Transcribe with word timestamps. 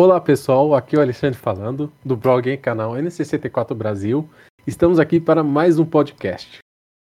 Olá 0.00 0.20
pessoal, 0.20 0.76
aqui 0.76 0.94
é 0.94 1.00
o 1.00 1.02
Alexandre 1.02 1.36
falando 1.36 1.92
do 2.04 2.16
blog 2.16 2.48
e 2.48 2.56
canal 2.56 2.92
N64 2.92 3.74
Brasil. 3.74 4.30
Estamos 4.64 5.00
aqui 5.00 5.18
para 5.20 5.42
mais 5.42 5.80
um 5.80 5.84
podcast, 5.84 6.60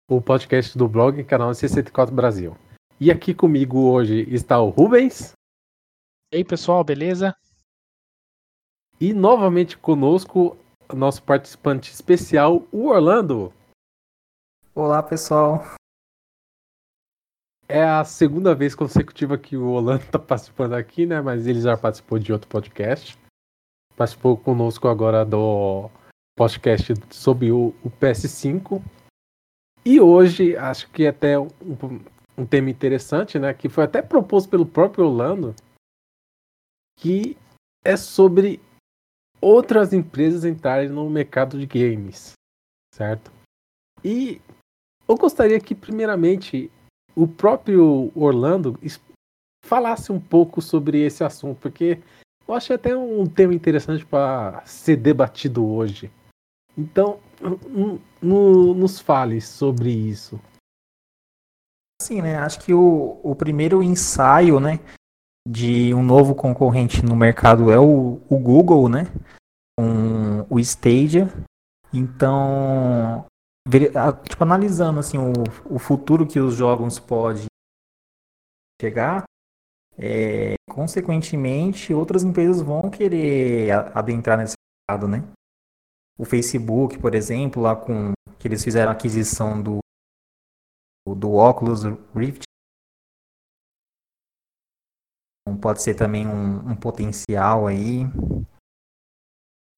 o 0.08 0.18
podcast 0.18 0.78
do 0.78 0.88
blog 0.88 1.20
e 1.20 1.22
canal 1.22 1.50
N64 1.50 2.10
Brasil. 2.10 2.56
E 2.98 3.10
aqui 3.10 3.34
comigo 3.34 3.90
hoje 3.90 4.26
está 4.34 4.58
o 4.58 4.70
Rubens. 4.70 5.34
E 6.32 6.38
aí 6.38 6.42
pessoal, 6.42 6.82
beleza? 6.82 7.36
E 8.98 9.12
novamente 9.12 9.76
conosco 9.76 10.56
nosso 10.90 11.22
participante 11.22 11.92
especial, 11.92 12.66
o 12.72 12.86
Orlando. 12.86 13.52
Olá 14.74 15.02
pessoal. 15.02 15.79
É 17.72 17.84
a 17.84 18.04
segunda 18.04 18.52
vez 18.52 18.74
consecutiva 18.74 19.38
que 19.38 19.56
o 19.56 19.68
Orlando 19.68 20.02
está 20.02 20.18
participando 20.18 20.72
aqui, 20.72 21.06
né? 21.06 21.20
Mas 21.20 21.46
ele 21.46 21.60
já 21.60 21.76
participou 21.76 22.18
de 22.18 22.32
outro 22.32 22.48
podcast. 22.48 23.16
Participou 23.96 24.36
conosco 24.36 24.88
agora 24.88 25.24
do 25.24 25.88
podcast 26.36 26.94
sobre 27.10 27.52
o, 27.52 27.68
o 27.84 27.88
PS5. 27.88 28.82
E 29.84 30.00
hoje, 30.00 30.56
acho 30.56 30.90
que 30.90 31.06
até 31.06 31.38
um, 31.38 31.48
um 32.36 32.44
tema 32.44 32.70
interessante, 32.70 33.38
né? 33.38 33.54
Que 33.54 33.68
foi 33.68 33.84
até 33.84 34.02
proposto 34.02 34.50
pelo 34.50 34.66
próprio 34.66 35.06
Orlando, 35.06 35.54
que 36.98 37.36
é 37.84 37.96
sobre 37.96 38.60
outras 39.40 39.92
empresas 39.92 40.44
entrarem 40.44 40.88
no 40.88 41.08
mercado 41.08 41.56
de 41.56 41.66
games, 41.66 42.32
certo? 42.92 43.30
E 44.04 44.42
eu 45.06 45.16
gostaria 45.16 45.60
que, 45.60 45.72
primeiramente, 45.72 46.68
o 47.14 47.26
próprio 47.26 48.10
Orlando 48.14 48.78
falasse 49.64 50.10
um 50.10 50.20
pouco 50.20 50.60
sobre 50.62 51.00
esse 51.04 51.22
assunto, 51.22 51.58
porque 51.60 52.00
eu 52.46 52.54
acho 52.54 52.72
até 52.72 52.96
um 52.96 53.26
tema 53.26 53.54
interessante 53.54 54.04
para 54.04 54.64
ser 54.64 54.96
debatido 54.96 55.64
hoje. 55.64 56.10
Então, 56.76 57.20
no, 58.20 58.74
nos 58.74 58.98
fale 58.98 59.40
sobre 59.40 59.90
isso. 59.90 60.40
Sim, 62.02 62.22
né? 62.22 62.38
Acho 62.38 62.60
que 62.60 62.72
o, 62.72 63.20
o 63.22 63.34
primeiro 63.34 63.82
ensaio, 63.82 64.58
né, 64.58 64.80
de 65.46 65.92
um 65.94 66.02
novo 66.02 66.34
concorrente 66.34 67.04
no 67.04 67.14
mercado 67.14 67.70
é 67.70 67.78
o, 67.78 68.20
o 68.28 68.38
Google, 68.38 68.88
né? 68.88 69.04
Com 69.78 70.46
o 70.48 70.58
Stadia. 70.58 71.28
Então, 71.92 73.26
tipo, 74.28 74.42
analisando 74.42 75.00
assim, 75.00 75.18
o, 75.18 75.32
o 75.74 75.78
futuro 75.78 76.26
que 76.26 76.40
os 76.40 76.54
jogos 76.54 76.98
podem 76.98 77.46
chegar, 78.80 79.24
é, 79.98 80.54
consequentemente, 80.68 81.92
outras 81.92 82.24
empresas 82.24 82.62
vão 82.62 82.90
querer 82.90 83.70
adentrar 83.94 84.38
nesse 84.38 84.54
mercado, 84.88 85.06
né? 85.06 85.22
O 86.18 86.24
Facebook, 86.24 86.98
por 86.98 87.14
exemplo, 87.14 87.62
lá 87.62 87.76
com 87.76 88.12
que 88.38 88.48
eles 88.48 88.64
fizeram 88.64 88.90
a 88.90 88.94
aquisição 88.94 89.62
do, 89.62 89.78
do 91.06 91.34
Oculus 91.34 91.82
Rift, 92.14 92.44
pode 95.60 95.82
ser 95.82 95.94
também 95.94 96.26
um, 96.26 96.70
um 96.70 96.76
potencial 96.76 97.66
aí. 97.66 98.04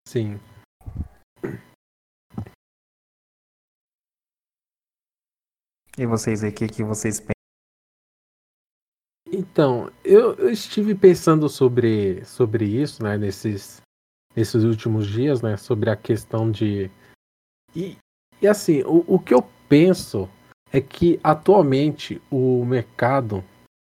Sim. 0.06 0.38
E 5.98 6.06
vocês 6.06 6.42
aí, 6.42 6.50
o 6.50 6.54
que, 6.54 6.66
que 6.68 6.82
vocês 6.82 7.20
pensam? 7.20 7.32
Então, 9.26 9.90
eu, 10.04 10.34
eu, 10.34 10.50
estive 10.50 10.94
pensando 10.94 11.48
sobre, 11.48 12.24
sobre 12.24 12.64
isso, 12.64 13.02
né, 13.02 13.16
nesses, 13.16 13.80
nesses 14.34 14.62
últimos 14.64 15.06
dias, 15.06 15.42
né, 15.42 15.56
sobre 15.56 15.90
a 15.90 15.96
questão 15.96 16.50
de. 16.50 16.90
E, 17.74 17.96
e 18.40 18.48
assim, 18.48 18.82
o, 18.82 19.04
o 19.06 19.18
que 19.18 19.32
eu 19.34 19.42
penso 19.68 20.28
é 20.70 20.80
que 20.80 21.20
atualmente 21.22 22.20
o 22.30 22.64
mercado 22.64 23.44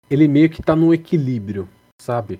ele 0.09 0.27
meio 0.27 0.49
que 0.49 0.61
está 0.61 0.75
num 0.75 0.93
equilíbrio, 0.93 1.69
sabe? 2.01 2.39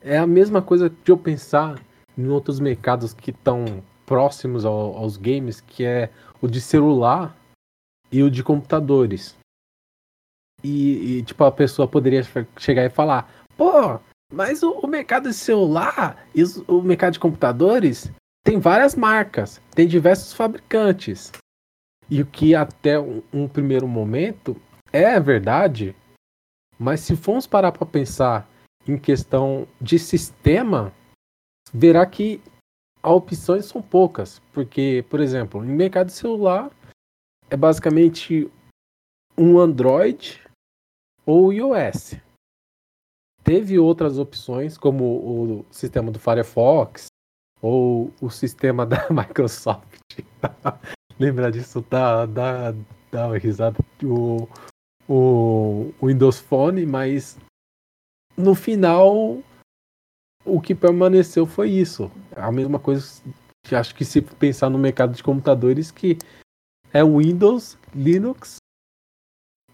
É 0.00 0.18
a 0.18 0.26
mesma 0.26 0.62
coisa 0.62 0.88
de 0.88 1.10
eu 1.10 1.18
pensar 1.18 1.80
em 2.16 2.28
outros 2.28 2.58
mercados 2.58 3.12
que 3.12 3.30
estão 3.30 3.82
próximos 4.06 4.64
ao, 4.64 4.96
aos 4.96 5.16
games, 5.16 5.60
que 5.60 5.84
é 5.84 6.10
o 6.40 6.48
de 6.48 6.60
celular 6.60 7.36
e 8.12 8.22
o 8.22 8.30
de 8.30 8.44
computadores. 8.44 9.34
E, 10.62 11.18
e, 11.18 11.22
tipo, 11.22 11.42
a 11.42 11.50
pessoa 11.50 11.88
poderia 11.88 12.22
chegar 12.58 12.84
e 12.84 12.90
falar: 12.90 13.28
pô, 13.56 13.98
mas 14.32 14.62
o, 14.62 14.72
o 14.72 14.86
mercado 14.86 15.28
de 15.28 15.34
celular 15.34 16.24
e 16.34 16.42
o 16.68 16.82
mercado 16.82 17.14
de 17.14 17.18
computadores 17.18 18.12
tem 18.44 18.58
várias 18.58 18.94
marcas, 18.94 19.60
tem 19.74 19.88
diversos 19.88 20.32
fabricantes. 20.32 21.32
E 22.10 22.20
o 22.20 22.26
que 22.26 22.54
até 22.54 22.98
um, 23.00 23.22
um 23.32 23.48
primeiro 23.48 23.88
momento 23.88 24.60
é 24.92 25.18
verdade, 25.18 25.96
mas 26.78 27.00
se 27.00 27.16
formos 27.16 27.46
parar 27.46 27.72
para 27.72 27.86
pensar 27.86 28.48
em 28.86 28.98
questão 28.98 29.66
de 29.80 29.98
sistema, 29.98 30.92
verá 31.72 32.04
que 32.04 32.40
as 33.02 33.12
opções 33.12 33.64
são 33.64 33.80
poucas. 33.80 34.40
Porque, 34.52 35.04
por 35.08 35.20
exemplo, 35.20 35.64
em 35.64 35.68
mercado 35.68 36.08
de 36.08 36.12
celular, 36.12 36.70
é 37.52 37.56
basicamente 37.56 38.50
um 39.36 39.58
Android 39.58 40.40
ou 41.26 41.52
iOS. 41.52 42.14
Teve 43.44 43.78
outras 43.78 44.18
opções, 44.18 44.78
como 44.78 45.04
o 45.04 45.66
sistema 45.70 46.10
do 46.10 46.18
Firefox 46.18 47.08
ou 47.60 48.10
o 48.22 48.30
sistema 48.30 48.86
da 48.86 49.06
Microsoft. 49.10 50.00
Lembrar 51.20 51.50
disso 51.50 51.84
dá, 51.90 52.24
dá, 52.24 52.74
dá 53.10 53.26
uma 53.26 53.36
risada. 53.36 53.78
O, 54.02 54.48
o, 55.06 55.92
o 56.00 56.06
Windows 56.06 56.40
Phone, 56.40 56.86
mas 56.86 57.36
no 58.34 58.54
final 58.54 59.42
o 60.46 60.58
que 60.58 60.74
permaneceu 60.74 61.44
foi 61.44 61.68
isso. 61.68 62.10
A 62.34 62.50
mesma 62.50 62.78
coisa 62.78 63.22
acho 63.70 63.94
que 63.94 64.06
se 64.06 64.22
pensar 64.22 64.70
no 64.70 64.78
mercado 64.78 65.14
de 65.14 65.22
computadores 65.22 65.90
que 65.90 66.16
é 66.92 67.04
Windows, 67.04 67.78
Linux 67.94 68.56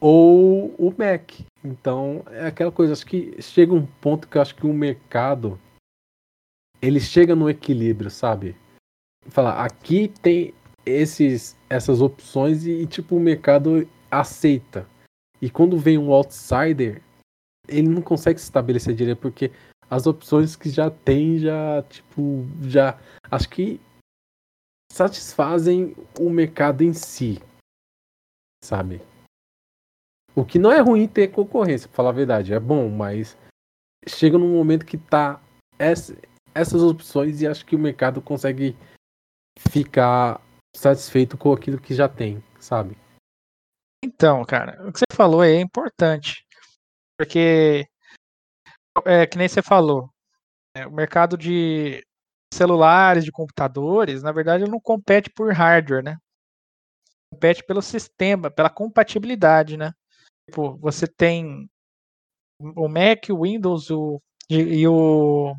ou 0.01 0.75
o 0.79 0.95
Mac. 0.97 1.33
Então 1.65 2.23
é 2.29 2.47
aquela 2.47 2.71
coisa, 2.71 2.93
acho 2.93 3.07
que 3.07 3.41
chega 3.43 3.75
um 3.75 3.87
ponto 3.87 4.29
que 4.29 4.39
eu 4.39 4.43
acho 4.43 4.55
que 4.55 4.67
o 4.67 4.73
mercado 4.73 5.59
ele 6.81 7.01
chega 7.01 7.35
no 7.35 7.51
equilíbrio, 7.51 8.11
sabe? 8.11 8.57
Falar, 9.27 9.65
aqui 9.65 10.09
tem 10.23 10.55
esses 10.87 11.57
essas 11.69 12.01
opções 12.01 12.67
e, 12.67 12.87
tipo 12.87 13.17
o 13.17 13.21
mercado 13.21 13.87
aceita. 14.11 14.87
E 15.41 15.51
quando 15.51 15.77
vem 15.77 15.99
um 15.99 16.13
outsider, 16.13 17.03
ele 17.69 17.89
não 17.89 18.01
consegue 18.01 18.39
se 18.39 18.47
estabelecer 18.47 18.95
direito 18.95 19.19
porque 19.19 19.51
as 19.91 20.07
opções 20.07 20.57
que 20.57 20.71
já 20.71 20.91
tem 20.91 21.39
já 21.39 21.83
tipo 21.83 22.47
já 22.63 22.99
acho 23.31 23.49
que 23.49 23.81
satisfazem 24.91 25.95
o 26.19 26.31
mercado 26.31 26.83
em 26.83 26.93
si, 26.93 27.41
sabe? 28.65 29.01
O 30.35 30.45
que 30.45 30.59
não 30.59 30.71
é 30.71 30.81
ruim 30.81 31.09
ter 31.09 31.29
concorrência, 31.29 31.89
pra 31.89 31.97
falar 31.97 32.11
a 32.11 32.13
verdade, 32.13 32.53
é 32.53 32.61
bom, 32.61 32.89
mas 32.89 33.37
chega 34.07 34.39
num 34.39 34.53
momento 34.53 34.87
que 34.87 34.97
tá 34.97 35.43
essa, 35.79 36.17
essas 36.55 36.83
opções 36.83 37.41
e 37.41 37.47
acho 37.47 37.65
que 37.67 37.77
o 37.77 37.79
mercado 37.79 38.23
consegue 38.23 38.77
ficar 39.59 40.41
satisfeito 40.77 41.37
com 41.37 41.53
aquilo 41.53 41.81
que 41.81 41.95
já 41.95 42.09
tem, 42.09 42.43
sabe? 42.61 42.97
Então, 44.05 44.45
cara, 44.45 44.87
o 44.87 44.93
que 44.93 45.01
você 45.01 45.07
falou 45.13 45.43
é 45.43 45.61
importante, 45.61 46.47
porque 47.19 47.87
é 49.05 49.27
que 49.27 49.37
nem 49.37 49.49
você 49.49 49.61
falou, 49.61 50.09
é, 50.77 50.87
o 50.87 50.93
mercado 50.93 51.37
de 51.37 52.05
celulares, 52.53 53.25
de 53.25 53.33
computadores, 53.33 54.23
na 54.23 54.33
verdade, 54.33 54.65
não 54.65 54.81
compete 54.81 55.31
por 55.31 55.53
hardware, 55.53 56.03
né? 56.03 56.17
Compete 57.33 57.63
pelo 57.65 57.83
sistema, 57.83 58.51
pela 58.51 58.71
compatibilidade, 58.71 59.77
né? 59.77 59.93
Tipo, 60.49 60.77
você 60.79 61.07
tem 61.07 61.69
o 62.61 62.89
Mac, 62.89 63.29
o 63.31 63.43
Windows 63.43 63.91
o, 63.91 64.21
e, 64.51 64.57
e 64.57 64.89
o, 64.89 65.55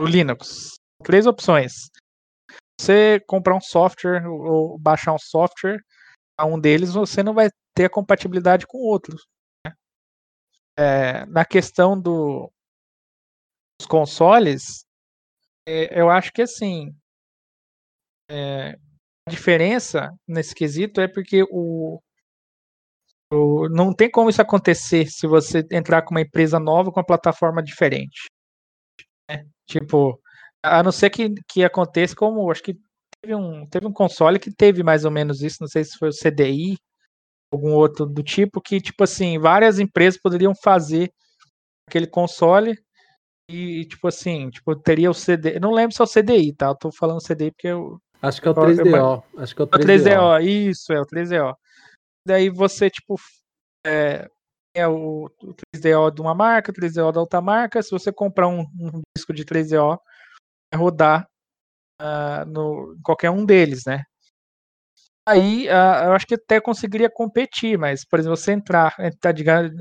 o 0.00 0.06
Linux. 0.06 0.76
Três 1.02 1.26
opções. 1.26 1.90
Você 2.80 3.20
comprar 3.26 3.56
um 3.56 3.60
software 3.60 4.26
ou 4.26 4.78
baixar 4.78 5.12
um 5.12 5.18
software, 5.18 5.80
a 6.38 6.46
um 6.46 6.58
deles 6.58 6.94
você 6.94 7.22
não 7.22 7.34
vai 7.34 7.48
ter 7.74 7.86
a 7.86 7.90
compatibilidade 7.90 8.66
com 8.66 8.78
outros. 8.78 9.26
Né? 9.66 9.74
É, 10.78 11.26
na 11.26 11.44
questão 11.44 12.00
do, 12.00 12.50
dos 13.78 13.86
consoles, 13.86 14.84
é, 15.66 16.00
eu 16.00 16.10
acho 16.10 16.32
que 16.32 16.42
assim. 16.42 16.94
É, 18.30 18.76
a 19.26 19.30
diferença 19.30 20.10
nesse 20.26 20.54
quesito 20.54 21.00
é 21.00 21.06
porque 21.06 21.44
o, 21.50 22.00
o, 23.32 23.68
não 23.68 23.94
tem 23.94 24.10
como 24.10 24.30
isso 24.30 24.42
acontecer 24.42 25.06
se 25.08 25.26
você 25.26 25.66
entrar 25.70 26.02
com 26.02 26.12
uma 26.12 26.20
empresa 26.20 26.58
nova 26.58 26.90
com 26.90 26.98
uma 26.98 27.06
plataforma 27.06 27.62
diferente. 27.62 28.28
É, 29.30 29.44
tipo, 29.66 30.20
a 30.62 30.82
não 30.82 30.92
ser 30.92 31.10
que, 31.10 31.30
que 31.48 31.64
aconteça 31.64 32.14
como, 32.16 32.50
acho 32.50 32.62
que 32.62 32.74
teve 33.20 33.34
um, 33.34 33.66
teve 33.66 33.86
um 33.86 33.92
console 33.92 34.38
que 34.38 34.52
teve 34.52 34.82
mais 34.82 35.04
ou 35.04 35.10
menos 35.10 35.42
isso, 35.42 35.58
não 35.60 35.68
sei 35.68 35.84
se 35.84 35.96
foi 35.98 36.08
o 36.08 36.12
CDI, 36.12 36.76
algum 37.52 37.72
outro 37.74 38.06
do 38.06 38.22
tipo, 38.22 38.60
que, 38.60 38.80
tipo 38.80 39.04
assim, 39.04 39.38
várias 39.38 39.78
empresas 39.78 40.20
poderiam 40.20 40.54
fazer 40.54 41.12
aquele 41.88 42.06
console 42.06 42.76
e, 43.52 43.84
tipo 43.84 44.08
assim, 44.08 44.48
tipo, 44.48 44.74
teria 44.74 45.10
o 45.10 45.14
CD. 45.14 45.60
Não 45.60 45.72
lembro 45.72 45.94
se 45.94 46.00
é 46.00 46.04
o 46.04 46.08
CDI, 46.08 46.54
tá? 46.54 46.68
Eu 46.68 46.74
tô 46.74 46.90
falando 46.90 47.20
CDI 47.20 47.50
porque 47.50 47.68
eu. 47.68 48.00
Acho 48.22 48.40
que 48.40 48.48
é 48.48 48.50
o 48.50 48.54
3DO. 48.54 49.24
Acho 49.36 49.54
que 49.54 49.62
é 49.62 49.64
o 49.64 49.68
3DO. 49.68 49.84
3DO. 49.84 50.42
Isso, 50.42 50.92
é 50.92 51.00
o 51.00 51.06
3DO. 51.06 51.54
Daí 52.26 52.48
você, 52.48 52.88
tipo, 52.88 53.16
é, 53.86 54.26
é 54.74 54.88
o, 54.88 55.26
o 55.42 55.54
3DO 55.76 56.14
de 56.14 56.22
uma 56.22 56.34
marca, 56.34 56.70
o 56.70 56.74
3DO 56.74 57.12
da 57.12 57.20
outra 57.20 57.42
marca. 57.42 57.82
Se 57.82 57.90
você 57.90 58.10
comprar 58.10 58.48
um, 58.48 58.60
um 58.60 59.02
disco 59.16 59.34
de 59.34 59.44
3DO, 59.44 59.98
vai 60.72 60.80
rodar 60.80 61.26
uh, 62.00 62.46
no, 62.46 62.96
qualquer 63.02 63.30
um 63.30 63.44
deles, 63.44 63.82
né? 63.86 64.02
Aí 65.28 65.66
uh, 65.68 66.04
eu 66.06 66.12
acho 66.12 66.26
que 66.26 66.34
até 66.34 66.60
conseguiria 66.60 67.10
competir, 67.10 67.78
mas, 67.78 68.04
por 68.04 68.18
exemplo, 68.18 68.36
você 68.36 68.52
entrar, 68.52 68.94
entrar 68.98 69.32
digamos, 69.32 69.72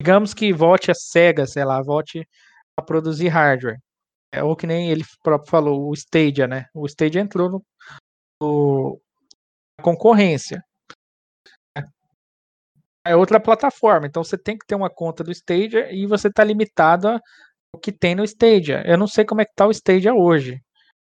digamos 0.00 0.34
que 0.34 0.52
volte 0.52 0.90
a 0.90 0.94
SEGA, 0.94 1.46
sei 1.46 1.64
lá, 1.64 1.82
volte 1.82 2.26
produzir 2.82 3.28
hardware. 3.28 3.78
É, 4.32 4.42
ou 4.42 4.56
que 4.56 4.66
nem 4.66 4.90
ele 4.90 5.04
próprio 5.22 5.50
falou, 5.50 5.88
o 5.88 5.94
Stadia, 5.94 6.46
né? 6.46 6.66
O 6.74 6.86
Stadia 6.86 7.20
entrou 7.20 7.50
no, 7.50 7.64
no 8.40 9.00
concorrência. 9.82 10.62
É 13.04 13.16
outra 13.16 13.40
plataforma, 13.40 14.06
então 14.06 14.22
você 14.22 14.36
tem 14.36 14.56
que 14.56 14.66
ter 14.66 14.74
uma 14.74 14.90
conta 14.90 15.24
do 15.24 15.32
Stadia 15.32 15.90
e 15.92 16.06
você 16.06 16.28
está 16.28 16.44
limitado 16.44 17.08
ao 17.08 17.80
que 17.82 17.90
tem 17.90 18.14
no 18.14 18.24
Stadia. 18.24 18.82
Eu 18.86 18.98
não 18.98 19.06
sei 19.06 19.24
como 19.24 19.40
é 19.40 19.44
que 19.44 19.54
tá 19.54 19.66
o 19.66 19.70
Stadia 19.70 20.14
hoje. 20.14 20.60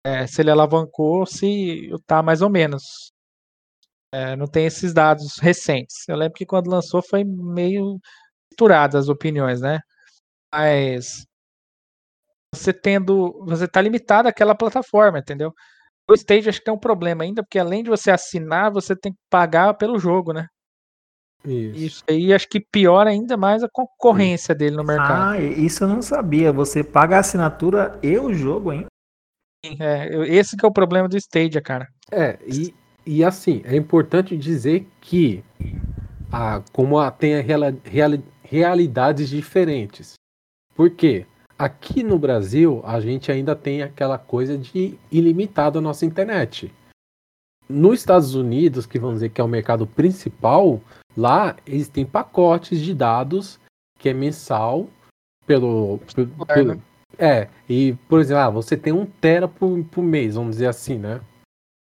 É, 0.04 0.26
se 0.26 0.40
ele 0.42 0.50
alavancou, 0.50 1.25
se 1.26 1.90
tá 2.06 2.22
mais 2.22 2.42
ou 2.42 2.50
menos. 2.50 3.12
É, 4.12 4.36
não 4.36 4.46
tem 4.46 4.66
esses 4.66 4.92
dados 4.92 5.38
recentes. 5.38 6.08
Eu 6.08 6.16
lembro 6.16 6.34
que 6.34 6.46
quando 6.46 6.70
lançou 6.70 7.02
foi 7.02 7.25
meio 7.25 7.98
misturado 8.50 8.98
as 8.98 9.08
opiniões, 9.08 9.60
né? 9.60 9.80
Mas 10.52 11.25
você 12.54 12.72
tendo, 12.72 13.44
você 13.46 13.66
tá 13.66 13.81
limitado 13.81 14.28
àquela 14.28 14.54
plataforma, 14.54 15.19
entendeu? 15.19 15.52
O 16.08 16.14
Stage 16.14 16.49
acho 16.49 16.58
que 16.58 16.64
tem 16.64 16.75
um 16.75 16.78
problema 16.78 17.25
ainda, 17.25 17.43
porque 17.43 17.58
além 17.58 17.82
de 17.82 17.90
você 17.90 18.10
assinar, 18.10 18.70
você 18.70 18.94
tem 18.94 19.12
que 19.12 19.19
pagar 19.31 19.75
pelo 19.75 19.99
jogo, 19.99 20.32
né? 20.32 20.46
Isso. 21.44 21.76
isso 21.76 22.04
aí 22.08 22.32
acho 22.32 22.49
que 22.49 22.60
piora 22.60 23.10
ainda 23.10 23.37
mais 23.37 23.62
a 23.64 23.69
concorrência 23.72 24.54
dele 24.54 24.76
no 24.76 24.84
mercado. 24.84 25.32
Ah, 25.32 25.40
isso 25.40 25.82
eu 25.82 25.88
não 25.88 26.00
sabia. 26.00 26.52
Você 26.52 26.84
paga 26.84 27.16
a 27.16 27.20
assinatura 27.20 27.99
e 28.02 28.16
o 28.16 28.32
jogo, 28.32 28.72
hein? 28.72 28.87
É, 29.81 30.08
esse 30.26 30.56
que 30.56 30.64
é 30.64 30.69
o 30.69 30.72
problema 30.72 31.08
do 31.08 31.16
Stadia, 31.16 31.60
cara. 31.60 31.88
É, 32.10 32.38
e, 32.46 32.75
e 33.06 33.25
assim, 33.25 33.62
é 33.64 33.76
importante 33.76 34.37
dizer 34.37 34.87
que 35.00 35.43
a, 36.31 36.62
como 36.72 36.99
a, 36.99 37.10
tem 37.10 37.37
a 37.37 37.40
real, 37.40 37.60
real, 37.84 38.10
realidades 38.43 39.28
diferentes. 39.28 40.14
Por 40.75 40.90
quê? 40.90 41.26
Aqui 41.58 42.02
no 42.02 42.19
Brasil, 42.19 42.81
a 42.84 43.00
gente 43.00 43.31
ainda 43.31 43.54
tem 43.54 43.82
aquela 43.82 44.19
coisa 44.19 44.56
de 44.58 44.99
ilimitado 45.10 45.78
a 45.78 45.82
nossa 45.82 46.04
internet. 46.04 46.72
Nos 47.69 48.00
Estados 48.00 48.34
Unidos, 48.34 48.87
que 48.87 48.99
vamos 48.99 49.16
dizer 49.16 49.31
que 49.31 49.40
é 49.40 49.44
o 49.44 49.49
mercado 49.49 49.87
principal, 49.87 50.81
lá 51.16 51.56
eles 51.66 51.88
têm 51.88 52.04
pacotes 52.04 52.81
de 52.81 52.93
dados 52.94 53.58
que 53.99 54.08
é 54.08 54.12
mensal 54.12 54.88
pelo, 55.46 56.00
pelo, 56.14 56.46
pelo 56.46 56.82
é, 57.19 57.49
e 57.69 57.94
por 58.08 58.20
exemplo, 58.20 58.43
ah, 58.43 58.50
você 58.50 58.76
tem 58.76 58.93
um 58.93 59.06
tera 59.06 59.46
por, 59.46 59.84
por 59.84 60.02
mês, 60.02 60.34
vamos 60.34 60.52
dizer 60.52 60.66
assim, 60.66 60.99
né? 60.99 61.20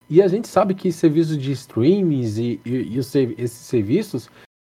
E 0.09 0.21
a 0.21 0.27
gente 0.27 0.47
sabe 0.47 0.73
que 0.73 0.91
serviços 0.91 1.37
de 1.37 1.51
streamings 1.51 2.37
e, 2.37 2.61
e, 2.65 2.93
e 2.93 2.99
os, 2.99 3.13
esses 3.13 3.51
serviços 3.51 4.29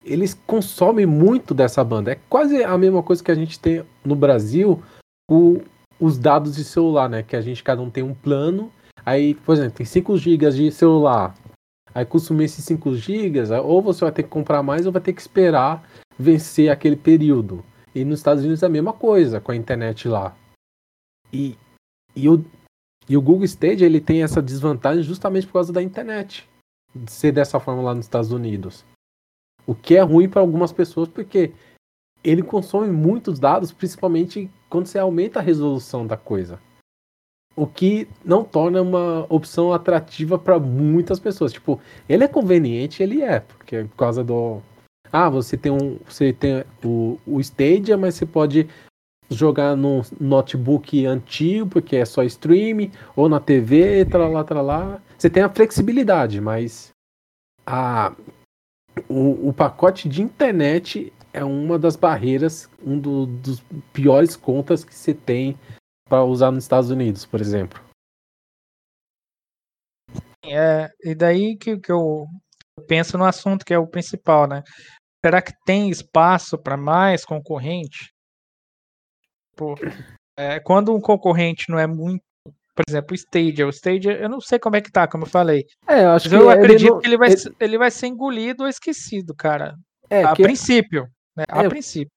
eles 0.04 0.34
consomem 0.34 1.06
muito 1.06 1.54
dessa 1.54 1.84
banda. 1.84 2.12
É 2.12 2.20
quase 2.30 2.64
a 2.64 2.78
mesma 2.78 3.04
coisa 3.04 3.24
que 3.24 3.32
a 3.32 3.36
gente 3.36 3.60
tem 3.60 3.84
no 4.04 4.16
Brasil 4.16 4.82
com 5.30 5.62
os 6.00 6.18
dados 6.18 6.56
de 6.56 6.64
celular, 6.64 7.10
né? 7.10 7.24
Que 7.24 7.36
a 7.36 7.42
gente 7.42 7.64
cada 7.64 7.82
um 7.82 7.90
tem 7.90 8.04
um 8.04 8.14
plano. 8.14 8.72
Aí, 9.06 9.34
por 9.34 9.54
exemplo, 9.54 9.74
tem 9.74 9.86
5 9.86 10.18
GB 10.18 10.52
de 10.52 10.72
celular. 10.72 11.36
Aí 11.94 12.06
consumir 12.06 12.46
esses 12.46 12.64
5 12.66 12.96
GB, 12.96 13.40
ou 13.64 13.82
você 13.82 14.02
vai 14.06 14.12
ter 14.12 14.24
que 14.24 14.30
comprar 14.30 14.62
mais 14.62 14.86
ou 14.86 14.92
vai 14.92 15.02
ter 15.02 15.14
que 15.14 15.22
esperar 15.22 15.84
vencer 16.18 16.70
aquele 16.70 16.96
período. 16.96 17.64
E 17.94 18.06
nos 18.06 18.20
Estados 18.20 18.44
Unidos 18.44 18.62
é 18.62 18.68
a 18.68 18.70
mesma 18.70 18.94
coisa 18.94 19.42
com 19.42 19.52
a 19.52 19.56
internet 19.56 20.08
lá. 20.08 20.36
E, 21.34 21.58
e, 22.16 22.30
o, 22.30 22.46
e 23.08 23.18
o 23.18 23.22
Google 23.22 23.46
Stage 23.46 23.84
ele 23.84 24.00
tem 24.00 24.24
essa 24.24 24.42
desvantagem 24.42 25.04
justamente 25.04 25.48
por 25.48 25.54
causa 25.54 25.74
da 25.74 25.82
internet. 25.82 26.48
De 26.94 27.12
ser 27.12 27.32
dessa 27.32 27.60
forma 27.60 27.82
lá 27.82 27.96
nos 27.96 28.06
Estados 28.06 28.32
Unidos. 28.32 28.86
O 29.70 29.76
que 29.76 29.96
é 29.96 30.02
ruim 30.02 30.28
para 30.28 30.42
algumas 30.42 30.72
pessoas, 30.72 31.08
porque 31.08 31.54
ele 32.24 32.42
consome 32.42 32.92
muitos 32.92 33.40
dados, 33.40 33.72
principalmente 33.72 34.50
quando 34.68 34.88
você 34.88 34.98
aumenta 34.98 35.38
a 35.38 35.44
resolução 35.44 36.08
da 36.08 36.18
coisa. 36.18 36.60
O 37.56 37.68
que 37.68 38.08
não 38.26 38.44
torna 38.44 38.82
uma 38.82 39.28
opção 39.30 39.72
atrativa 39.72 40.40
para 40.40 40.58
muitas 40.58 41.20
pessoas. 41.20 41.54
Tipo, 41.54 41.80
ele 42.10 42.24
é 42.24 42.28
conveniente, 42.28 43.04
ele 43.04 43.22
é, 43.22 43.42
porque 43.42 43.76
é 43.76 43.84
por 43.84 43.96
causa 43.96 44.24
do. 44.24 44.60
Ah, 45.12 45.30
você 45.30 45.56
tem 45.56 45.72
um. 45.72 46.00
Você 46.08 46.34
tem 46.34 46.64
o, 46.84 47.20
o 47.28 47.40
Stadia, 47.40 47.96
mas 47.96 48.16
você 48.16 48.26
pode 48.26 48.68
jogar 49.30 49.76
no 49.76 50.02
notebook 50.20 51.06
antigo, 51.06 51.68
porque 51.68 51.96
é 51.96 52.06
só 52.06 52.24
stream, 52.24 52.90
ou 53.16 53.30
na 53.30 53.40
TV, 53.40 54.04
tralá, 54.06 54.44
tralá. 54.44 55.00
Você 55.16 55.30
tem 55.30 55.44
a 55.44 55.50
flexibilidade, 55.50 56.42
mas 56.42 56.90
a 57.68 58.16
o, 59.10 59.50
o 59.50 59.54
pacote 59.54 60.08
de 60.08 60.22
internet 60.22 61.12
é 61.34 61.44
uma 61.44 61.78
das 61.80 61.96
barreiras, 61.96 62.70
um 62.82 63.00
do, 63.00 63.26
dos 63.26 63.62
piores 63.92 64.36
contas 64.36 64.86
que 64.86 64.94
você 64.94 65.14
tem 65.14 65.58
para 66.08 66.24
usar 66.24 66.52
nos 66.52 66.64
Estados 66.64 66.90
Unidos, 66.90 67.26
por 67.26 67.42
exemplo. 67.42 67.82
É, 70.46 70.90
e 71.04 71.14
daí 71.14 71.58
que, 71.58 71.80
que 71.80 71.92
eu 71.92 72.26
penso 72.88 73.18
no 73.18 73.26
assunto 73.26 73.66
que 73.66 73.74
é 73.74 73.78
o 73.78 73.88
principal, 73.88 74.48
né? 74.48 74.64
Será 75.24 75.42
que 75.42 75.54
tem 75.66 75.90
espaço 75.90 76.58
para 76.58 76.78
mais 76.78 77.26
concorrente? 77.26 78.14
Pô, 79.56 79.76
é, 80.38 80.60
quando 80.60 80.96
um 80.96 81.02
concorrente 81.02 81.70
não 81.70 81.78
é 81.78 81.86
muito 81.86 82.24
por 82.80 82.86
exemplo, 82.88 83.12
o 83.12 83.16
Stadia. 83.16 83.68
O 83.68 83.70
Stadia, 83.70 84.14
eu 84.14 84.30
não 84.30 84.40
sei 84.40 84.58
como 84.58 84.78
é 84.78 84.82
que 84.82 84.90
tá, 84.90 85.06
como 85.06 85.26
eu 85.26 85.30
falei. 85.30 85.66
É, 85.86 86.06
eu 86.06 86.12
acho 86.12 86.30
Mas 86.30 86.40
que 86.40 86.46
eu 86.46 86.50
acredito 86.50 86.94
não, 86.94 87.00
que 87.00 87.08
ele 87.08 87.18
vai, 87.18 87.30
ele... 87.30 87.56
ele 87.60 87.78
vai 87.78 87.92
ser 87.92 88.08
engolido 88.08 88.64
ou 88.64 88.70
esquecido, 88.70 89.36
cara. 89.36 89.76
É, 90.10 90.24
a 90.24 90.34
que... 90.34 90.44
princípio. 90.44 91.06
Né? 91.36 91.44
A 91.50 91.66
é, 91.66 91.68
princípio. 91.68 92.12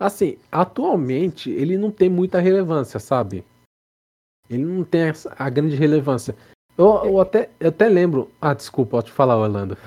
Assim, 0.00 0.36
atualmente 0.50 1.48
ele 1.48 1.78
não 1.78 1.92
tem 1.92 2.08
muita 2.08 2.40
relevância, 2.40 2.98
sabe? 2.98 3.44
Ele 4.48 4.64
não 4.64 4.82
tem 4.82 5.12
a 5.38 5.48
grande 5.48 5.76
relevância. 5.76 6.34
Eu, 6.76 7.04
eu, 7.04 7.20
até, 7.20 7.50
eu 7.60 7.68
até 7.68 7.88
lembro. 7.88 8.32
Ah, 8.40 8.52
desculpa, 8.52 8.90
pode 8.90 9.12
falar, 9.12 9.36
Orlando. 9.36 9.78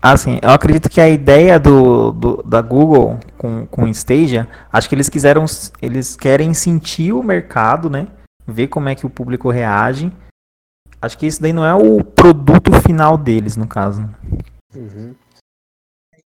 Assim, 0.00 0.38
eu 0.42 0.50
acredito 0.50 0.88
que 0.88 1.02
a 1.02 1.08
ideia 1.08 1.58
do, 1.58 2.12
do, 2.12 2.42
da 2.42 2.62
Google 2.62 3.18
com, 3.36 3.66
com 3.66 3.84
o 3.84 3.88
Stadia, 3.88 4.48
acho 4.72 4.88
que 4.88 4.94
eles 4.94 5.10
quiseram, 5.10 5.44
eles 5.82 6.16
querem 6.16 6.54
sentir 6.54 7.12
o 7.12 7.22
mercado, 7.22 7.90
né? 7.90 8.06
Ver 8.46 8.68
como 8.68 8.88
é 8.88 8.94
que 8.94 9.06
o 9.06 9.10
público 9.10 9.50
reage. 9.50 10.12
Acho 11.00 11.18
que 11.18 11.26
isso 11.26 11.40
daí 11.40 11.52
não 11.52 11.64
é 11.64 11.74
o 11.74 12.02
produto 12.02 12.72
final 12.86 13.18
deles, 13.18 13.56
no 13.56 13.68
caso. 13.68 14.02
Uhum. 14.74 15.14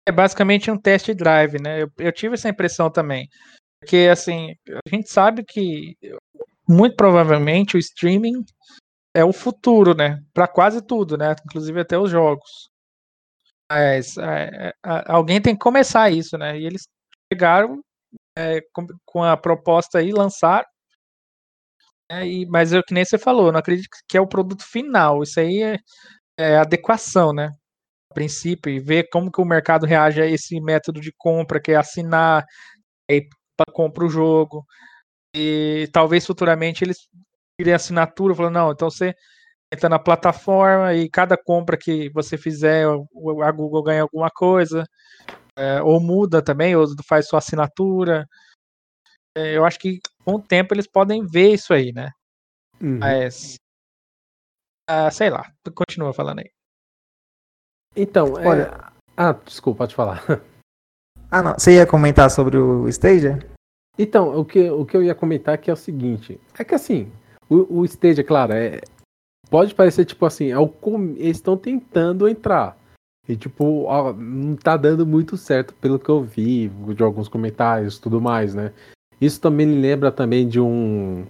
É 0.07 0.13
basicamente 0.13 0.71
um 0.71 0.79
test 0.79 1.11
drive, 1.15 1.61
né? 1.61 1.83
Eu, 1.83 1.91
eu 1.99 2.13
tive 2.13 2.35
essa 2.35 2.49
impressão 2.49 2.91
também. 2.91 3.29
Porque, 3.81 4.09
assim, 4.11 4.55
a 4.69 4.89
gente 4.89 5.11
sabe 5.11 5.45
que 5.45 5.97
muito 6.69 6.97
provavelmente 6.97 7.77
o 7.77 7.79
streaming 7.79 8.45
é 9.15 9.25
o 9.25 9.33
futuro, 9.33 9.95
né? 9.95 10.23
Para 10.35 10.47
quase 10.47 10.83
tudo, 10.83 11.17
né? 11.17 11.35
Inclusive 11.47 11.81
até 11.81 11.99
os 11.99 12.11
jogos. 12.11 12.71
Mas 13.71 14.17
é, 14.17 14.69
é, 14.69 14.73
alguém 15.07 15.41
tem 15.41 15.55
que 15.55 15.61
começar 15.61 16.11
isso, 16.11 16.37
né? 16.37 16.59
E 16.59 16.65
eles 16.65 16.89
chegaram 17.33 17.83
é, 18.37 18.61
com, 18.73 18.87
com, 19.05 19.23
a 19.23 19.37
proposta 19.37 19.99
aí, 19.99 20.11
lançaram. 20.11 20.67
É, 22.11 22.27
e, 22.27 22.47
mas 22.47 22.73
eu 22.73 22.83
que 22.83 22.95
nem 22.95 23.05
você 23.05 23.19
falou, 23.19 23.53
não 23.53 23.61
acredito 23.61 23.89
que 24.09 24.17
é 24.17 24.21
o 24.21 24.27
produto 24.27 24.65
final. 24.65 25.23
Isso 25.23 25.39
aí 25.41 25.63
é, 25.63 25.79
é 26.39 26.57
adequação, 26.59 27.33
né? 27.33 27.51
A 28.11 28.15
princípio, 28.15 28.71
e 28.73 28.81
ver 28.81 29.09
como 29.11 29.31
que 29.33 29.41
o 29.41 29.45
mercado 29.45 29.87
reage 29.87 30.21
a 30.23 30.27
esse 30.27 30.61
método 30.61 31.01
de 31.01 31.13
compra, 31.19 31.61
que 31.61 31.73
é 31.73 31.77
assinar, 31.77 32.45
para 33.57 33.73
compra 33.75 34.05
o 34.05 34.09
jogo. 34.11 34.65
E 35.35 35.89
talvez 35.93 36.27
futuramente 36.27 36.85
eles 36.85 36.99
tirem 37.61 37.75
assinatura, 37.75 38.35
falando, 38.35 38.55
não, 38.55 38.73
então 38.73 38.91
você 38.91 39.15
entra 39.73 39.89
na 39.89 39.99
plataforma 39.99 40.95
e 40.95 41.11
cada 41.11 41.37
compra 41.37 41.77
que 41.77 42.11
você 42.11 42.39
fizer, 42.39 42.87
a 43.45 43.53
Google 43.53 43.83
ganha 43.83 44.03
alguma 44.03 44.31
coisa, 44.31 44.85
é, 45.57 45.83
ou 45.83 46.01
muda 46.01 46.43
também, 46.43 46.77
ou 46.77 46.87
faz 47.07 47.29
sua 47.29 47.41
assinatura. 47.41 48.27
É, 49.39 49.57
eu 49.57 49.65
acho 49.65 49.79
que 49.79 50.01
com 50.25 50.35
o 50.35 50.43
tempo 50.43 50.75
eles 50.75 50.87
podem 50.87 51.25
ver 51.25 51.55
isso 51.55 51.73
aí, 51.73 51.93
né? 51.93 52.11
Uhum. 52.81 52.99
Mas. 52.99 53.57
ah, 54.89 55.11
sei 55.11 55.31
lá, 55.31 55.51
continua 55.75 56.13
falando 56.13 56.41
aí. 56.41 56.51
Então, 57.97 58.39
é- 58.39 58.47
Olha- 58.47 58.93
Ah, 59.17 59.33
desculpa, 59.33 59.79
pode 59.79 59.95
falar. 59.95 60.23
Ah, 61.31 61.43
não. 61.43 61.53
Você 61.59 61.75
ia 61.75 61.87
comentar 61.87 62.31
sobre 62.31 62.57
o 62.57 62.89
Stadia? 62.89 63.39
Então, 63.99 64.39
o 64.39 64.45
que, 64.47 64.71
o 64.71 64.87
que 64.87 64.97
eu 64.97 65.03
ia 65.03 65.15
comentar 65.15 65.55
aqui 65.55 65.69
é 65.69 65.73
o 65.75 65.77
seguinte: 65.77 66.41
é 66.59 66.65
que 66.65 66.75
assim, 66.75 67.13
o, 67.51 67.81
o 67.81 67.85
Stage, 67.85 68.25
claro, 68.25 68.55
é, 68.55 68.81
pode 69.51 69.75
parecer 69.75 70.07
tipo 70.07 70.25
assim, 70.25 70.47
é 70.51 70.57
o, 70.59 70.67
com- 70.69 71.15
eles 71.19 71.37
estão 71.37 71.55
tentando 71.55 72.27
entrar. 72.29 72.79
E 73.29 73.37
tipo, 73.37 73.83
ó, 73.85 74.11
não 74.15 74.57
tá 74.57 74.75
dando 74.75 75.07
muito 75.07 75.37
certo 75.37 75.75
pelo 75.75 75.99
que 75.99 76.09
eu 76.09 76.23
vi 76.23 76.69
de 76.95 77.03
alguns 77.03 77.29
comentários 77.29 77.97
e 77.99 78.01
tudo 78.01 78.23
mais, 78.23 78.55
né? 78.55 78.73
Isso 79.21 79.41
também 79.41 79.67
me 79.67 79.81
lembra 79.81 80.13
também 80.13 80.47
de 80.49 80.61
um 80.61 81.27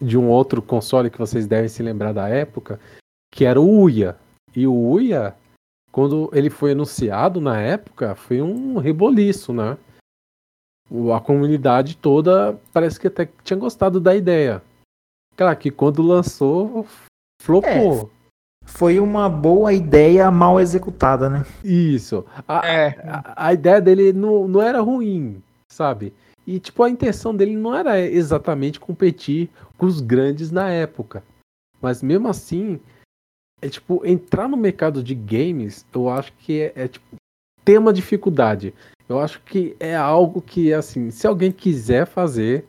de 0.00 0.18
um 0.18 0.28
outro 0.28 0.60
console 0.60 1.10
que 1.10 1.18
vocês 1.18 1.46
devem 1.46 1.68
se 1.68 1.82
lembrar 1.82 2.12
da 2.12 2.28
época, 2.28 2.80
que 3.32 3.44
era 3.44 3.60
o 3.60 3.82
Uia. 3.82 4.16
E 4.54 4.66
o 4.66 4.74
Uia, 4.74 5.34
quando 5.90 6.30
ele 6.32 6.50
foi 6.50 6.72
anunciado 6.72 7.40
na 7.40 7.60
época, 7.60 8.14
foi 8.14 8.42
um 8.42 8.78
reboliço, 8.78 9.52
né? 9.52 9.78
A 11.14 11.20
comunidade 11.20 11.96
toda 11.96 12.58
parece 12.72 13.00
que 13.00 13.06
até 13.06 13.28
tinha 13.42 13.58
gostado 13.58 13.98
da 13.98 14.14
ideia. 14.14 14.62
Claro 15.36 15.56
que 15.56 15.70
quando 15.70 16.02
lançou, 16.02 16.86
flopou. 17.40 18.10
Foi 18.66 18.98
uma 18.98 19.28
boa 19.28 19.72
ideia 19.72 20.30
mal 20.30 20.60
executada, 20.60 21.28
né? 21.28 21.44
Isso. 21.62 22.24
A, 22.48 22.66
É, 22.66 22.88
a, 23.06 23.48
a 23.48 23.52
ideia 23.52 23.80
dele 23.80 24.12
não, 24.12 24.48
não 24.48 24.62
era 24.62 24.80
ruim, 24.80 25.42
sabe? 25.70 26.14
E 26.46 26.60
tipo, 26.60 26.82
a 26.82 26.90
intenção 26.90 27.34
dele 27.34 27.56
não 27.56 27.74
era 27.74 28.00
exatamente 28.00 28.78
competir 28.78 29.50
com 29.78 29.86
os 29.86 30.00
grandes 30.00 30.50
na 30.50 30.70
época. 30.70 31.22
Mas 31.80 32.02
mesmo 32.02 32.28
assim, 32.28 32.80
é 33.60 33.68
tipo, 33.68 34.04
entrar 34.06 34.48
no 34.48 34.56
mercado 34.56 35.02
de 35.02 35.14
games, 35.14 35.86
eu 35.94 36.08
acho 36.08 36.32
que 36.34 36.60
é, 36.60 36.72
é, 36.76 36.88
tipo, 36.88 37.16
tem 37.64 37.78
uma 37.78 37.92
dificuldade. 37.92 38.74
Eu 39.08 39.20
acho 39.20 39.40
que 39.42 39.76
é 39.78 39.94
algo 39.94 40.40
que, 40.40 40.72
assim, 40.72 41.10
se 41.10 41.26
alguém 41.26 41.52
quiser 41.52 42.06
fazer, 42.06 42.66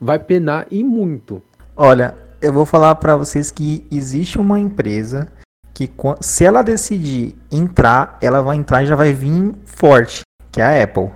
vai 0.00 0.18
penar 0.18 0.66
e 0.70 0.82
muito. 0.82 1.42
Olha, 1.76 2.16
eu 2.40 2.52
vou 2.52 2.66
falar 2.66 2.94
pra 2.96 3.16
vocês 3.16 3.50
que 3.50 3.86
existe 3.90 4.38
uma 4.38 4.58
empresa 4.60 5.32
que 5.74 5.90
se 6.20 6.44
ela 6.44 6.62
decidir 6.62 7.34
entrar, 7.50 8.18
ela 8.22 8.40
vai 8.40 8.56
entrar 8.56 8.82
e 8.82 8.86
já 8.86 8.94
vai 8.94 9.12
vir 9.12 9.54
forte, 9.64 10.22
que 10.52 10.60
é 10.60 10.64
a 10.64 10.84
Apple. 10.84 11.10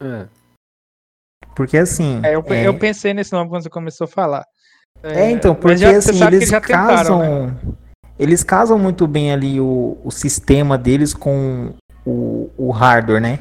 É. 0.00 0.26
Porque 1.54 1.76
assim, 1.78 2.20
é, 2.24 2.34
eu, 2.34 2.44
é- 2.46 2.66
eu 2.66 2.78
pensei 2.78 3.14
nesse 3.14 3.32
nome 3.32 3.48
quando 3.48 3.62
você 3.62 3.70
começou 3.70 4.06
a 4.06 4.08
falar. 4.08 4.44
É, 5.02 5.30
então, 5.30 5.52
mas 5.52 5.60
porque 5.60 5.76
já- 5.76 5.96
assim, 5.96 6.24
eles 6.24 6.48
já 6.48 6.60
tentaram, 6.60 7.18
casam. 7.18 7.46
né? 7.46 7.56
Eles 8.18 8.42
casam 8.44 8.78
muito 8.78 9.06
bem 9.06 9.32
ali 9.32 9.60
o, 9.60 9.98
o 10.04 10.10
sistema 10.10 10.78
deles 10.78 11.12
com 11.12 11.74
o, 12.06 12.50
o 12.56 12.70
hardware, 12.70 13.20
né? 13.20 13.38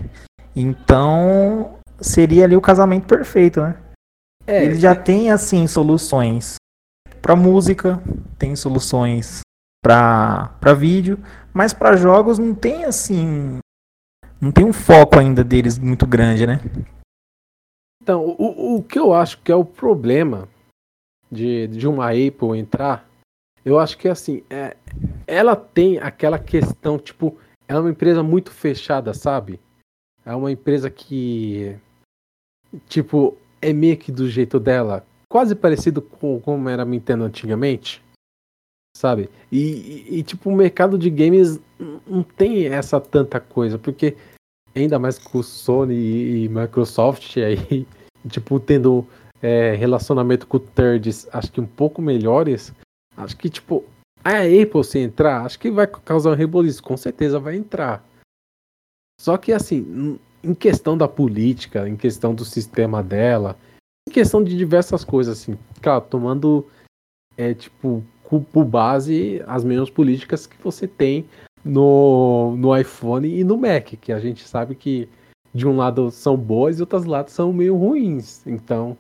Então 0.56 1.76
seria 2.02 2.46
ali 2.46 2.56
o 2.56 2.62
casamento 2.62 3.06
perfeito, 3.08 3.62
né? 3.62 3.76
É, 4.46 4.64
Eles 4.64 4.80
já 4.80 4.94
têm 4.96 5.32
assim 5.32 5.68
soluções 5.68 6.56
para 7.22 7.36
música, 7.36 8.02
tem 8.38 8.56
soluções 8.56 9.40
para 9.82 10.50
para 10.60 10.74
vídeo, 10.74 11.18
mas 11.54 11.72
para 11.74 11.96
jogos 11.96 12.38
não 12.38 12.54
tem 12.54 12.84
assim, 12.84 13.60
não 14.42 14.52
tem 14.52 14.66
um 14.66 14.74
foco 14.74 15.18
ainda 15.18 15.44
deles 15.44 15.78
muito 15.80 16.06
grande, 16.06 16.46
né? 16.46 16.60
Então, 18.04 18.36
o, 18.38 18.76
o 18.76 18.84
que 18.84 19.00
eu 19.00 19.14
acho 19.14 19.42
que 19.42 19.50
é 19.50 19.56
o 19.56 19.64
problema 19.64 20.50
de, 21.32 21.68
de 21.68 21.88
uma 21.88 22.10
Apple 22.10 22.60
entrar, 22.60 23.10
eu 23.64 23.80
acho 23.80 23.98
que 23.98 24.10
assim, 24.10 24.44
é, 24.50 24.76
ela 25.26 25.56
tem 25.56 26.00
aquela 26.00 26.38
questão, 26.38 27.00
tipo, 27.00 27.38
é 27.66 27.80
uma 27.80 27.90
empresa 27.90 28.22
muito 28.22 28.52
fechada, 28.52 29.14
sabe? 29.14 29.58
É 30.26 30.36
uma 30.36 30.52
empresa 30.52 30.90
que, 30.90 31.78
tipo, 32.90 33.38
é 33.62 33.72
meio 33.72 33.96
que 33.96 34.12
do 34.12 34.28
jeito 34.30 34.60
dela, 34.60 35.06
quase 35.30 35.56
parecido 35.56 36.02
com 36.02 36.42
como 36.42 36.68
era 36.68 36.82
a 36.82 36.86
Nintendo 36.86 37.24
antigamente, 37.24 38.04
sabe? 38.98 39.30
E, 39.50 39.60
e- 39.60 40.20
e, 40.20 40.24
tipo, 40.24 40.50
o 40.50 40.56
mercado 40.56 40.98
de 40.98 41.10
games 41.10 41.58
não 42.06 42.22
tem 42.22 42.66
essa 42.66 43.00
tanta 43.00 43.40
coisa, 43.40 43.80
porque 43.80 44.18
ainda 44.76 44.98
mais 45.00 45.18
com 45.20 45.44
Sony 45.44 46.46
e, 46.46 46.50
Microsoft 46.50 47.38
aí, 47.38 47.88
tipo, 48.30 48.60
tendo 48.60 49.06
é, 49.42 49.76
relacionamento 49.76 50.48
com 50.48 50.60
thirds, 50.60 51.28
acho 51.32 51.52
que 51.52 51.62
um 51.62 51.66
pouco 51.66 52.02
melhores, 52.02 52.74
acho 53.16 53.38
que, 53.38 53.50
tipo, 53.50 53.84
a 54.24 54.40
Apple 54.40 54.84
se 54.84 55.00
entrar, 55.00 55.46
acho 55.46 55.60
que 55.60 55.70
vai 55.70 55.86
causar 55.86 56.32
um 56.32 56.36
reboliço, 56.36 56.82
com 56.82 56.96
certeza 56.96 57.40
vai 57.40 57.56
entrar. 57.56 58.04
Só 59.20 59.38
que, 59.38 59.52
assim, 59.52 60.20
em 60.44 60.54
questão 60.54 60.98
da 60.98 61.08
política, 61.08 61.88
em 61.88 61.96
questão 61.96 62.34
do 62.34 62.46
sistema 62.46 63.04
dela, 63.04 63.58
em 64.08 64.12
questão 64.12 64.44
de 64.44 64.58
diversas 64.58 65.04
coisas, 65.04 65.40
assim, 65.40 65.58
claro, 65.82 66.06
tomando, 66.10 66.68
é, 67.38 67.54
tipo, 67.54 68.04
por 68.52 68.66
base 68.66 69.44
as 69.46 69.64
mesmas 69.64 69.90
políticas 69.90 70.48
que 70.48 70.56
você 70.62 70.88
tem 70.88 71.28
no, 71.64 72.56
no 72.58 72.76
iPhone 72.78 73.28
e 73.28 73.44
no 73.44 73.58
Mac, 73.58 73.94
que 74.00 74.12
a 74.12 74.20
gente 74.20 74.48
sabe 74.48 74.76
que 74.76 75.08
de 75.54 75.68
um 75.68 75.78
lado 75.78 76.10
são 76.12 76.36
boas 76.36 76.80
e 76.80 76.82
outros 76.82 77.06
lados 77.06 77.34
são 77.34 77.54
meio 77.54 77.76
ruins. 77.78 78.46
Então. 78.46 78.98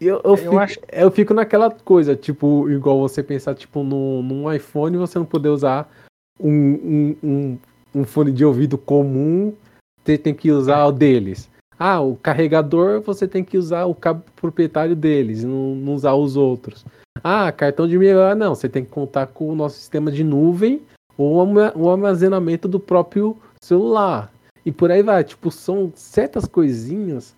Eu, 0.00 0.20
eu, 0.24 0.36
fico, 0.36 0.58
acho- 0.58 0.80
eu 0.90 1.10
fico 1.10 1.34
naquela 1.34 1.70
coisa, 1.70 2.16
tipo, 2.16 2.70
igual 2.70 2.98
você 3.00 3.22
pensar, 3.22 3.54
tipo, 3.54 3.82
no, 3.82 4.22
num 4.22 4.50
iPhone 4.52 4.96
você 4.96 5.18
não 5.18 5.26
poder 5.26 5.50
usar 5.50 5.90
um, 6.38 6.50
um, 6.50 7.16
um, 7.22 7.58
um 7.94 8.04
fone 8.04 8.32
de 8.32 8.44
ouvido 8.44 8.78
comum, 8.78 9.54
você 10.02 10.16
tem 10.16 10.34
que 10.34 10.50
usar 10.50 10.86
o 10.86 10.92
deles. 10.92 11.50
Ah, 11.78 12.00
o 12.00 12.16
carregador 12.16 13.00
você 13.00 13.26
tem 13.26 13.44
que 13.44 13.58
usar 13.58 13.84
o 13.86 13.94
cabo 13.94 14.22
proprietário 14.36 14.96
deles, 14.96 15.44
não, 15.44 15.74
não 15.74 15.94
usar 15.94 16.14
os 16.14 16.36
outros. 16.36 16.84
Ah, 17.22 17.50
cartão 17.52 17.86
de 17.86 17.98
memória 17.98 18.34
não, 18.34 18.54
você 18.54 18.68
tem 18.68 18.84
que 18.84 18.90
contar 18.90 19.26
com 19.26 19.50
o 19.50 19.54
nosso 19.54 19.76
sistema 19.76 20.10
de 20.10 20.24
nuvem 20.24 20.80
ou 21.20 21.34
o 21.36 21.40
arma- 21.40 21.72
o 21.76 21.90
armazenamento 21.90 22.66
do 22.66 22.80
próprio 22.80 23.40
celular. 23.62 24.32
E 24.64 24.72
por 24.72 24.90
aí 24.90 25.02
vai, 25.02 25.22
tipo, 25.24 25.50
são 25.50 25.92
certas 25.94 26.46
coisinhas 26.46 27.36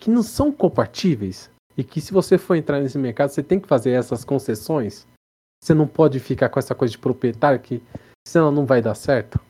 que 0.00 0.10
não 0.10 0.22
são 0.22 0.52
compatíveis. 0.52 1.50
E 1.76 1.82
que 1.82 2.00
se 2.00 2.12
você 2.12 2.38
for 2.38 2.54
entrar 2.54 2.80
nesse 2.80 2.98
mercado, 2.98 3.30
você 3.30 3.42
tem 3.42 3.58
que 3.58 3.66
fazer 3.66 3.90
essas 3.90 4.24
concessões. 4.24 5.06
Você 5.62 5.74
não 5.74 5.88
pode 5.88 6.20
ficar 6.20 6.48
com 6.48 6.58
essa 6.58 6.74
coisa 6.74 6.92
de 6.92 6.98
proprietário 6.98 7.58
que 7.60 7.82
senão 8.26 8.52
não 8.52 8.64
vai 8.64 8.80
dar 8.80 8.94
certo. 8.94 9.40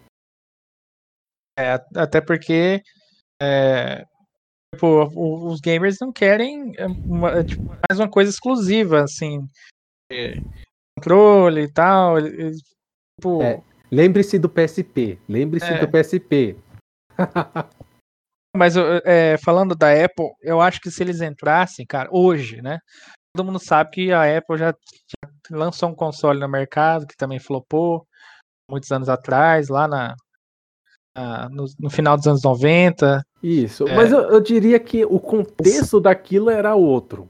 É, 1.59 1.75
até 1.97 2.21
porque 2.21 2.83
é, 3.41 4.05
tipo, 4.75 5.05
os 5.51 5.61
gamers 5.61 5.97
não 6.01 6.13
querem 6.13 6.73
é, 6.79 6.87
uma- 6.87 7.31
é, 7.31 7.45
tipo, 7.45 7.63
mais 7.67 8.01
uma 8.01 8.11
coisa 8.11 8.31
exclusiva, 8.31 9.03
assim, 9.03 9.47
é, 10.11 10.35
controle 10.99 11.63
e 11.63 11.73
tal. 11.73 12.17
tipo, 12.23 13.43
É. 13.43 13.63
Lembre-se 13.95 14.39
do 14.39 14.49
PSP. 14.49 15.19
Lembre-se 15.29 15.67
É. 15.67 15.79
do 15.79 15.89
PSP. 15.89 16.57
Mas 18.57 18.77
é, 19.05 19.37
falando 19.39 19.75
da 19.75 19.91
Apple, 19.93 20.31
eu 20.41 20.61
acho 20.61 20.81
que 20.81 20.91
se 20.91 21.03
eles 21.03 21.21
entrassem, 21.21 21.85
cara, 21.87 22.09
hoje, 22.13 22.61
né? 22.63 22.79
Todo 23.37 23.47
mundo 23.47 23.59
sabe 23.59 23.91
que 23.91 24.13
a 24.13 24.39
Apple 24.39 24.57
já, 24.59 24.71
já 24.71 25.57
lançou 25.57 25.89
um 25.89 25.95
console 25.95 26.39
no 26.39 26.49
mercado 26.49 27.07
que 27.07 27.17
também 27.17 27.41
flopou 27.41 28.07
muitos 28.71 28.91
anos 28.93 29.09
atrás, 29.09 29.69
lá 29.69 29.89
na, 29.89 30.15
no, 31.51 31.65
no 31.79 31.91
final 31.91 32.17
dos 32.17 32.27
anos 32.27 32.43
90. 32.43 33.23
Isso. 33.43 33.89
É. 33.89 33.95
Mas 33.95 34.13
eu, 34.13 34.21
eu 34.21 34.41
diria 34.41 34.79
que 34.79 35.05
o 35.05 35.19
contexto 35.19 36.01
daquilo 36.01 36.49
era 36.51 36.75
outro. 36.75 37.29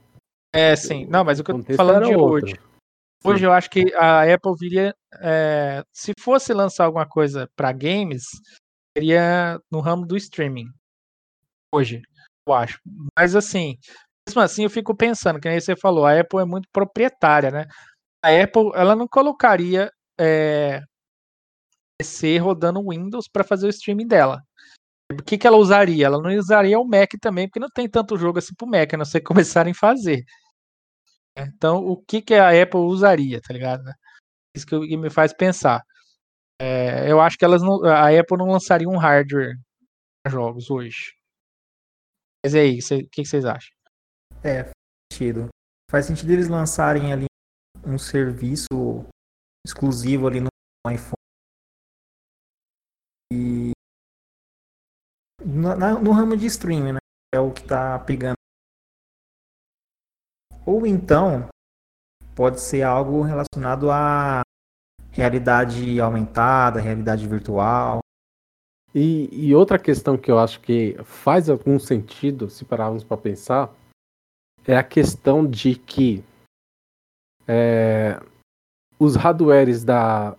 É, 0.53 0.75
sim. 0.75 1.05
Não, 1.07 1.23
mas 1.23 1.39
o 1.39 1.43
que 1.43 1.51
eu 1.51 1.63
tô 1.63 1.73
falando 1.73 2.05
de 2.05 2.15
outro. 2.15 2.45
hoje. 2.47 2.55
Hoje 3.25 3.45
eu 3.45 3.51
acho 3.51 3.69
que 3.69 3.93
a 3.95 4.33
Apple 4.33 4.53
viria. 4.59 4.95
é, 5.19 5.83
se 5.91 6.13
fosse 6.19 6.53
lançar 6.53 6.85
alguma 6.85 7.07
coisa 7.07 7.49
para 7.55 7.71
games, 7.71 8.25
seria 8.95 9.59
no 9.71 9.79
ramo 9.79 10.05
do 10.05 10.15
streaming. 10.15 10.67
Hoje, 11.73 12.01
eu 12.47 12.53
acho. 12.53 12.79
Mas 13.17 13.35
assim, 13.35 13.77
mesmo 14.27 14.41
assim, 14.41 14.63
eu 14.63 14.69
fico 14.69 14.95
pensando, 14.95 15.39
que 15.39 15.49
nem 15.49 15.59
você 15.59 15.75
falou, 15.75 16.05
a 16.05 16.19
Apple 16.19 16.39
é 16.39 16.45
muito 16.45 16.67
proprietária, 16.71 17.51
né? 17.51 17.65
A 18.23 18.29
Apple, 18.29 18.71
ela 18.75 18.95
não 18.95 19.07
colocaria 19.07 19.91
é, 20.19 20.81
PC 21.99 22.37
rodando 22.37 22.87
Windows 22.87 23.27
para 23.27 23.43
fazer 23.43 23.67
o 23.67 23.69
streaming 23.69 24.07
dela. 24.07 24.41
O 25.11 25.23
que, 25.23 25.37
que 25.37 25.45
ela 25.45 25.57
usaria? 25.57 26.07
Ela 26.07 26.21
não 26.21 26.35
usaria 26.35 26.79
o 26.79 26.87
Mac 26.87 27.11
também, 27.21 27.47
porque 27.47 27.59
não 27.59 27.69
tem 27.69 27.87
tanto 27.87 28.17
jogo 28.17 28.39
assim 28.39 28.55
pro 28.55 28.67
Mac, 28.67 28.93
a 28.93 28.97
não 28.97 29.05
ser 29.05 29.21
começarem 29.21 29.71
a 29.71 29.75
fazer. 29.75 30.23
Então, 31.37 31.77
o 31.85 31.97
que, 31.97 32.21
que 32.21 32.33
a 32.33 32.49
Apple 32.61 32.79
usaria, 32.79 33.41
tá 33.41 33.53
ligado? 33.53 33.83
Isso 34.55 34.65
que, 34.65 34.97
me 34.97 35.09
faz 35.09 35.33
pensar. 35.33 35.83
É, 36.61 37.11
eu 37.11 37.19
acho 37.19 37.37
que 37.37 37.43
elas 37.43 37.61
não, 37.61 37.83
a 37.83 38.07
Apple 38.07 38.37
não 38.37 38.47
lançaria 38.47 38.87
um 38.87 38.97
hardware 38.97 39.57
para 40.23 40.31
jogos 40.31 40.69
hoje. 40.69 41.13
Mas 42.43 42.53
e 42.53 42.59
aí, 42.59 42.79
o 42.79 43.09
que, 43.09 43.23
que 43.23 43.25
vocês 43.25 43.43
acham? 43.43 43.75
É, 44.43 44.63
faz 44.63 44.73
sentido. 45.11 45.49
Faz 45.91 46.05
sentido 46.05 46.31
eles 46.31 46.47
lançarem 46.47 47.11
ali 47.11 47.25
um 47.85 47.97
serviço 47.97 48.67
exclusivo 49.65 50.27
ali 50.27 50.39
no 50.39 50.49
iPhone. 50.89 51.15
E 53.33 53.71
no, 55.43 55.75
no 55.99 56.11
ramo 56.11 56.37
de 56.37 56.45
streaming, 56.45 56.93
né? 56.93 56.99
É 57.33 57.39
o 57.39 57.51
que 57.51 57.63
tá 57.63 57.99
pegando. 57.99 58.34
Ou 60.65 60.87
então, 60.87 61.47
pode 62.35 62.59
ser 62.59 62.81
algo 62.81 63.21
relacionado 63.21 63.91
a 63.91 64.41
realidade 65.11 65.99
aumentada, 65.99 66.81
realidade 66.81 67.27
virtual. 67.27 67.99
E, 68.93 69.29
e, 69.31 69.53
outra 69.53 69.77
questão 69.77 70.17
que 70.17 70.31
eu 70.31 70.39
acho 70.39 70.59
que 70.61 70.95
faz 71.03 71.49
algum 71.49 71.77
sentido, 71.77 72.49
se 72.49 72.63
pararmos 72.63 73.03
para 73.03 73.17
pensar, 73.17 73.73
é 74.65 74.75
a 74.75 74.83
questão 74.83 75.45
de 75.45 75.75
que 75.75 76.23
é, 77.47 78.19
os 78.97 79.15
hardwares 79.15 79.83
da, 79.83 80.35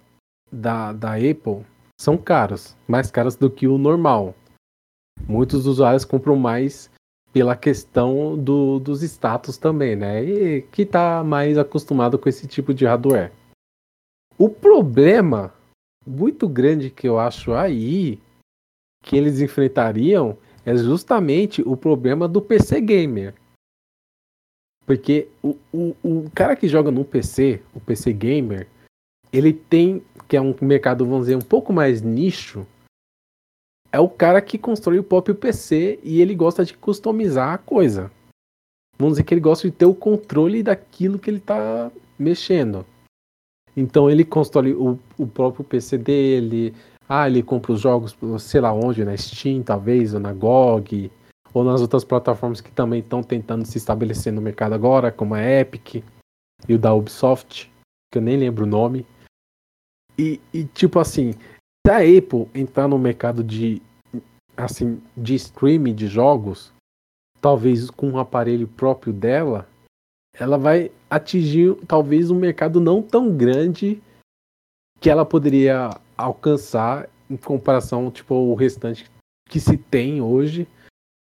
da, 0.51 0.93
da 0.93 1.15
Apple 1.15 1.65
são 2.01 2.17
caros, 2.17 2.77
mais 2.89 3.11
caros 3.11 3.37
do 3.37 3.51
que 3.51 3.67
o 3.67 3.79
normal. 3.79 4.35
Muitos 5.29 5.67
usuários 5.67 6.05
compram 6.05 6.37
mais 6.37 6.91
pela 7.37 7.55
questão 7.55 8.35
do, 8.35 8.79
dos 8.79 9.03
status 9.03 9.59
também, 9.59 9.95
né? 9.95 10.25
E 10.25 10.63
que 10.63 10.81
está 10.81 11.23
mais 11.23 11.59
acostumado 11.59 12.19
com 12.19 12.31
esse 12.31 12.47
tipo 12.49 12.73
de 12.73 12.87
hardware. 12.87 13.31
O 14.39 14.49
problema 14.49 15.53
muito 16.07 16.49
grande 16.49 16.89
que 16.89 17.07
eu 17.07 17.19
acho 17.19 17.53
aí 17.53 18.19
que 19.03 19.19
eles 19.19 19.39
enfrentariam 19.39 20.39
é 20.65 20.75
justamente 20.79 21.61
o 21.61 21.77
problema 21.77 22.27
do 22.27 22.41
PC 22.41 22.81
gamer. 22.81 23.35
Porque 24.87 25.29
o, 25.43 25.59
o, 25.71 25.95
o 26.03 26.31
cara 26.35 26.57
que 26.57 26.67
joga 26.67 26.91
no 26.91 27.05
PC, 27.05 27.61
o 27.75 27.81
PC 27.81 28.15
gamer, 28.15 28.67
ele 29.31 29.53
tem, 29.53 30.03
que 30.27 30.39
é 30.39 30.41
um 30.41 30.55
mercado, 30.63 31.05
vamos 31.05 31.27
dizer, 31.27 31.37
um 31.37 31.47
pouco 31.47 31.71
mais 31.71 32.01
nicho, 32.01 32.67
é 33.93 34.01
o 34.01 34.09
cara 34.09 34.41
que 34.41 34.59
constrói 34.59 34.99
o 34.99 35.05
próprio 35.05 35.35
PC 35.35 35.99
e 36.03 36.21
ele 36.21 36.35
gosta 36.35 36.65
de 36.65 36.77
customizar 36.77 37.53
a 37.53 37.59
coisa. 37.59 38.11
Vamos 38.99 39.15
dizer 39.15 39.25
que 39.25 39.35
ele 39.35 39.41
gosta 39.41 39.69
de 39.69 39.75
ter 39.75 39.87
o 39.87 39.95
controle 39.95 40.63
daquilo 40.63 41.19
que 41.19 41.31
ele 41.31 41.39
está 41.39 41.91
mexendo. 42.19 42.85
Então 43.77 44.11
ele 44.11 44.25
constrói 44.25 44.73
o, 44.73 44.99
o 45.19 45.27
próprio 45.27 45.65
PC 45.65 45.99
dele. 45.99 46.75
Ah, 47.09 47.29
ele 47.29 47.43
compra 47.43 47.73
os 47.73 47.81
jogos, 47.81 48.17
sei 48.41 48.61
lá 48.61 48.73
onde, 48.73 49.05
na 49.05 49.17
Steam, 49.17 49.63
talvez, 49.63 50.15
ou 50.15 50.21
na 50.21 50.33
GOG, 50.33 51.11
ou 51.53 51.63
nas 51.63 51.81
outras 51.81 52.05
plataformas 52.05 52.61
que 52.61 52.71
também 52.73 53.01
estão 53.01 53.23
tentando 53.23 53.65
se 53.65 53.79
estabelecer 53.79 54.33
no 54.33 54.41
mercado 54.41 54.75
agora, 54.75 55.13
como 55.13 55.35
a 55.35 55.43
Epic 55.43 56.03
e 56.69 56.75
o 56.75 56.79
da 56.79 56.93
Ubisoft, 56.93 57.71
que 58.11 58.19
eu 58.19 58.23
nem 58.23 58.37
lembro 58.37 58.65
o 58.65 58.69
nome. 58.69 59.07
E, 60.19 60.41
e 60.53 60.65
tipo 60.65 60.99
assim, 60.99 61.35
se 61.87 61.91
a 61.91 61.99
Apple 61.99 62.49
entrar 62.53 62.89
no 62.89 62.99
mercado 62.99 63.45
de 63.45 63.81
assim 64.57 65.01
de 65.17 65.37
streaming 65.37 65.95
de 65.95 66.09
jogos, 66.09 66.73
talvez 67.41 67.91
com 67.91 68.09
um 68.09 68.19
aparelho 68.19 68.67
próprio 68.67 69.13
dela, 69.13 69.69
ela 70.35 70.59
vai 70.59 70.91
atingir 71.09 71.77
talvez 71.87 72.29
um 72.29 72.35
mercado 72.35 72.81
não 72.81 73.01
tão 73.01 73.37
grande 73.37 74.03
que 74.99 75.09
ela 75.09 75.25
poderia 75.25 75.91
alcançar 76.17 77.09
em 77.31 77.37
comparação 77.37 78.11
tipo 78.11 78.35
o 78.35 78.55
restante 78.57 79.09
que 79.49 79.61
se 79.61 79.77
tem 79.77 80.21
hoje 80.21 80.67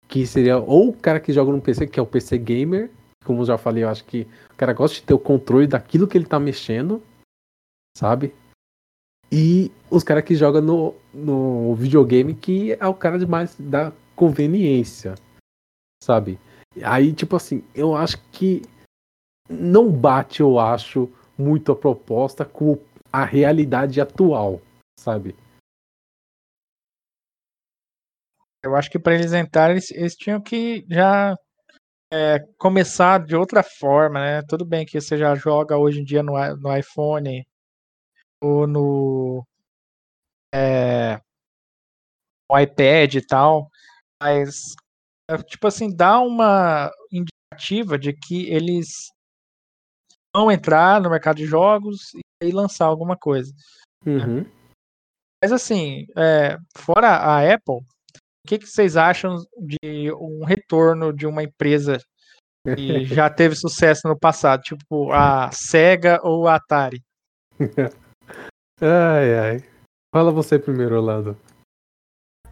que 0.08 0.26
seria 0.26 0.58
ou 0.58 0.88
o 0.88 0.92
cara 0.92 1.20
que 1.20 1.32
joga 1.32 1.52
no 1.52 1.62
PC, 1.62 1.86
que 1.86 2.00
é 2.00 2.02
o 2.02 2.06
PC 2.06 2.36
gamer, 2.38 2.90
como 3.24 3.42
eu 3.42 3.46
já 3.46 3.56
falei, 3.56 3.84
eu 3.84 3.88
acho 3.88 4.04
que 4.04 4.26
o 4.52 4.56
cara 4.56 4.72
gosta 4.72 4.96
de 4.96 5.04
ter 5.04 5.14
o 5.14 5.18
controle 5.18 5.68
daquilo 5.68 6.08
que 6.08 6.18
ele 6.18 6.26
tá 6.26 6.40
mexendo, 6.40 7.00
sabe? 7.96 8.34
E 9.32 9.70
os 9.88 10.02
caras 10.02 10.24
que 10.24 10.34
jogam 10.34 10.60
no, 10.60 10.94
no 11.14 11.74
videogame, 11.74 12.34
que 12.34 12.72
é 12.72 12.86
o 12.86 12.94
cara 12.94 13.18
de 13.18 13.26
mais 13.26 13.54
da 13.58 13.92
conveniência, 14.16 15.14
sabe? 16.02 16.38
Aí, 16.82 17.12
tipo 17.12 17.36
assim, 17.36 17.64
eu 17.74 17.94
acho 17.94 18.20
que 18.30 18.62
não 19.48 19.90
bate, 19.90 20.40
eu 20.40 20.58
acho, 20.58 21.08
muito 21.38 21.72
a 21.72 21.76
proposta 21.76 22.44
com 22.44 22.78
a 23.12 23.24
realidade 23.24 24.00
atual, 24.00 24.60
sabe? 24.98 25.34
Eu 28.62 28.76
acho 28.76 28.90
que 28.90 28.98
para 28.98 29.14
eles 29.14 29.32
entrarem, 29.32 29.76
eles, 29.76 29.90
eles, 29.90 30.14
tinham 30.14 30.40
que 30.40 30.84
já 30.88 31.34
é, 32.12 32.40
começar 32.58 33.24
de 33.24 33.34
outra 33.34 33.62
forma, 33.62 34.20
né? 34.20 34.42
Tudo 34.42 34.64
bem 34.64 34.84
que 34.84 35.00
você 35.00 35.16
já 35.16 35.34
joga 35.34 35.78
hoje 35.78 36.00
em 36.00 36.04
dia 36.04 36.22
no, 36.22 36.34
no 36.56 36.76
iPhone 36.76 37.44
ou 38.40 38.66
no, 38.66 39.44
é, 40.54 41.20
no 42.50 42.58
iPad 42.58 43.14
e 43.14 43.26
tal, 43.26 43.70
mas 44.22 44.74
é, 45.30 45.36
tipo 45.38 45.66
assim, 45.66 45.94
dá 45.94 46.20
uma 46.20 46.90
indicativa 47.12 47.98
de 47.98 48.12
que 48.12 48.48
eles 48.48 48.88
vão 50.34 50.50
entrar 50.50 51.00
no 51.00 51.10
mercado 51.10 51.36
de 51.36 51.46
jogos 51.46 52.12
e 52.42 52.50
lançar 52.50 52.86
alguma 52.86 53.16
coisa. 53.16 53.52
Uhum. 54.06 54.44
Mas 55.42 55.52
assim, 55.52 56.06
é, 56.16 56.58
fora 56.76 57.08
a 57.08 57.54
Apple, 57.54 57.76
o 57.76 58.48
que, 58.48 58.58
que 58.58 58.66
vocês 58.66 58.96
acham 58.96 59.36
de 59.58 60.12
um 60.12 60.44
retorno 60.44 61.12
de 61.12 61.26
uma 61.26 61.42
empresa 61.42 61.98
que 62.76 63.04
já 63.14 63.30
teve 63.30 63.54
sucesso 63.54 64.06
no 64.08 64.18
passado, 64.18 64.62
tipo 64.62 65.12
a 65.12 65.50
Sega 65.52 66.20
ou 66.22 66.46
a 66.46 66.56
Atari? 66.56 67.02
ai, 68.80 69.38
ai. 69.38 69.64
Fala 70.14 70.32
você 70.32 70.58
primeiro, 70.58 70.96
Orlando. 70.96 71.36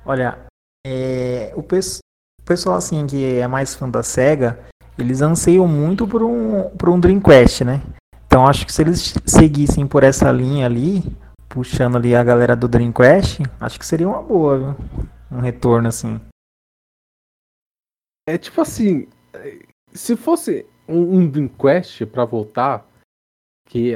Olha, 0.04 0.38
é, 0.86 1.52
o, 1.54 1.60
o, 1.60 2.42
pessoal 2.44 2.76
assim 2.76 3.06
que 3.06 3.38
é 3.38 3.46
mais 3.46 3.74
fã 3.74 3.88
da 3.88 4.02
Sega, 4.02 4.58
eles 4.98 5.20
anseiam 5.20 5.66
muito 5.66 6.06
por 6.06 6.22
um, 6.22 6.70
por 6.76 6.88
um 6.88 6.98
Dreamcast, 6.98 7.64
né? 7.64 7.82
Então 8.26 8.46
acho 8.46 8.64
que 8.64 8.72
se 8.72 8.82
eles 8.82 9.14
seguissem 9.26 9.86
por 9.86 10.02
essa 10.02 10.30
linha 10.30 10.66
ali, 10.66 11.02
puxando 11.48 11.96
ali 11.96 12.14
a 12.14 12.22
galera 12.22 12.54
do 12.54 12.68
Dreamcast, 12.68 13.42
acho 13.60 13.78
que 13.78 13.86
seria 13.86 14.08
uma 14.08 14.22
boa, 14.22 14.58
viu? 14.58 15.08
um 15.30 15.40
retorno 15.40 15.88
assim. 15.88 16.20
É 18.28 18.36
tipo 18.36 18.60
assim, 18.60 19.08
se 19.92 20.16
fosse 20.16 20.66
um, 20.86 21.18
um 21.18 21.28
Dreamcast 21.28 22.06
para 22.06 22.24
voltar, 22.24 22.86
que 23.66 23.94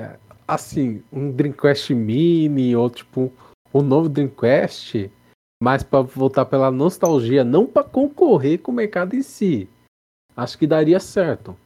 assim, 0.55 1.03
um 1.13 1.31
Dreamcast 1.31 1.95
Mini 1.95 2.75
ou 2.75 2.89
tipo 2.91 3.33
um 3.73 3.83
novo 3.83 4.09
Dreamcast, 4.09 5.11
mas 5.63 5.83
para 5.83 6.03
voltar 6.03 6.45
pela 6.45 6.71
nostalgia, 6.71 7.45
não 7.45 7.67
para 7.67 7.85
concorrer 7.85 8.61
com 8.61 8.73
o 8.73 8.75
mercado 8.75 9.15
em 9.15 9.23
si. 9.23 9.69
Acho 10.37 10.59
que 10.59 10.67
daria 10.67 11.01
certo. 11.01 11.57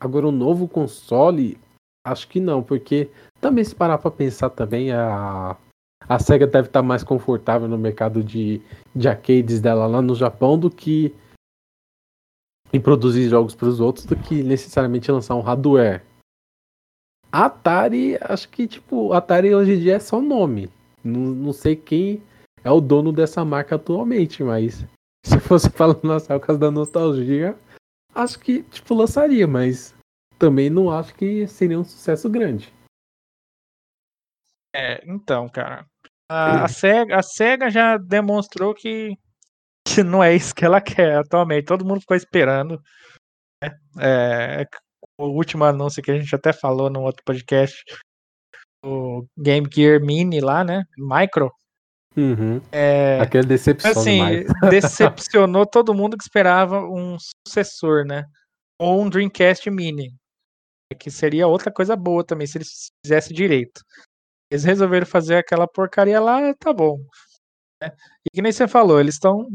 Agora 0.00 0.28
um 0.28 0.32
novo 0.32 0.68
console, 0.68 1.58
acho 2.06 2.28
que 2.28 2.40
não, 2.40 2.62
porque 2.62 3.10
também 3.40 3.64
se 3.64 3.74
parar 3.74 3.98
para 3.98 4.10
pensar 4.10 4.50
também 4.50 4.92
a 4.92 5.56
a 6.08 6.18
SEGA 6.18 6.46
deve 6.46 6.68
estar 6.68 6.82
mais 6.82 7.04
confortável 7.04 7.68
no 7.68 7.76
mercado 7.76 8.24
de, 8.24 8.62
de 8.94 9.08
arcades 9.08 9.60
dela 9.60 9.86
lá 9.86 10.00
no 10.00 10.14
Japão 10.14 10.58
do 10.58 10.70
que 10.70 11.14
em 12.72 12.80
produzir 12.80 13.28
jogos 13.28 13.54
para 13.54 13.68
os 13.68 13.78
outros 13.78 14.06
do 14.06 14.16
que 14.16 14.42
necessariamente 14.42 15.10
lançar 15.10 15.34
um 15.34 15.40
hardware. 15.40 16.02
Atari, 17.30 18.16
acho 18.20 18.48
que 18.48 18.66
tipo, 18.66 19.12
Atari 19.12 19.54
hoje 19.54 19.74
em 19.74 19.80
dia 19.80 19.96
é 19.96 20.00
só 20.00 20.20
nome. 20.20 20.70
Não, 21.04 21.20
não 21.20 21.52
sei 21.52 21.76
quem 21.76 22.22
é 22.64 22.70
o 22.70 22.80
dono 22.80 23.12
dessa 23.12 23.44
marca 23.44 23.76
atualmente, 23.76 24.42
mas 24.42 24.84
se 25.24 25.38
fosse 25.38 25.70
falando 25.70 26.04
lançar 26.04 26.38
por 26.38 26.46
causa 26.46 26.60
da 26.60 26.70
nostalgia, 26.70 27.56
acho 28.14 28.38
que 28.38 28.62
tipo 28.64 28.94
lançaria, 28.94 29.46
mas 29.46 29.94
também 30.38 30.70
não 30.70 30.90
acho 30.90 31.14
que 31.14 31.46
seria 31.46 31.78
um 31.78 31.84
sucesso 31.84 32.28
grande. 32.28 32.72
É, 34.74 35.02
então, 35.06 35.48
cara, 35.48 35.84
a, 36.30 36.64
a, 36.64 36.68
SEGA, 36.68 37.18
a 37.18 37.22
SEGA 37.22 37.70
já 37.70 37.96
demonstrou 37.96 38.74
que, 38.74 39.16
que 39.86 40.02
não 40.02 40.22
é 40.22 40.34
isso 40.34 40.54
que 40.54 40.64
ela 40.64 40.80
quer 40.80 41.18
atualmente. 41.18 41.66
Todo 41.66 41.84
mundo 41.84 42.00
ficou 42.00 42.16
esperando. 42.16 42.80
Né? 43.62 43.70
É, 43.98 44.66
o 45.18 45.26
último 45.26 45.64
anúncio 45.64 46.02
que 46.02 46.10
a 46.10 46.18
gente 46.18 46.34
até 46.34 46.52
falou 46.52 46.88
no 46.88 47.02
outro 47.02 47.22
podcast, 47.24 47.84
o 48.84 49.26
Game 49.36 49.68
Gear 49.70 50.00
Mini 50.00 50.40
lá, 50.40 50.62
né? 50.62 50.84
Micro. 50.96 51.52
Uhum. 52.16 52.60
É, 52.72 53.20
Aquele 53.20 53.46
decepcionou 53.46 54.00
assim, 54.00 54.20
decepcionou 54.70 55.66
todo 55.66 55.94
mundo 55.94 56.16
que 56.16 56.24
esperava 56.24 56.80
um 56.80 57.16
sucessor, 57.46 58.04
né? 58.04 58.24
Ou 58.80 59.02
um 59.02 59.10
Dreamcast 59.10 59.68
Mini. 59.70 60.14
Que 60.98 61.10
seria 61.10 61.46
outra 61.46 61.70
coisa 61.70 61.94
boa 61.94 62.24
também, 62.24 62.46
se 62.46 62.58
eles 62.58 62.88
fizessem 63.04 63.36
direito. 63.36 63.82
Eles 64.50 64.64
resolveram 64.64 65.06
fazer 65.06 65.36
aquela 65.36 65.68
porcaria 65.68 66.18
lá, 66.18 66.54
tá 66.54 66.72
bom. 66.72 66.96
Né? 67.82 67.90
E 68.24 68.34
que 68.34 68.40
nem 68.40 68.50
você 68.50 68.66
falou, 68.66 68.98
eles 68.98 69.14
estão 69.14 69.46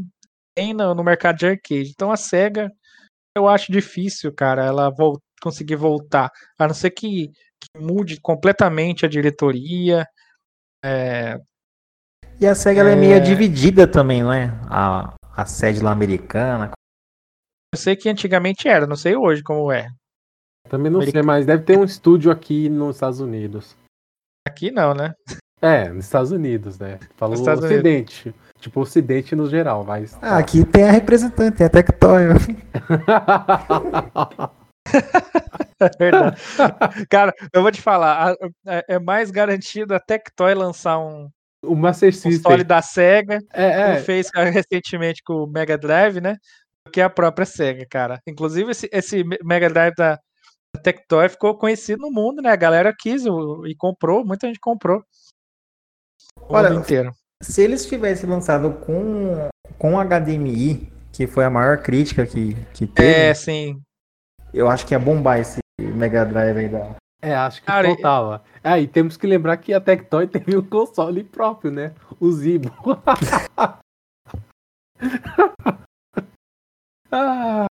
tem 0.56 0.72
no, 0.72 0.94
no 0.94 1.02
mercado 1.02 1.36
de 1.36 1.46
arcade. 1.46 1.90
Então 1.90 2.12
a 2.12 2.16
SEGA, 2.16 2.70
eu 3.36 3.48
acho 3.48 3.72
difícil, 3.72 4.32
cara, 4.32 4.64
ela 4.64 4.88
vol 4.90 5.20
conseguir 5.44 5.76
voltar. 5.76 6.30
A 6.58 6.66
não 6.66 6.74
ser 6.74 6.90
que, 6.90 7.28
que 7.28 7.78
mude 7.78 8.18
completamente 8.20 9.04
a 9.04 9.08
diretoria. 9.08 10.06
É... 10.82 11.38
E 12.40 12.46
a 12.46 12.54
SEGA 12.54 12.88
é... 12.88 12.92
é 12.92 12.96
meio 12.96 13.22
dividida 13.22 13.86
também, 13.86 14.22
não 14.22 14.32
é? 14.32 14.46
A, 14.70 15.14
a 15.36 15.46
sede 15.46 15.80
lá 15.80 15.92
americana. 15.92 16.70
Eu 17.74 17.78
sei 17.78 17.94
que 17.94 18.08
antigamente 18.08 18.68
era, 18.68 18.86
não 18.86 18.96
sei 18.96 19.16
hoje 19.16 19.42
como 19.42 19.70
é. 19.70 19.88
Também 20.68 20.90
não 20.90 21.02
sei, 21.02 21.22
mas 21.22 21.44
deve 21.44 21.64
ter 21.64 21.78
um 21.78 21.84
estúdio 21.84 22.30
aqui 22.30 22.68
nos 22.68 22.96
Estados 22.96 23.20
Unidos. 23.20 23.76
Aqui 24.48 24.70
não, 24.70 24.94
né? 24.94 25.12
É, 25.60 25.88
nos 25.88 26.04
Estados 26.04 26.30
Unidos, 26.30 26.78
né? 26.78 26.98
Falou 27.16 27.34
Estados 27.34 27.64
Ocidente. 27.64 28.28
Unidos. 28.28 28.44
Tipo, 28.60 28.80
Ocidente 28.80 29.36
no 29.36 29.48
geral, 29.48 29.84
mas. 29.84 30.16
Ah, 30.22 30.38
aqui 30.38 30.64
tem 30.64 30.84
a 30.84 30.90
representante, 30.90 31.58
tem 31.58 31.66
a 31.66 31.70
Tectoy. 31.70 32.22
é 35.80 35.90
verdade. 35.98 36.40
Cara, 37.08 37.32
eu 37.52 37.62
vou 37.62 37.70
te 37.70 37.80
falar, 37.80 38.34
é 38.66 38.98
mais 38.98 39.30
garantido 39.30 39.94
a 39.94 40.00
Tectoy 40.00 40.54
lançar 40.54 40.98
um, 40.98 41.28
o 41.62 41.74
Master 41.74 42.12
System. 42.12 42.32
console 42.32 42.64
da 42.64 42.82
SEGA, 42.82 43.38
é, 43.52 43.92
é. 43.92 43.96
fez 44.00 44.30
recentemente 44.34 45.22
com 45.24 45.44
o 45.44 45.46
Mega 45.46 45.76
Drive, 45.76 46.20
né? 46.20 46.36
Do 46.86 46.92
que 46.92 47.00
a 47.00 47.10
própria 47.10 47.46
SEGA, 47.46 47.86
cara. 47.88 48.20
Inclusive, 48.26 48.70
esse, 48.70 48.88
esse 48.92 49.24
Mega 49.42 49.68
Drive 49.68 49.94
da, 49.96 50.18
Tectoy 50.82 51.28
ficou 51.28 51.56
conhecido 51.56 52.00
no 52.02 52.10
mundo, 52.10 52.42
né? 52.42 52.50
A 52.50 52.56
galera 52.56 52.94
quis 52.96 53.24
e 53.24 53.74
comprou, 53.76 54.24
muita 54.24 54.46
gente 54.46 54.60
comprou. 54.60 55.02
O 56.40 56.54
Olha, 56.54 56.70
mundo 56.70 56.80
inteiro. 56.80 57.12
Se 57.42 57.62
eles 57.62 57.86
tivessem 57.86 58.28
lançado 58.28 58.72
com, 58.80 59.48
com 59.78 59.98
HDMI, 59.98 60.92
que 61.12 61.26
foi 61.26 61.44
a 61.44 61.50
maior 61.50 61.78
crítica 61.78 62.26
que, 62.26 62.54
que 62.72 62.86
teve. 62.86 63.08
É, 63.08 63.34
sim. 63.34 63.80
Eu 64.54 64.70
acho 64.70 64.86
que 64.86 64.94
ia 64.94 65.00
bombar 65.00 65.40
esse 65.40 65.58
Mega 65.80 66.24
Drive 66.24 66.56
aí 66.56 66.68
da. 66.68 66.94
É, 67.20 67.34
acho 67.34 67.60
que 67.60 67.66
Cara, 67.66 67.88
faltava. 67.88 68.44
É, 68.62 68.80
e 68.80 68.86
temos 68.86 69.16
que 69.16 69.26
lembrar 69.26 69.56
que 69.56 69.74
a 69.74 69.80
Tectoy 69.80 70.28
teve 70.28 70.56
um 70.56 70.62
console 70.62 71.24
próprio, 71.24 71.72
né? 71.72 71.92
O 72.20 72.30
Zibo. 72.30 72.70
ah, 77.10 77.66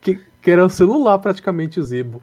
que, 0.00 0.16
que 0.40 0.50
era 0.50 0.64
o 0.64 0.70
celular 0.70 1.18
praticamente 1.18 1.80
o 1.80 1.82
Zibo. 1.82 2.22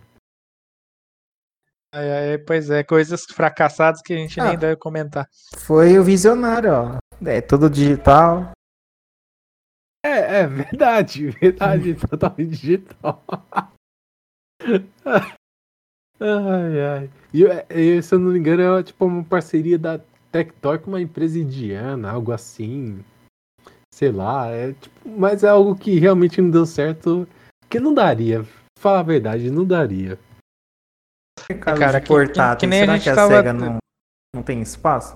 É, 1.94 2.36
é, 2.36 2.38
pois 2.38 2.70
é, 2.70 2.82
coisas 2.84 3.26
fracassadas 3.26 4.02
que 4.02 4.14
a 4.14 4.18
gente 4.18 4.40
ah, 4.40 4.46
nem 4.46 4.58
deve 4.58 4.78
comentar. 4.78 5.28
Foi 5.58 6.00
o 6.00 6.04
visionário, 6.04 6.72
ó. 6.72 6.98
É 7.26 7.42
tudo 7.42 7.70
digital. 7.70 8.52
É, 10.04 10.42
é 10.42 10.48
verdade, 10.48 11.30
verdade, 11.40 11.94
totalmente 11.96 12.50
digital. 12.50 13.24
ai, 16.20 16.82
ai. 16.82 17.10
E, 17.34 17.44
e, 17.70 18.02
se 18.02 18.16
eu 18.16 18.20
não 18.20 18.32
me 18.32 18.40
engano, 18.40 18.80
é 18.80 18.84
tipo 18.84 19.06
uma 19.06 19.24
parceria 19.24 19.78
da 19.78 20.00
Tectoy 20.32 20.80
com 20.80 20.92
uma 20.92 21.02
empresa 21.02 21.38
indiana, 21.38 22.12
algo 22.12 22.32
assim. 22.32 23.04
Sei 23.94 24.12
lá, 24.12 24.48
é 24.48 24.74
tipo, 24.74 25.10
mas 25.10 25.44
é 25.44 25.50
algo 25.50 25.76
que 25.76 26.00
realmente 26.00 26.42
não 26.42 26.50
deu 26.50 26.66
certo, 26.66 27.28
que 27.70 27.80
não 27.80 27.94
daria. 27.94 28.46
Falar 28.80 29.02
a 29.02 29.04
verdade, 29.04 29.52
não 29.52 29.66
daria. 29.66 30.18
Cara, 31.60 32.02
portátil, 32.02 32.56
que, 32.56 32.60
que, 32.62 32.68
nem 32.68 32.80
será 32.80 33.00
que 33.00 33.10
a 33.10 33.16
tava... 33.16 33.36
SEGA 33.36 33.54
não, 33.54 33.78
não 34.34 34.42
tem 34.42 34.62
espaço? 34.62 35.14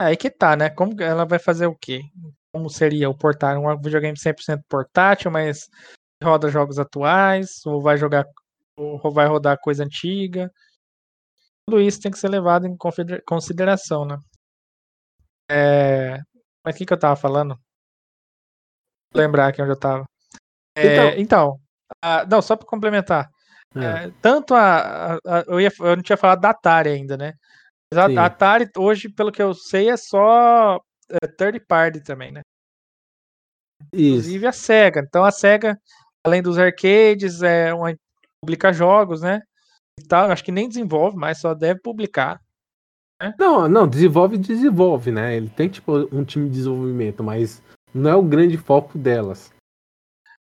Aí 0.00 0.16
que 0.16 0.30
tá, 0.30 0.56
né? 0.56 0.70
Como 0.70 1.00
ela 1.00 1.24
vai 1.24 1.38
fazer 1.38 1.66
o 1.66 1.74
quê? 1.74 2.02
Como 2.52 2.68
seria 2.68 3.08
o 3.08 3.16
portátil? 3.16 3.62
Um 3.62 3.80
videogame 3.80 4.16
100% 4.16 4.62
portátil, 4.68 5.30
mas 5.30 5.68
roda 6.22 6.48
jogos 6.48 6.78
atuais, 6.78 7.64
ou 7.64 7.80
vai 7.80 7.96
jogar, 7.96 8.26
ou 8.76 9.10
vai 9.10 9.26
rodar 9.26 9.58
coisa 9.60 9.84
antiga. 9.84 10.50
Tudo 11.66 11.80
isso 11.80 12.00
tem 12.00 12.10
que 12.10 12.18
ser 12.18 12.28
levado 12.28 12.66
em 12.66 12.76
consideração, 13.24 14.04
né? 14.04 14.18
É... 15.50 16.18
Mas 16.64 16.74
o 16.74 16.78
que, 16.78 16.86
que 16.86 16.92
eu 16.92 16.98
tava 16.98 17.16
falando? 17.16 17.56
Vou 19.12 19.22
lembrar 19.22 19.48
aqui 19.48 19.62
onde 19.62 19.72
eu 19.72 19.78
tava. 19.78 20.04
É, 20.76 20.86
então, 20.86 21.08
então 21.18 21.60
a... 22.02 22.26
não, 22.26 22.42
só 22.42 22.56
para 22.56 22.66
complementar. 22.66 23.30
É. 23.76 24.06
É, 24.06 24.10
tanto 24.22 24.54
a, 24.54 25.14
a, 25.14 25.14
a, 25.16 25.44
eu, 25.46 25.60
ia, 25.60 25.70
eu 25.80 25.96
não 25.96 26.02
tinha 26.02 26.16
falado 26.16 26.40
da 26.40 26.50
Atari 26.50 26.90
ainda, 26.90 27.16
né? 27.16 27.34
A, 27.92 28.24
Atari 28.24 28.68
hoje, 28.76 29.08
pelo 29.08 29.30
que 29.30 29.42
eu 29.42 29.54
sei, 29.54 29.90
é 29.90 29.96
só 29.96 30.80
é, 31.10 31.26
third 31.26 31.60
party 31.60 32.00
também, 32.02 32.32
né? 32.32 32.40
Isso. 33.92 34.18
Inclusive 34.18 34.46
a 34.46 34.52
Sega. 34.52 35.00
Então 35.00 35.24
a 35.24 35.30
Sega, 35.30 35.78
além 36.24 36.42
dos 36.42 36.58
arcades, 36.58 37.42
é 37.42 37.72
uma 37.72 37.94
publica 38.42 38.72
jogos, 38.72 39.22
né? 39.22 39.40
E 40.00 40.06
tal. 40.06 40.30
Acho 40.30 40.44
que 40.44 40.52
nem 40.52 40.68
desenvolve, 40.68 41.16
mas 41.16 41.38
só 41.38 41.54
deve 41.54 41.80
publicar. 41.80 42.40
Né? 43.22 43.32
Não, 43.38 43.68
não, 43.68 43.88
desenvolve, 43.88 44.36
desenvolve, 44.38 45.10
né? 45.10 45.36
Ele 45.36 45.48
tem 45.48 45.68
tipo 45.68 45.92
um 46.12 46.24
time 46.24 46.48
de 46.48 46.56
desenvolvimento, 46.56 47.22
mas 47.22 47.62
não 47.92 48.10
é 48.10 48.16
o 48.16 48.22
grande 48.22 48.58
foco 48.58 48.98
delas. 48.98 49.52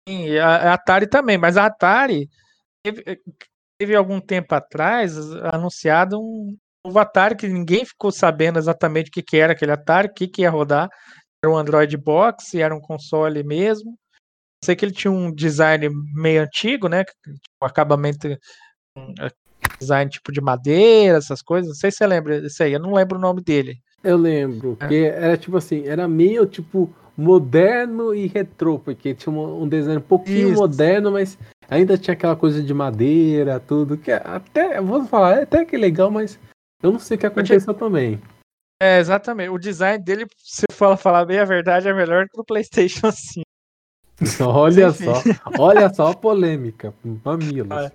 Sim, 0.08 0.38
a, 0.38 0.72
a 0.72 0.74
Atari 0.74 1.08
também, 1.08 1.38
mas 1.38 1.58
a 1.58 1.66
Atari 1.66 2.30
teve, 2.84 3.22
teve 3.80 3.96
algum 3.96 4.20
tempo 4.20 4.54
atrás 4.54 5.18
anunciado 5.54 6.20
um 6.20 6.56
novo 6.86 7.00
Atari 7.00 7.36
que 7.36 7.48
ninguém 7.48 7.84
ficou 7.86 8.12
sabendo 8.12 8.60
exatamente 8.60 9.10
o 9.10 9.12
que, 9.12 9.24
que 9.24 9.38
era 9.38 9.54
aquele 9.54 9.72
Atari, 9.72 10.08
o 10.08 10.14
que, 10.14 10.28
que 10.28 10.42
ia 10.44 10.50
rodar. 10.50 10.90
Era 11.44 11.52
um 11.52 11.58
Android 11.58 11.96
Box, 11.98 12.56
era 12.56 12.76
um 12.76 12.80
console 12.80 13.44
mesmo. 13.44 13.98
Sei 14.64 14.76
que 14.76 14.86
ele 14.86 14.94
tinha 14.94 15.12
um 15.12 15.34
design 15.34 15.90
meio 16.14 16.42
antigo, 16.42 16.88
né? 16.88 17.04
Um 17.62 17.66
acabamento, 17.66 18.28
um 18.98 19.14
eh, 19.20 19.32
design 19.80 20.10
tipo 20.10 20.32
de 20.32 20.42
madeira, 20.42 21.18
essas 21.18 21.42
coisas. 21.42 21.68
Não 21.68 21.76
sei 21.76 21.92
se 21.92 21.98
você 21.98 22.08
lembra 22.08 22.42
disso 22.42 22.64
aí, 22.64 22.74
eu 22.74 22.80
não 22.80 22.94
lembro 22.94 23.18
o 23.18 23.22
nome 23.22 23.42
dele. 23.42 23.78
Eu 24.04 24.18
lembro, 24.18 24.78
é. 24.82 24.88
que 24.88 25.06
era 25.06 25.38
tipo 25.38 25.58
assim, 25.58 25.88
era 25.88 26.08
meio 26.08 26.46
tipo 26.46 26.94
moderno 27.18 28.14
e 28.14 28.28
retrô, 28.28 28.78
porque 28.78 29.14
tinha 29.14 29.34
um 29.34 29.68
design 29.68 29.98
um 29.98 30.02
pouquinho 30.02 30.50
Isso. 30.50 30.62
moderno, 30.62 31.12
mas 31.12 31.38
ainda 31.70 31.98
tinha 31.98 32.14
aquela 32.14 32.36
coisa 32.36 32.62
de 32.62 32.74
madeira, 32.74 33.60
tudo, 33.60 33.98
que 33.98 34.12
até, 34.12 34.82
vou 34.82 35.06
falar, 35.06 35.40
é 35.40 35.44
até 35.44 35.64
que 35.64 35.78
legal, 35.78 36.12
mas 36.12 36.38
eu 36.82 36.92
não 36.92 37.00
sei 37.00 37.18
o 37.18 37.20
que 37.20 37.26
aconteceu 37.26 37.74
também. 37.74 38.22
É, 38.82 39.00
exatamente. 39.00 39.50
O 39.50 39.58
design 39.58 40.04
dele, 40.04 40.26
se 40.38 40.66
for 40.72 40.98
falar 40.98 41.26
bem 41.26 41.40
a 41.40 41.46
verdade, 41.46 41.88
é 41.88 41.94
melhor 41.94 42.28
que 42.28 42.40
o 42.40 42.44
PlayStation 42.44 43.12
5. 43.12 43.44
olha 44.42 44.92
só, 44.92 45.14
olha 45.60 45.94
só 45.94 46.12
a 46.12 46.16
polêmica, 46.16 46.94
mamilos. 47.24 47.78
É. 47.78 47.92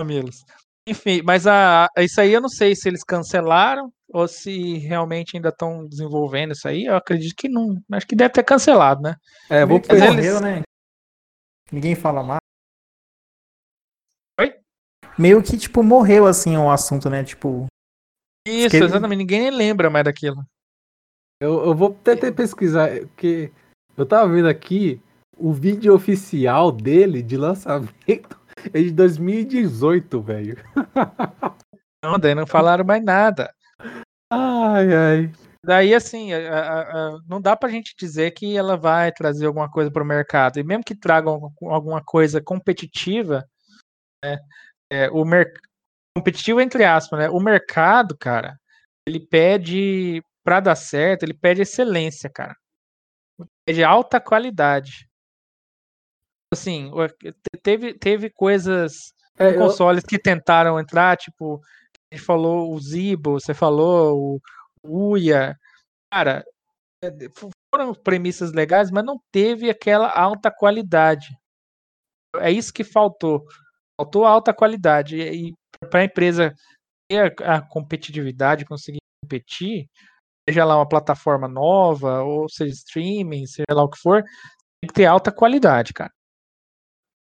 Mamilos. 0.00 0.44
Enfim, 0.88 1.20
mas 1.22 1.46
a, 1.46 1.88
isso 1.98 2.20
aí 2.20 2.32
eu 2.32 2.40
não 2.40 2.48
sei 2.48 2.76
se 2.76 2.88
eles 2.88 3.02
cancelaram 3.02 3.92
ou 4.08 4.28
se 4.28 4.78
realmente 4.78 5.36
ainda 5.36 5.48
estão 5.48 5.84
desenvolvendo 5.86 6.52
isso 6.52 6.68
aí. 6.68 6.84
Eu 6.84 6.96
acredito 6.96 7.34
que 7.36 7.48
não. 7.48 7.82
Acho 7.92 8.06
que 8.06 8.14
deve 8.14 8.32
ter 8.32 8.44
cancelado, 8.44 9.02
né? 9.02 9.16
É, 9.50 9.66
vou 9.66 9.80
pegar. 9.80 10.12
Eles... 10.12 10.40
né? 10.40 10.62
Ninguém 11.72 11.96
fala 11.96 12.22
mais. 12.22 12.45
Meio 15.18 15.42
que, 15.42 15.56
tipo, 15.56 15.82
morreu 15.82 16.26
assim 16.26 16.56
o 16.56 16.70
assunto, 16.70 17.08
né? 17.08 17.24
Tipo. 17.24 17.66
Isso, 18.46 18.76
exatamente. 18.76 19.18
Ninguém 19.18 19.50
lembra 19.50 19.90
mais 19.90 20.04
daquilo. 20.04 20.44
Eu, 21.40 21.64
eu 21.64 21.74
vou 21.74 21.92
tentar 21.92 22.32
pesquisar, 22.32 22.90
porque 23.08 23.52
eu 23.96 24.06
tava 24.06 24.32
vendo 24.32 24.48
aqui 24.48 25.00
o 25.36 25.52
vídeo 25.52 25.94
oficial 25.94 26.72
dele 26.72 27.22
de 27.22 27.36
lançamento 27.36 28.40
é 28.72 28.82
de 28.82 28.90
2018, 28.90 30.20
velho. 30.20 30.56
Não, 32.04 32.18
daí 32.18 32.34
não 32.34 32.46
falaram 32.46 32.84
mais 32.84 33.02
nada. 33.02 33.52
Ai, 34.32 34.94
ai. 34.94 35.32
Daí, 35.64 35.92
assim, 35.92 36.32
a, 36.32 36.38
a, 36.38 36.80
a, 36.80 37.18
não 37.26 37.40
dá 37.40 37.56
pra 37.56 37.68
gente 37.68 37.96
dizer 37.98 38.30
que 38.30 38.56
ela 38.56 38.76
vai 38.76 39.10
trazer 39.10 39.46
alguma 39.46 39.68
coisa 39.68 39.90
para 39.90 40.04
o 40.04 40.06
mercado. 40.06 40.60
E 40.60 40.62
mesmo 40.62 40.84
que 40.84 40.94
tragam 40.94 41.52
alguma 41.62 42.00
coisa 42.04 42.40
competitiva, 42.40 43.44
né, 44.24 44.38
é, 44.90 45.10
o 45.10 45.24
mercado 45.24 45.66
competitivo 46.16 46.60
entre 46.60 46.84
aspas, 46.84 47.18
né? 47.18 47.30
O 47.30 47.38
mercado, 47.38 48.16
cara, 48.16 48.58
ele 49.06 49.20
pede 49.20 50.22
para 50.42 50.60
dar 50.60 50.76
certo, 50.76 51.24
ele 51.24 51.34
pede 51.34 51.62
excelência, 51.62 52.30
cara. 52.30 52.56
Pede 53.66 53.84
alta 53.84 54.20
qualidade. 54.20 55.08
Assim, 56.52 56.90
teve, 57.62 57.94
teve 57.98 58.30
coisas 58.30 59.12
é, 59.36 59.52
consoles 59.52 60.04
eu... 60.04 60.08
que 60.08 60.18
tentaram 60.18 60.80
entrar, 60.80 61.16
tipo, 61.16 61.60
a 62.10 62.14
gente 62.14 62.24
falou 62.24 62.72
o 62.72 62.80
Zibo, 62.80 63.32
você 63.32 63.52
falou 63.52 64.40
o 64.82 65.10
Uia. 65.10 65.58
Cara, 66.10 66.44
é, 67.04 67.10
foram 67.74 67.92
premissas 67.92 68.52
legais, 68.52 68.90
mas 68.90 69.04
não 69.04 69.20
teve 69.30 69.68
aquela 69.68 70.08
alta 70.08 70.50
qualidade. 70.50 71.36
É 72.36 72.50
isso 72.50 72.72
que 72.72 72.84
faltou. 72.84 73.44
Faltou 74.00 74.24
alta 74.24 74.52
qualidade. 74.52 75.20
E 75.20 75.54
para 75.90 76.00
a 76.00 76.04
empresa 76.04 76.54
ter 77.10 77.34
a 77.42 77.60
competitividade, 77.60 78.64
conseguir 78.64 78.98
competir, 79.24 79.88
seja 80.48 80.64
lá 80.64 80.76
uma 80.76 80.88
plataforma 80.88 81.48
nova, 81.48 82.22
ou 82.22 82.48
seja 82.48 82.72
streaming, 82.72 83.46
seja 83.46 83.66
lá 83.70 83.82
o 83.82 83.90
que 83.90 83.98
for, 83.98 84.22
tem 84.22 84.88
que 84.88 84.94
ter 84.94 85.06
alta 85.06 85.32
qualidade, 85.32 85.92
cara. 85.92 86.10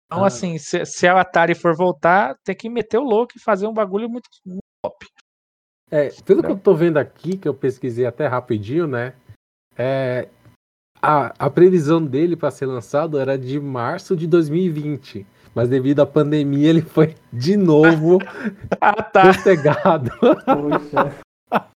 Então, 0.06 0.24
Ah. 0.24 0.26
assim, 0.26 0.58
se, 0.58 0.84
se 0.84 1.06
a 1.06 1.20
Atari 1.20 1.54
for 1.54 1.74
voltar, 1.76 2.36
tem 2.44 2.54
que 2.54 2.68
meter 2.68 2.98
o 2.98 3.04
louco 3.04 3.32
e 3.36 3.40
fazer 3.40 3.66
um 3.66 3.72
bagulho 3.72 4.08
muito, 4.08 4.28
muito 4.44 4.60
top. 4.84 5.06
É, 5.90 6.10
pelo 6.22 6.42
que 6.42 6.50
eu 6.50 6.58
tô 6.58 6.74
vendo 6.74 6.98
aqui, 6.98 7.36
que 7.36 7.48
eu 7.48 7.54
pesquisei 7.54 8.04
até 8.06 8.26
rapidinho, 8.26 8.86
né? 8.86 9.14
É, 9.76 10.28
a, 11.00 11.46
a 11.46 11.50
previsão 11.50 12.04
dele 12.04 12.36
para 12.36 12.50
ser 12.50 12.66
lançado 12.66 13.18
era 13.18 13.38
de 13.38 13.60
março 13.60 14.16
de 14.16 14.26
2020. 14.26 15.26
Mas 15.54 15.68
devido 15.68 16.00
à 16.00 16.06
pandemia, 16.06 16.68
ele 16.68 16.82
foi 16.82 17.14
de 17.32 17.56
novo 17.56 18.18
Ah, 18.80 19.02
tá. 19.02 19.26
postergado. 19.26 20.10
Poxa. 20.18 21.14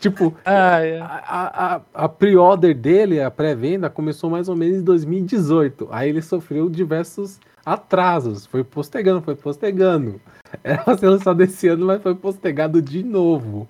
tipo, 0.00 0.34
Ah, 0.44 0.80
é. 0.80 0.98
a, 1.00 1.76
a, 1.76 2.04
a 2.04 2.08
pre-order 2.08 2.74
dele, 2.74 3.20
a 3.20 3.30
pré-venda, 3.30 3.90
começou 3.90 4.30
mais 4.30 4.48
ou 4.48 4.56
menos 4.56 4.78
em 4.78 4.82
2018. 4.84 5.88
Aí 5.90 6.08
ele 6.08 6.22
sofreu 6.22 6.70
diversos 6.70 7.38
atrasos. 7.66 8.46
Foi 8.46 8.64
postergando, 8.64 9.20
foi 9.20 9.36
postergando. 9.36 10.20
Era 10.64 10.82
pra 10.82 10.96
ser 10.96 11.08
lançado 11.08 11.42
esse 11.42 11.68
ano, 11.68 11.84
mas 11.86 12.00
foi 12.02 12.14
postergado 12.14 12.80
de 12.80 13.02
novo. 13.02 13.68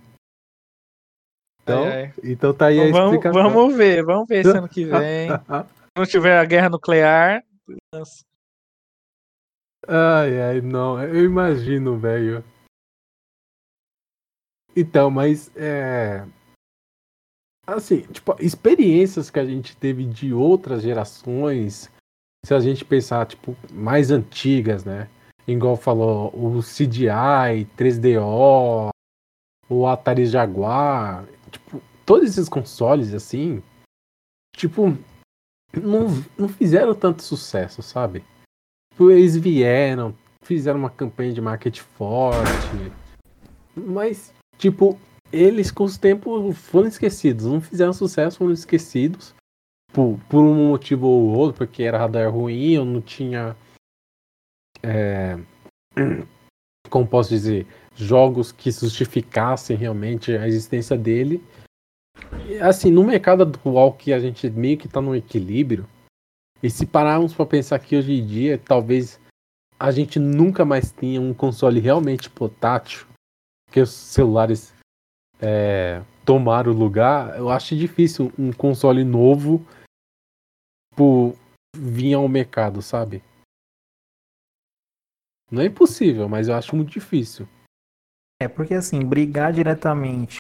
Então, 1.63 1.83
Ai, 1.85 2.03
ai. 2.05 2.13
então 2.25 2.55
tá 2.55 2.67
aí 2.67 2.81
a 2.81 2.89
Então 2.89 2.93
vamos, 3.01 3.15
explicação. 3.17 3.51
vamos 3.53 3.77
ver, 3.77 4.03
vamos 4.05 4.27
ver 4.29 4.39
esse 4.41 4.57
ano 4.57 4.69
que 4.69 4.85
vem. 4.87 5.29
Se 5.29 5.65
não 5.99 6.07
tiver 6.07 6.39
a 6.39 6.45
guerra 6.47 6.71
nuclear, 6.71 7.43
lança. 7.95 8.23
Ai, 9.91 10.39
ai, 10.39 10.61
não, 10.61 11.03
eu 11.03 11.25
imagino, 11.25 11.99
velho. 11.99 12.45
Então, 14.77 15.11
mas 15.11 15.51
é. 15.57 16.27
Assim, 17.67 18.03
tipo, 18.03 18.37
experiências 18.39 19.31
que 19.31 19.41
a 19.41 19.47
gente 19.47 19.75
teve 19.75 20.05
de 20.05 20.35
outras 20.35 20.83
gerações, 20.83 21.91
se 22.45 22.53
a 22.53 22.61
gente 22.61 22.85
pensar, 22.85 23.27
tipo, 23.27 23.57
mais 23.73 24.11
antigas, 24.11 24.85
né? 24.85 25.09
Igual 25.47 25.77
falou, 25.77 26.29
o 26.35 26.63
CDI, 26.63 27.65
3DO, 27.75 28.91
o 29.71 29.87
Atari 29.87 30.27
Jaguar, 30.27 31.27
tipo, 31.51 31.81
todos 32.05 32.29
esses 32.29 32.49
consoles, 32.49 33.15
assim, 33.15 33.63
tipo, 34.55 34.89
não, 35.75 36.09
não 36.39 36.49
fizeram 36.49 36.95
tanto 36.95 37.23
sucesso, 37.23 37.83
sabe? 37.83 38.23
Tipo, 38.99 39.13
eles 39.13 39.37
vieram, 39.37 40.13
fizeram 40.43 40.81
uma 40.81 40.91
campanha 40.91 41.33
de 41.33 41.41
marketing 41.41 41.83
forte, 41.97 42.93
mas, 43.77 44.35
tipo, 44.59 44.99
eles 45.33 45.71
com 45.71 45.85
os 45.85 45.97
tempos 45.97 46.59
foram 46.59 46.89
esquecidos, 46.89 47.47
não 47.47 47.61
fizeram 47.61 47.93
sucesso, 47.93 48.39
foram 48.39 48.53
esquecidos. 48.53 49.37
Por, 49.93 50.19
por 50.29 50.43
um 50.43 50.71
motivo 50.71 51.07
ou 51.07 51.29
outro, 51.29 51.59
porque 51.59 51.85
era 51.85 51.97
radar 51.97 52.29
ruim, 52.29 52.77
ou 52.77 52.85
não 52.85 53.01
tinha, 53.01 53.57
é, 54.83 55.39
como 56.91 57.07
posso 57.07 57.31
dizer, 57.31 57.69
jogos 57.95 58.51
que 58.51 58.73
justificassem 58.73 59.77
realmente 59.77 60.33
a 60.33 60.49
existência 60.49 60.99
dele. 60.99 61.41
E, 62.49 62.59
assim, 62.59 62.91
no 62.91 63.05
mercado 63.05 63.45
atual 63.45 63.93
que 63.93 64.13
a 64.13 64.19
gente 64.19 64.51
meio 64.51 64.77
que 64.77 64.89
tá 64.89 65.01
no 65.01 65.15
equilíbrio, 65.15 65.87
e 66.63 66.71
se 66.71 66.87
pararmos 66.87 67.35
para 67.35 67.47
pensar 67.47 67.79
que 67.79 67.97
hoje 67.97 68.13
em 68.13 68.27
dia, 68.27 68.59
talvez 68.59 69.21
a 69.79 69.91
gente 69.91 70.19
nunca 70.19 70.65
mais 70.65 70.91
tenha 70.91 71.21
um 71.21 71.33
console 71.33 71.81
realmente 71.81 72.29
portátil, 72.29 73.07
que 73.71 73.81
os 73.81 73.91
celulares 73.91 74.75
é, 75.41 76.03
tomaram 76.25 76.73
o 76.73 76.77
lugar, 76.77 77.39
eu 77.39 77.49
acho 77.49 77.77
difícil 77.77 78.33
um 78.39 78.53
console 78.53 79.05
novo 79.05 79.65
tipo, 80.99 81.37
vir 81.77 82.15
ao 82.15 82.29
mercado, 82.29 82.83
sabe? 82.83 83.23
Não 85.51 85.63
é 85.63 85.67
impossível, 85.67 86.29
mas 86.29 86.49
eu 86.49 86.55
acho 86.55 86.75
muito 86.75 86.91
difícil. 86.91 87.49
É 88.43 88.49
porque 88.49 88.75
assim, 88.75 89.01
brigar 89.05 89.53
diretamente 89.53 90.37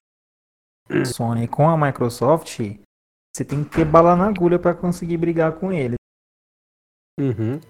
Sony 1.14 1.46
com 1.46 1.68
a 1.68 1.76
Microsoft, 1.76 2.58
você 3.34 3.44
tem 3.44 3.64
que 3.64 3.70
ter 3.70 3.84
bala 3.84 4.16
na 4.16 4.28
agulha 4.28 4.58
para 4.58 4.74
conseguir 4.74 5.16
brigar 5.16 5.58
com 5.58 5.72
ele. 5.72 5.97
Uhum. 7.18 7.60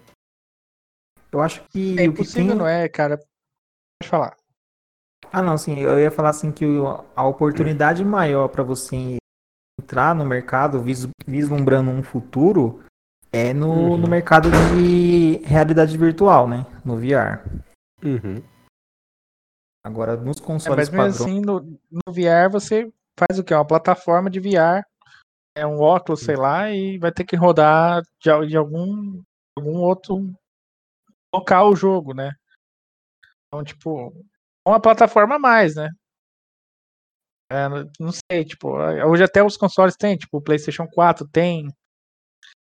Eu 1.32 1.40
acho 1.40 1.62
que 1.70 1.92
É 1.98 2.02
o 2.08 2.12
que 2.14 2.22
impossível, 2.22 2.48
tem... 2.48 2.56
não 2.56 2.66
é, 2.66 2.88
cara? 2.88 3.18
Pode 3.18 4.08
falar. 4.10 4.36
Ah, 5.32 5.42
não, 5.42 5.58
sim, 5.58 5.78
eu 5.78 5.98
ia 5.98 6.10
falar 6.10 6.30
assim 6.30 6.50
que 6.50 6.64
a 7.14 7.24
oportunidade 7.26 8.04
maior 8.04 8.48
para 8.48 8.62
você 8.62 9.18
entrar 9.80 10.14
no 10.14 10.24
mercado 10.24 10.80
vis- 10.82 11.08
vislumbrando 11.26 11.90
um 11.90 12.02
futuro 12.02 12.82
é 13.30 13.52
no, 13.52 13.90
Uhum. 13.90 13.96
no 13.98 14.08
mercado 14.08 14.48
de 14.50 15.38
realidade 15.44 15.96
virtual, 15.98 16.48
né? 16.48 16.64
No 16.84 16.96
VR. 16.96 17.42
Uhum. 18.02 18.42
Agora, 19.84 20.16
nos 20.16 20.38
É, 20.40 20.44
consoles 20.44 20.88
mas 20.88 20.90
mesmo 20.90 20.96
padrões. 20.96 21.20
assim, 21.20 21.40
no, 21.40 21.60
no 21.90 22.12
VR 22.12 22.50
você 22.50 22.90
faz 23.18 23.38
o 23.38 23.44
quê? 23.44 23.54
Uma 23.54 23.66
plataforma 23.66 24.30
de 24.30 24.40
VR, 24.40 24.82
é 25.56 25.66
um 25.66 25.80
óculos, 25.80 26.20
sei 26.20 26.36
lá, 26.36 26.70
e 26.70 26.98
vai 26.98 27.12
ter 27.12 27.24
que 27.24 27.36
rodar 27.36 28.02
de, 28.20 28.46
de 28.46 28.56
algum, 28.56 29.20
algum 29.58 29.78
outro 29.78 30.32
local 31.34 31.70
o 31.70 31.76
jogo, 31.76 32.14
né? 32.14 32.32
Então, 33.46 33.64
tipo, 33.64 34.12
é 34.66 34.70
uma 34.70 34.80
plataforma 34.80 35.36
a 35.36 35.38
mais, 35.38 35.74
né? 35.74 35.88
É, 37.50 37.66
não- 37.98 38.12
sei, 38.30 38.44
tipo, 38.44 38.68
hoje 38.76 39.24
até 39.24 39.42
os 39.42 39.56
consoles 39.56 39.96
têm, 39.96 40.16
tipo, 40.16 40.36
o 40.36 40.42
PlayStation 40.42 40.86
4 40.86 41.26
tem 41.26 41.68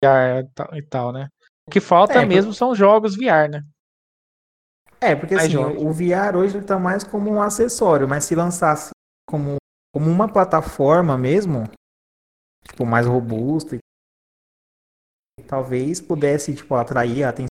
VR 0.03 0.45
e 0.45 0.49
tal- 0.55 0.75
e 0.77 0.83
tal, 0.83 1.13
né? 1.13 1.29
O 1.67 1.71
que 1.71 1.81
falta 1.81 2.21
É, 2.23 2.25
mesmo 2.25 2.53
são 2.55 2.71
os 2.71 2.79
jogos 2.79 3.17
VR, 3.17 3.49
né? 3.51 3.63
É, 5.01 5.15
porque 5.15 5.35
mais 5.35 5.47
assim, 5.47 5.55
jogos. 5.55 5.83
o 5.83 5.93
VR 5.93 6.37
hoje 6.37 6.57
ele 6.57 6.67
tá 6.67 6.79
mais 6.79 7.05
como 7.05 7.31
um 7.31 7.43
acessório, 7.43 8.09
mas 8.09 8.25
se 8.25 8.35
lançasse 8.35 8.91
como, 9.29 9.57
como 9.93 10.11
uma 10.11 10.33
plataforma 10.33 11.17
mesmo, 11.19 11.65
tipo, 12.67 12.87
mais 12.87 13.07
robusta, 13.07 13.77
e 13.77 13.79
talvez 15.47 16.01
pudesse, 16.01 16.55
tipo, 16.55 16.75
atrair 16.75 17.25
a 17.25 17.31
atenção 17.31 17.49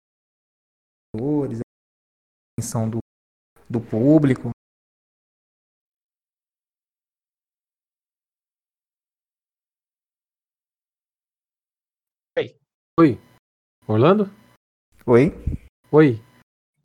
dos 1.49 1.59
a 1.61 2.61
atenção 2.61 2.88
do, 2.88 2.99
do 3.68 3.81
público. 3.81 4.51
Oi. 12.99 13.18
Orlando? 13.87 14.31
Oi? 15.07 15.33
Oi. 15.90 16.21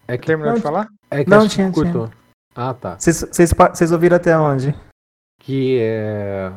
É 0.08 0.18
que, 0.18 0.26
Terminou 0.26 0.56
de 0.56 0.62
falar? 0.62 0.88
é 1.12 1.24
que 1.24 1.30
não, 1.30 1.48
tinha- 1.48 1.72
cortou. 1.72 2.10
Ah, 2.56 2.74
tá. 2.74 2.98
Vocês- 3.00 3.20
Vocês 3.22 3.54
pa- 3.54 3.74
vocês 3.74 3.92
ouviram 3.92 4.18
até 4.18 4.38
onde? 4.38 4.70
Que 5.42 5.80
é. 5.80 6.50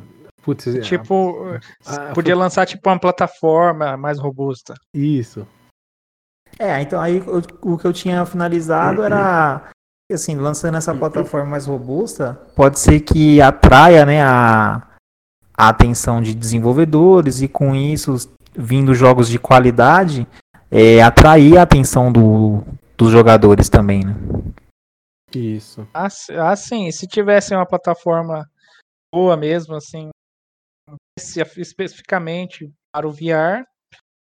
Putz, 0.42 0.66
é- 0.68 0.80
Tipo, 0.80 1.58
ah, 1.86 2.12
podia 2.14 2.34
lançar 2.36 2.66
tipo 2.66 2.88
uma 2.88 2.98
plataforma 2.98 3.96
mais 3.96 4.18
robusta. 4.18 4.74
Isso. 4.94 5.46
É, 6.58 6.80
então 6.82 7.00
aí 7.00 7.20
o, 7.20 7.74
o 7.74 7.78
que 7.78 7.86
eu 7.86 7.92
tinha 7.92 8.24
finalizado 8.26 9.02
era 9.02 9.70
assim, 10.12 10.34
lançando 10.34 10.76
essa 10.76 10.92
plataforma 10.94 11.46
mais 11.50 11.66
robusta, 11.66 12.34
pode 12.56 12.80
ser 12.80 13.00
que 13.00 13.40
atraia, 13.40 14.04
né, 14.04 14.20
a, 14.22 14.82
a 15.56 15.68
atenção 15.68 16.20
de 16.20 16.34
desenvolvedores 16.34 17.40
e 17.42 17.46
com 17.48 17.76
isso, 17.76 18.16
vindo 18.52 18.92
jogos 18.92 19.28
de 19.28 19.38
qualidade, 19.38 20.26
é, 20.70 21.00
atrair 21.00 21.56
a 21.58 21.62
atenção 21.62 22.10
do, 22.10 22.64
dos 22.96 23.12
jogadores 23.12 23.68
também, 23.68 24.04
né? 24.04 24.14
Isso. 25.32 25.86
Ah, 25.94 26.06
s- 26.06 26.32
ah, 26.36 26.56
sim, 26.56 26.90
se 26.90 27.06
tivesse 27.06 27.54
uma 27.54 27.64
plataforma 27.64 28.44
boa 29.14 29.36
mesmo, 29.36 29.76
assim, 29.76 30.08
especificamente 31.56 32.70
para 32.92 33.06
o 33.06 33.12
VR, 33.12 33.64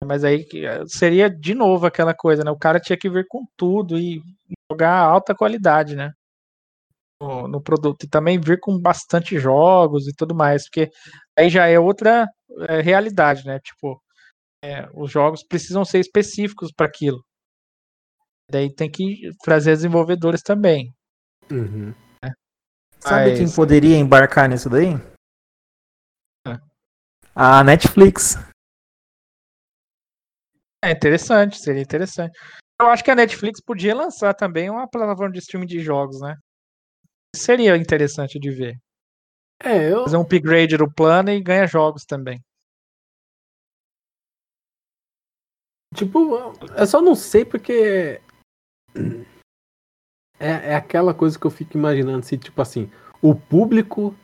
mas 0.05 0.23
aí 0.25 0.47
eh, 0.55 0.83
seria 0.87 1.29
de 1.31 1.55
novo 1.55 1.87
aquela 1.87 2.15
coisa, 2.15 2.45
né? 2.45 2.51
O 2.51 2.59
cara 2.59 2.79
tinha 2.81 2.97
que 2.97 3.09
vir 3.11 3.27
com 3.29 3.45
tudo 3.57 3.99
e 3.99 4.21
jogar 4.71 4.97
alta 4.97 5.35
qualidade, 5.35 5.97
né? 5.97 6.13
No, 7.21 7.49
no 7.49 7.63
produto. 7.63 8.05
E 8.05 8.09
também 8.09 8.39
vir 8.41 8.61
com 8.61 8.79
bastante 8.79 9.39
jogos 9.39 10.07
e 10.07 10.13
tudo 10.15 10.35
mais, 10.35 10.65
porque 10.65 10.91
aí 11.39 11.49
já 11.49 11.67
é 11.67 11.79
outra 11.79 12.27
eh, 12.69 12.81
realidade, 12.81 13.45
né? 13.47 13.59
Tipo, 13.61 14.01
eh, 14.65 14.87
os 14.95 15.11
jogos 15.11 15.43
precisam 15.43 15.85
ser 15.85 16.01
específicos 16.01 16.71
para 16.73 16.87
aquilo. 16.87 17.25
Daí 18.51 18.73
tem 18.73 18.91
que 18.91 19.31
trazer 19.43 19.71
desenvolvedores 19.71 20.43
também. 20.43 20.93
Uhum. 21.51 21.95
Sabe 23.01 23.31
Mas- 23.31 23.39
quem 23.39 23.51
poderia 23.55 23.97
embarcar 23.97 24.49
nisso 24.49 24.69
daí? 24.69 24.95
Ah. 27.35 27.61
A 27.61 27.65
Netflix. 27.65 28.37
É 30.85 30.91
interessante, 30.93 31.59
seria 31.59 31.83
interessante. 31.83 32.39
Eu 32.81 32.89
acho 32.89 33.03
que 33.03 33.11
a 33.11 33.15
Netflix 33.15 33.61
podia 33.61 33.95
lançar 33.95 34.35
também 34.35 34.71
uma 34.71 34.89
plataforma 34.89 35.33
de 35.33 35.39
streaming 35.39 35.67
de 35.67 35.81
jogos, 35.81 36.21
né? 36.21 36.37
Seria 37.35 37.77
interessante 37.77 38.39
de 38.39 38.51
ver. 38.51 38.77
É, 39.63 39.91
eu. 39.91 40.05
Fazer 40.05 40.17
um 40.17 40.21
upgrade 40.21 40.77
do 40.77 40.93
plano 40.93 41.31
e 41.31 41.41
ganha 41.41 41.67
jogos 41.67 42.05
também. 42.05 42.41
Tipo, 45.95 46.37
eu 46.77 46.87
só 46.87 47.01
não 47.01 47.15
sei 47.15 47.45
porque. 47.45 48.21
É, 50.39 50.73
é 50.73 50.75
aquela 50.75 51.15
coisa 51.15 51.39
que 51.39 51.47
eu 51.47 51.51
fico 51.51 51.79
imaginando 51.79 52.25
se, 52.27 52.37
tipo 52.37 52.61
assim, 52.61 52.91
o 53.23 53.35
público 53.35 54.15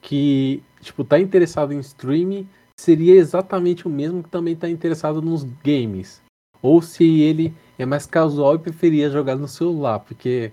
que, 0.00 0.62
tipo, 0.80 1.04
tá 1.04 1.18
interessado 1.18 1.72
em 1.72 1.80
streaming 1.80 2.48
seria 2.78 3.14
exatamente 3.14 3.86
o 3.86 3.90
mesmo 3.90 4.22
que 4.22 4.30
também 4.30 4.56
tá 4.56 4.68
interessado 4.68 5.20
nos 5.20 5.44
games. 5.62 6.22
Ou 6.62 6.80
se 6.80 7.20
ele 7.20 7.54
é 7.78 7.84
mais 7.84 8.06
casual 8.06 8.54
e 8.54 8.58
preferia 8.58 9.10
jogar 9.10 9.36
no 9.36 9.48
celular, 9.48 10.00
porque, 10.00 10.52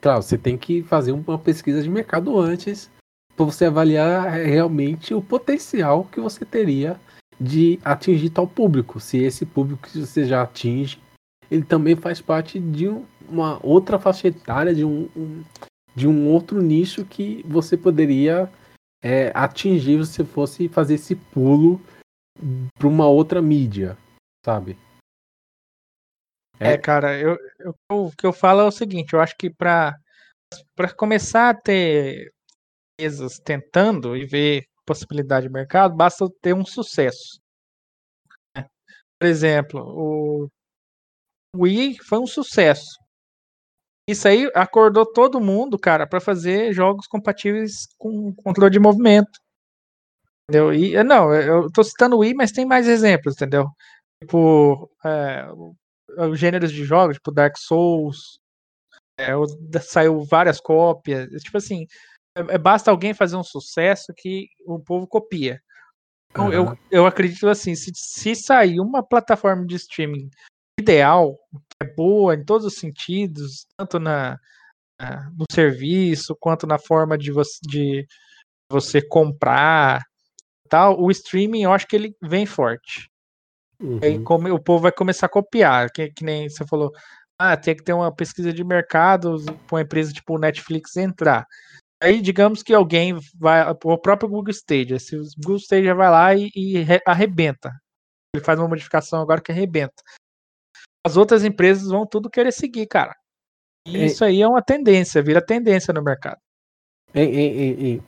claro, 0.00 0.22
você 0.22 0.38
tem 0.38 0.56
que 0.56 0.82
fazer 0.82 1.12
uma 1.12 1.38
pesquisa 1.38 1.82
de 1.82 1.90
mercado 1.90 2.38
antes 2.38 2.90
para 3.36 3.44
você 3.44 3.66
avaliar 3.66 4.32
realmente 4.32 5.12
o 5.12 5.22
potencial 5.22 6.04
que 6.04 6.20
você 6.20 6.44
teria 6.44 6.98
de 7.38 7.78
atingir 7.84 8.30
tal 8.30 8.46
público. 8.46 8.98
Se 8.98 9.18
esse 9.18 9.44
público 9.44 9.88
que 9.88 10.00
você 10.00 10.24
já 10.24 10.42
atinge, 10.42 10.98
ele 11.50 11.62
também 11.62 11.94
faz 11.94 12.20
parte 12.20 12.58
de 12.58 12.88
uma 13.28 13.58
outra 13.62 13.98
faixa 13.98 14.28
etária, 14.28 14.74
de 14.74 14.84
um, 14.84 15.08
um 15.16 15.42
de 15.96 16.06
um 16.06 16.28
outro 16.28 16.60
nicho 16.60 17.06
que 17.06 17.42
você 17.48 17.74
poderia 17.74 18.50
é, 19.02 19.30
atingir 19.34 20.04
se 20.06 20.24
fosse 20.24 20.68
fazer 20.68 20.94
esse 20.94 21.14
pulo 21.14 21.80
para 22.78 22.88
uma 22.88 23.08
outra 23.08 23.40
mídia, 23.40 23.96
sabe? 24.44 24.76
É, 26.58 26.72
é 26.72 26.78
cara, 26.78 27.18
eu, 27.18 27.36
eu, 27.58 27.74
o 27.90 28.10
que 28.10 28.26
eu 28.26 28.32
falo 28.32 28.60
é 28.60 28.64
o 28.64 28.70
seguinte, 28.70 29.12
eu 29.12 29.20
acho 29.20 29.34
que 29.36 29.50
para 29.50 29.94
para 30.76 30.94
começar 30.94 31.50
a 31.50 31.54
ter 31.54 32.32
empresas 32.94 33.38
tentando 33.38 34.16
e 34.16 34.24
ver 34.24 34.64
possibilidade 34.86 35.46
de 35.46 35.52
mercado, 35.52 35.94
basta 35.94 36.24
ter 36.40 36.54
um 36.54 36.64
sucesso. 36.64 37.40
Né? 38.56 38.66
Por 39.18 39.26
exemplo, 39.26 39.80
o 39.80 40.48
Wii 41.56 41.98
foi 42.04 42.18
um 42.18 42.26
sucesso. 42.26 42.96
Isso 44.08 44.28
aí 44.28 44.50
acordou 44.54 45.04
todo 45.04 45.40
mundo, 45.40 45.78
cara, 45.78 46.06
para 46.06 46.20
fazer 46.20 46.72
jogos 46.72 47.06
compatíveis 47.08 47.86
com 47.98 48.32
controle 48.34 48.70
de 48.70 48.78
movimento. 48.78 49.40
Entendeu? 50.48 50.72
E, 50.72 51.02
não, 51.02 51.34
eu 51.34 51.70
tô 51.72 51.82
citando 51.82 52.16
o 52.16 52.20
Wii, 52.20 52.34
mas 52.34 52.52
tem 52.52 52.64
mais 52.64 52.86
exemplos, 52.86 53.34
entendeu? 53.34 53.66
Tipo, 54.22 54.88
é, 55.04 55.44
os 56.28 56.38
gêneros 56.38 56.70
de 56.70 56.84
jogos, 56.84 57.16
tipo 57.16 57.32
Dark 57.32 57.56
Souls, 57.58 58.38
é, 59.18 59.32
saiu 59.80 60.24
várias 60.24 60.60
cópias. 60.60 61.28
Tipo 61.42 61.58
assim, 61.58 61.84
é, 62.36 62.54
é, 62.54 62.58
basta 62.58 62.92
alguém 62.92 63.12
fazer 63.12 63.36
um 63.36 63.42
sucesso 63.42 64.12
que 64.16 64.48
o 64.64 64.78
povo 64.78 65.06
copia. 65.08 65.60
Então, 66.30 66.46
uhum. 66.46 66.52
eu, 66.52 66.78
eu 66.90 67.06
acredito 67.06 67.48
assim, 67.48 67.74
se, 67.74 67.90
se 67.94 68.36
sair 68.36 68.78
uma 68.78 69.02
plataforma 69.02 69.66
de 69.66 69.74
streaming 69.74 70.28
ideal, 70.78 71.38
que 71.52 71.86
é 71.86 71.94
boa 71.94 72.34
em 72.34 72.44
todos 72.44 72.66
os 72.66 72.74
sentidos, 72.74 73.66
tanto 73.76 73.98
na, 73.98 74.38
na 75.00 75.30
no 75.30 75.44
serviço 75.50 76.36
quanto 76.38 76.66
na 76.66 76.78
forma 76.78 77.16
de 77.16 77.32
você, 77.32 77.58
de 77.66 78.06
você 78.70 79.00
comprar 79.00 80.02
tal, 80.68 81.00
o 81.00 81.10
streaming 81.10 81.62
eu 81.62 81.72
acho 81.72 81.86
que 81.86 81.96
ele 81.96 82.14
vem 82.22 82.44
forte. 82.44 83.08
Uhum. 83.80 84.00
Aí 84.02 84.22
como, 84.22 84.52
o 84.52 84.62
povo 84.62 84.82
vai 84.82 84.92
começar 84.92 85.26
a 85.26 85.30
copiar, 85.30 85.90
que, 85.92 86.10
que 86.10 86.24
nem 86.24 86.48
você 86.48 86.66
falou, 86.66 86.90
ah, 87.38 87.56
tem 87.56 87.76
que 87.76 87.84
ter 87.84 87.92
uma 87.92 88.14
pesquisa 88.14 88.52
de 88.52 88.64
mercado 88.64 89.36
para 89.66 89.76
uma 89.76 89.82
empresa 89.82 90.12
tipo 90.12 90.38
Netflix 90.38 90.96
entrar. 90.96 91.46
Aí, 92.02 92.20
digamos 92.20 92.62
que 92.62 92.74
alguém 92.74 93.18
vai, 93.38 93.70
o 93.70 93.98
próprio 93.98 94.28
Google 94.28 94.52
Stadia, 94.52 94.98
se 94.98 95.16
o 95.16 95.22
Google 95.38 95.56
Stadia 95.58 95.94
vai 95.94 96.10
lá 96.10 96.34
e, 96.34 96.50
e 96.54 96.84
arrebenta. 97.06 97.72
Ele 98.34 98.44
faz 98.44 98.58
uma 98.58 98.68
modificação 98.68 99.20
agora 99.20 99.40
que 99.40 99.50
arrebenta 99.50 100.02
as 101.06 101.16
outras 101.16 101.44
empresas 101.44 101.88
vão 101.88 102.04
tudo 102.04 102.28
querer 102.28 102.50
seguir, 102.50 102.86
cara. 102.88 103.14
E 103.86 104.06
isso 104.06 104.24
aí 104.24 104.42
é 104.42 104.48
uma 104.48 104.60
tendência, 104.60 105.22
vira 105.22 105.40
tendência 105.40 105.94
no 105.94 106.02
mercado. 106.02 106.40
É, 107.14 107.22
é, 107.22 107.94
é 107.94 108.00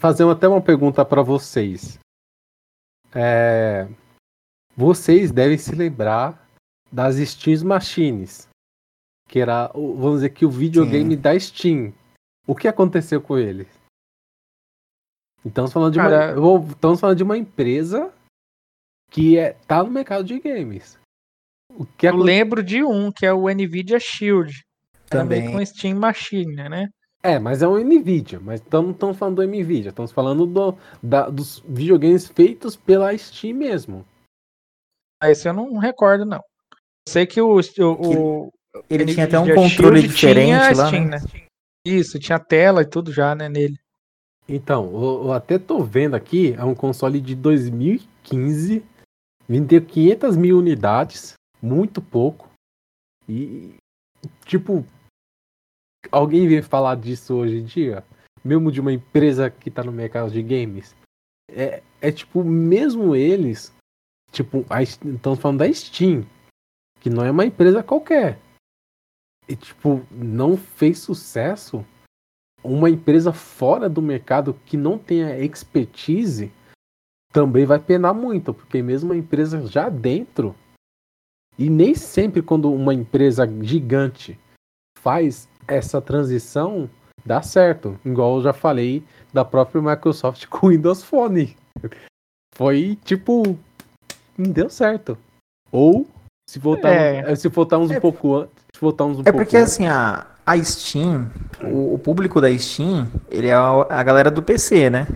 fazer 0.00 0.28
até 0.28 0.48
uma 0.48 0.60
pergunta 0.60 1.04
para 1.04 1.22
vocês. 1.22 2.00
É, 3.14 3.86
vocês 4.76 5.30
devem 5.30 5.56
se 5.56 5.76
lembrar 5.76 6.44
das 6.90 7.16
Steam 7.16 7.64
Machines, 7.64 8.48
que 9.28 9.38
era, 9.38 9.68
vamos 9.68 10.16
dizer 10.16 10.30
que 10.30 10.44
o 10.44 10.50
videogame 10.50 11.14
Sim. 11.14 11.20
da 11.20 11.38
Steam. 11.38 11.94
O 12.48 12.56
que 12.56 12.66
aconteceu 12.66 13.22
com 13.22 13.38
ele? 13.38 13.68
Então, 15.44 15.66
estamos 15.66 15.72
falando 15.72 15.92
de 15.92 15.98
Cara, 16.00 16.40
uma, 16.40 16.68
estamos 16.72 16.98
falando 16.98 17.16
de 17.16 17.22
uma 17.22 17.38
empresa 17.38 18.12
que 19.08 19.38
é, 19.38 19.52
tá 19.68 19.84
no 19.84 19.90
mercado 19.90 20.24
de 20.24 20.40
games. 20.40 20.99
O 21.76 21.86
que 21.86 22.06
Eu 22.06 22.16
lembro 22.16 22.62
de 22.62 22.82
um, 22.82 23.10
que 23.10 23.24
é 23.24 23.32
o 23.32 23.48
Nvidia 23.48 23.98
Shield. 23.98 24.52
Também. 25.08 25.50
com 25.50 25.64
Steam 25.64 25.98
Machine, 25.98 26.68
né? 26.68 26.88
É, 27.22 27.38
mas 27.38 27.62
é 27.62 27.68
um 27.68 27.76
Nvidia, 27.78 28.40
mas 28.40 28.62
não 28.72 28.92
estamos 28.92 29.18
falando 29.18 29.36
do 29.36 29.46
Nvidia, 29.46 29.90
estamos 29.90 30.10
falando 30.10 30.46
do, 30.46 30.78
da, 31.02 31.28
dos 31.28 31.62
videogames 31.68 32.28
feitos 32.28 32.76
pela 32.76 33.16
Steam 33.16 33.56
mesmo. 33.56 34.06
Ah, 35.20 35.30
esse 35.30 35.46
eu 35.46 35.52
não 35.52 35.76
recordo, 35.76 36.24
não. 36.24 36.40
sei 37.06 37.26
que 37.26 37.40
o. 37.40 37.58
o 37.58 38.50
ele 38.88 39.04
Nvidia 39.04 39.14
tinha 39.14 39.26
até 39.26 39.38
um 39.38 39.54
controle 39.54 40.00
Shield 40.00 40.08
diferente 40.08 40.74
lá. 40.74 40.86
Steam, 40.86 41.04
né? 41.04 41.18
né? 41.18 41.46
Isso, 41.84 42.18
tinha 42.18 42.38
tela 42.38 42.82
e 42.82 42.86
tudo 42.86 43.12
já, 43.12 43.34
né, 43.34 43.48
nele. 43.48 43.76
Então, 44.48 44.86
eu, 44.86 45.24
eu 45.24 45.32
até 45.32 45.58
tô 45.58 45.82
vendo 45.82 46.14
aqui, 46.14 46.54
é 46.54 46.64
um 46.64 46.74
console 46.74 47.20
de 47.20 47.34
2015, 47.34 48.82
vendeu 49.46 49.82
500 49.84 50.36
mil 50.36 50.58
unidades, 50.58 51.34
muito 51.62 52.00
pouco. 52.00 52.48
E, 53.28 53.74
tipo, 54.44 54.84
alguém 56.10 56.48
vem 56.48 56.62
falar 56.62 56.96
disso 56.96 57.34
hoje 57.34 57.58
em 57.58 57.64
dia? 57.64 58.04
Mesmo 58.44 58.72
de 58.72 58.80
uma 58.80 58.92
empresa 58.92 59.50
que 59.50 59.70
tá 59.70 59.84
no 59.84 59.92
mercado 59.92 60.30
de 60.30 60.42
games? 60.42 60.94
É, 61.50 61.82
é 62.00 62.12
tipo, 62.12 62.42
mesmo 62.42 63.14
eles, 63.14 63.74
tipo, 64.32 64.64
estamos 64.80 65.38
falando 65.40 65.58
da 65.58 65.72
Steam, 65.72 66.24
que 67.00 67.10
não 67.10 67.24
é 67.24 67.30
uma 67.30 67.44
empresa 67.44 67.82
qualquer. 67.82 68.38
E, 69.48 69.56
tipo, 69.56 70.06
não 70.10 70.56
fez 70.56 70.98
sucesso 70.98 71.84
uma 72.62 72.90
empresa 72.90 73.32
fora 73.32 73.88
do 73.88 74.02
mercado 74.02 74.54
que 74.66 74.76
não 74.76 74.98
tenha 74.98 75.38
expertise 75.38 76.52
também 77.32 77.64
vai 77.64 77.78
penar 77.78 78.12
muito, 78.12 78.52
porque 78.52 78.82
mesmo 78.82 79.10
uma 79.10 79.18
empresa 79.18 79.66
já 79.66 79.88
dentro 79.88 80.54
e 81.60 81.68
nem 81.68 81.94
sempre 81.94 82.40
quando 82.40 82.72
uma 82.72 82.94
empresa 82.94 83.46
gigante 83.60 84.40
faz 84.98 85.46
essa 85.68 86.00
transição, 86.00 86.88
dá 87.22 87.42
certo. 87.42 88.00
Igual 88.02 88.36
eu 88.36 88.44
já 88.44 88.54
falei 88.54 89.04
da 89.30 89.44
própria 89.44 89.82
Microsoft 89.82 90.46
com 90.48 90.68
o 90.68 90.70
Windows 90.70 91.02
Phone. 91.02 91.54
Foi 92.54 92.98
tipo. 93.04 93.58
Não 94.38 94.50
deu 94.50 94.70
certo. 94.70 95.18
Ou 95.70 96.08
se 96.48 96.58
voltarmos, 96.58 97.30
é. 97.30 97.36
se 97.36 97.48
voltarmos 97.48 97.90
é. 97.90 97.98
um 97.98 98.00
pouco 98.00 98.36
antes. 98.36 98.54
Se 98.74 98.80
voltarmos 98.80 99.18
um 99.18 99.22
é 99.26 99.30
porque 99.30 99.58
antes. 99.58 99.74
assim, 99.74 99.86
a, 99.86 100.26
a 100.46 100.64
Steam, 100.64 101.30
o, 101.62 101.92
o, 101.94 101.98
público 101.98 102.40
da 102.40 102.56
Steam, 102.56 103.06
ele 103.30 103.48
é 103.48 103.52
a, 103.52 103.86
a 103.86 104.02
galera 104.02 104.30
do 104.30 104.42
PC, 104.42 104.88
né? 104.88 105.06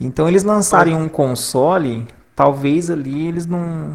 Então 0.00 0.26
eles 0.26 0.42
lançarem 0.42 0.96
um 0.96 1.08
console, 1.08 2.08
talvez 2.34 2.90
ali 2.90 3.28
eles 3.28 3.46
não, 3.46 3.94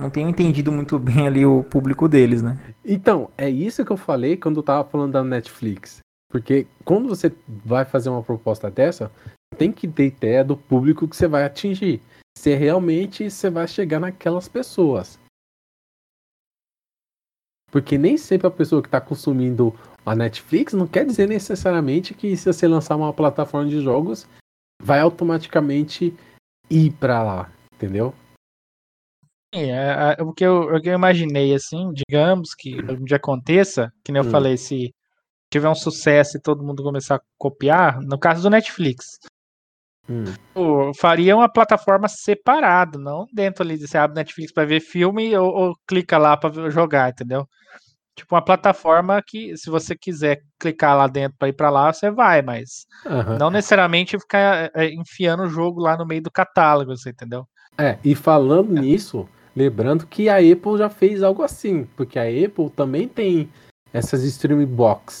não 0.00 0.10
tenho 0.10 0.28
entendido 0.28 0.72
muito 0.72 0.98
bem 0.98 1.26
ali 1.26 1.44
o 1.44 1.62
público 1.62 2.08
deles, 2.08 2.42
né? 2.42 2.58
Então, 2.84 3.30
é 3.36 3.48
isso 3.48 3.84
que 3.84 3.92
eu 3.92 3.96
falei 3.96 4.36
quando 4.36 4.56
eu 4.56 4.62
tava 4.62 4.88
falando 4.88 5.12
da 5.12 5.22
Netflix. 5.22 6.00
Porque 6.30 6.66
quando 6.84 7.08
você 7.08 7.32
vai 7.46 7.84
fazer 7.84 8.08
uma 8.08 8.22
proposta 8.22 8.70
dessa, 8.70 9.10
tem 9.58 9.70
que 9.70 9.86
ter 9.86 10.06
ideia 10.06 10.44
do 10.44 10.56
público 10.56 11.06
que 11.06 11.16
você 11.16 11.28
vai 11.28 11.44
atingir. 11.44 12.00
Se 12.38 12.54
realmente 12.54 13.30
você 13.30 13.50
vai 13.50 13.68
chegar 13.68 14.00
naquelas 14.00 14.48
pessoas. 14.48 15.18
Porque 17.70 17.98
nem 17.98 18.16
sempre 18.16 18.46
a 18.46 18.50
pessoa 18.50 18.80
que 18.80 18.88
está 18.88 19.00
consumindo 19.00 19.74
a 20.04 20.14
Netflix 20.14 20.72
não 20.72 20.86
quer 20.86 21.04
dizer 21.04 21.28
necessariamente 21.28 22.14
que 22.14 22.36
se 22.36 22.46
você 22.52 22.66
lançar 22.66 22.96
uma 22.96 23.12
plataforma 23.12 23.68
de 23.68 23.80
jogos, 23.80 24.26
vai 24.82 25.00
automaticamente 25.00 26.14
ir 26.70 26.92
para 26.92 27.22
lá, 27.22 27.52
entendeu? 27.74 28.14
Sim, 29.54 29.70
é, 29.72 30.16
é, 30.18 30.22
o, 30.22 30.32
que 30.32 30.44
eu, 30.44 30.70
eu 30.76 30.94
imaginei, 30.94 31.54
assim, 31.54 31.92
digamos 31.92 32.54
que 32.54 32.78
um 32.88 33.04
dia 33.04 33.16
aconteça, 33.16 33.92
que 34.04 34.12
nem 34.12 34.22
eu 34.22 34.28
hum. 34.28 34.30
falei, 34.30 34.56
se 34.56 34.94
tiver 35.50 35.68
um 35.68 35.74
sucesso 35.74 36.36
e 36.36 36.40
todo 36.40 36.64
mundo 36.64 36.82
começar 36.82 37.16
a 37.16 37.20
copiar, 37.36 38.00
no 38.00 38.18
caso 38.18 38.42
do 38.42 38.50
Netflix, 38.50 39.18
hum. 40.08 40.24
eu 40.54 40.92
faria 40.94 41.36
uma 41.36 41.52
plataforma 41.52 42.06
separada, 42.06 42.96
não 42.98 43.26
dentro 43.32 43.64
ali, 43.64 43.76
você 43.76 43.98
abre 43.98 44.14
Netflix 44.14 44.52
para 44.52 44.66
ver 44.66 44.80
filme 44.80 45.36
ou, 45.36 45.50
ou 45.52 45.74
clica 45.86 46.16
lá 46.16 46.36
para 46.36 46.70
jogar, 46.70 47.10
entendeu? 47.10 47.46
tipo 48.20 48.34
uma 48.34 48.44
plataforma 48.44 49.22
que, 49.26 49.56
se 49.56 49.70
você 49.70 49.96
quiser 49.96 50.40
clicar 50.58 50.96
lá 50.96 51.06
dentro 51.06 51.36
para 51.38 51.48
ir 51.48 51.52
para 51.52 51.70
lá, 51.70 51.92
você 51.92 52.10
vai, 52.10 52.42
mas 52.42 52.86
Aham. 53.06 53.38
não 53.38 53.50
necessariamente 53.50 54.18
ficar 54.18 54.70
é, 54.74 54.92
enfiando 54.92 55.44
o 55.44 55.48
jogo 55.48 55.80
lá 55.80 55.96
no 55.96 56.06
meio 56.06 56.22
do 56.22 56.30
catálogo, 56.30 56.96
você 56.96 57.10
entendeu? 57.10 57.46
É, 57.78 57.98
e 58.04 58.14
falando 58.14 58.72
nisso, 58.72 59.28
lembrando 59.54 60.06
que 60.06 60.28
a 60.28 60.36
Apple 60.36 60.78
já 60.78 60.88
fez 60.88 61.22
algo 61.22 61.42
assim, 61.42 61.84
porque 61.96 62.18
a 62.18 62.24
Apple 62.24 62.70
também 62.70 63.08
tem 63.08 63.48
essas 63.92 64.22
stream 64.24 64.64
box. 64.66 65.18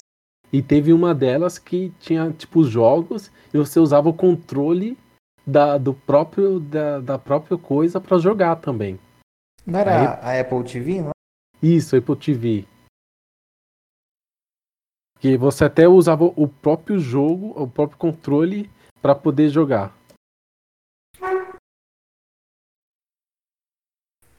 E 0.52 0.62
teve 0.62 0.92
uma 0.92 1.14
delas 1.14 1.58
que 1.58 1.92
tinha 2.00 2.30
tipo 2.32 2.64
jogos 2.64 3.30
e 3.54 3.58
você 3.58 3.78
usava 3.78 4.08
o 4.08 4.14
controle 4.14 4.98
da, 5.46 5.78
do 5.78 5.94
próprio 5.94 6.58
da, 6.58 7.00
da 7.00 7.18
própria 7.18 7.56
coisa 7.56 8.00
para 8.00 8.18
jogar 8.18 8.56
também. 8.56 8.98
Não 9.64 9.78
era 9.78 10.14
a 10.14 10.40
Apple 10.40 10.64
TV, 10.64 11.02
não? 11.02 11.10
Isso, 11.62 11.96
Apple 11.96 12.16
TV. 12.16 12.64
Que 15.18 15.36
você 15.36 15.64
até 15.64 15.86
usava 15.86 16.24
o 16.24 16.48
próprio 16.48 16.98
jogo, 16.98 17.52
o 17.60 17.68
próprio 17.68 17.98
controle 17.98 18.70
para 19.02 19.14
poder 19.14 19.50
jogar. 19.50 19.94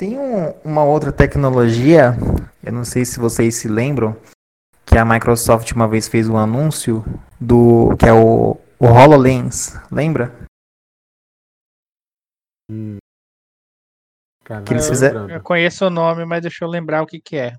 Tem 0.01 0.17
um- 0.17 0.49
uma 0.65 0.83
outra 0.83 1.11
tecnologia, 1.11 2.15
eu 2.63 2.73
não 2.73 2.83
sei 2.83 3.05
se 3.05 3.19
vocês 3.19 3.53
se 3.53 3.67
lembram, 3.67 4.19
que 4.83 4.97
a 4.97 5.05
Microsoft 5.05 5.73
uma 5.73 5.87
vez 5.87 6.07
fez 6.07 6.27
um 6.27 6.37
anúncio 6.37 7.03
do 7.39 7.95
que 7.97 8.07
é 8.07 8.11
o, 8.11 8.53
o 8.79 8.85
HoloLens, 8.87 9.75
lembra? 9.91 10.35
Que 14.65 14.73
eles 14.73 14.89
fizeram-. 14.89 15.29
Eu 15.29 15.43
conheço 15.43 15.85
o 15.85 15.91
nome, 15.91 16.25
mas 16.25 16.41
deixa 16.41 16.65
eu 16.65 16.67
lembrar 16.67 17.03
o 17.03 17.05
que 17.05 17.21
que 17.21 17.37
é. 17.37 17.55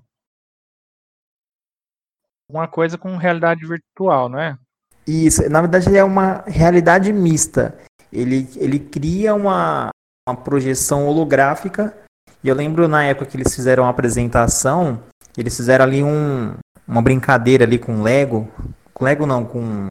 Uma 2.51 2.67
coisa 2.67 2.97
com 2.97 3.15
realidade 3.15 3.65
virtual, 3.65 4.27
não 4.27 4.37
é? 4.37 4.59
Isso, 5.07 5.49
na 5.49 5.61
verdade 5.61 5.95
é 5.95 6.03
uma 6.03 6.41
realidade 6.41 7.13
mista. 7.13 7.79
Ele, 8.11 8.49
ele 8.57 8.79
cria 8.79 9.33
uma, 9.33 9.91
uma 10.27 10.35
projeção 10.35 11.07
holográfica. 11.07 12.03
E 12.43 12.49
eu 12.49 12.55
lembro 12.55 12.87
na 12.87 13.05
época 13.05 13.25
que 13.29 13.37
eles 13.37 13.55
fizeram 13.55 13.85
a 13.85 13.89
apresentação, 13.89 15.01
eles 15.37 15.55
fizeram 15.55 15.85
ali 15.85 16.03
um, 16.03 16.57
uma 16.85 17.01
brincadeira 17.01 17.63
ali 17.63 17.79
com 17.79 18.03
Lego. 18.03 18.47
Com 18.93 19.05
Lego 19.05 19.25
não, 19.25 19.45
com, 19.45 19.87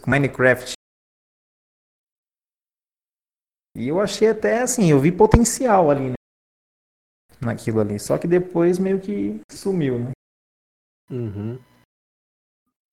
com 0.00 0.10
Minecraft. 0.10 0.74
E 3.76 3.88
eu 3.88 4.00
achei 4.00 4.28
até 4.28 4.62
assim, 4.62 4.90
eu 4.90 5.00
vi 5.00 5.10
potencial 5.10 5.90
ali, 5.90 6.10
né? 6.10 6.14
Naquilo 7.40 7.80
ali. 7.80 7.98
Só 7.98 8.18
que 8.18 8.28
depois 8.28 8.78
meio 8.78 9.00
que 9.00 9.40
sumiu, 9.50 9.98
né? 9.98 10.12
Uhum. 11.10 11.58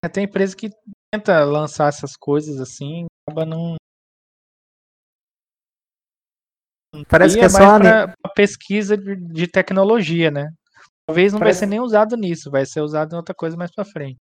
É, 0.04 0.10
Tem 0.10 0.24
empresa 0.26 0.56
que 0.56 0.70
tenta 1.14 1.44
lançar 1.44 1.90
essas 1.90 2.16
coisas 2.16 2.60
assim, 2.60 3.06
acaba 3.28 3.46
não. 3.46 3.76
Parece 7.08 7.36
E 7.36 7.40
que 7.40 7.46
é 7.46 7.50
só 7.50 7.80
mais 7.80 7.82
pra, 7.82 8.14
pesquisa 8.36 8.98
de, 8.98 9.16
de 9.16 9.48
tecnologia, 9.48 10.32
né? 10.32 10.50
Talvez 11.08 11.32
não 11.32 11.40
Parece- 11.40 11.60
vai 11.62 11.68
ser 11.68 11.70
nem 11.70 11.80
usado 11.80 12.16
nisso, 12.18 12.52
vai 12.52 12.66
ser 12.66 12.82
usado 12.82 13.14
em 13.14 13.18
outra 13.18 13.34
coisa 13.36 13.56
mais 13.56 13.72
pra 13.74 13.86
frente. 13.86 14.18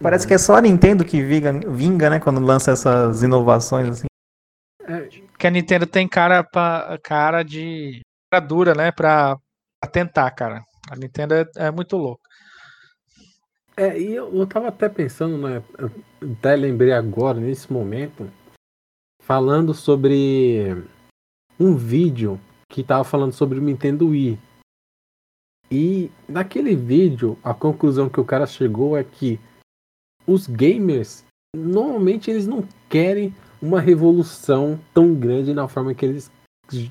Parece 0.00 0.26
que 0.26 0.34
é 0.34 0.38
só 0.38 0.56
a 0.56 0.60
Nintendo 0.60 1.04
que 1.04 1.22
vinga, 1.22 1.52
vinga, 1.70 2.08
né? 2.10 2.20
Quando 2.20 2.40
lança 2.40 2.70
essas 2.72 3.22
inovações 3.22 3.88
assim. 3.88 4.06
Que 5.38 5.46
a 5.46 5.50
Nintendo 5.50 5.86
tem 5.86 6.08
cara 6.08 6.42
pra, 6.44 6.98
cara 7.02 7.42
de 7.42 8.00
cara 8.30 8.44
dura, 8.44 8.74
né? 8.74 8.90
Pra, 8.92 9.36
pra 9.80 9.90
tentar, 9.90 10.30
cara. 10.30 10.62
A 10.90 10.96
Nintendo 10.96 11.34
é, 11.34 11.44
é 11.56 11.70
muito 11.70 11.96
louca. 11.96 12.22
É, 13.76 13.98
e 13.98 14.14
eu, 14.14 14.34
eu 14.34 14.46
tava 14.46 14.68
até 14.68 14.88
pensando, 14.88 15.38
né? 15.38 15.62
Até 16.38 16.56
lembrei 16.56 16.92
agora, 16.92 17.38
nesse 17.38 17.72
momento, 17.72 18.28
falando 19.22 19.72
sobre 19.72 20.84
um 21.58 21.74
vídeo 21.74 22.40
que 22.68 22.84
tava 22.84 23.04
falando 23.04 23.32
sobre 23.32 23.58
o 23.58 23.62
Nintendo 23.62 24.08
Wii. 24.08 24.38
E 25.70 26.10
naquele 26.28 26.74
vídeo, 26.74 27.38
a 27.42 27.52
conclusão 27.52 28.08
que 28.08 28.20
o 28.20 28.24
cara 28.24 28.46
chegou 28.46 28.96
é 28.96 29.04
que 29.04 29.38
os 30.26 30.46
gamers, 30.46 31.24
normalmente 31.54 32.30
eles 32.30 32.46
não 32.46 32.66
querem 32.88 33.34
uma 33.60 33.80
revolução 33.80 34.78
tão 34.94 35.14
grande 35.14 35.52
na 35.52 35.66
forma 35.66 35.94
que 35.94 36.04
eles 36.04 36.30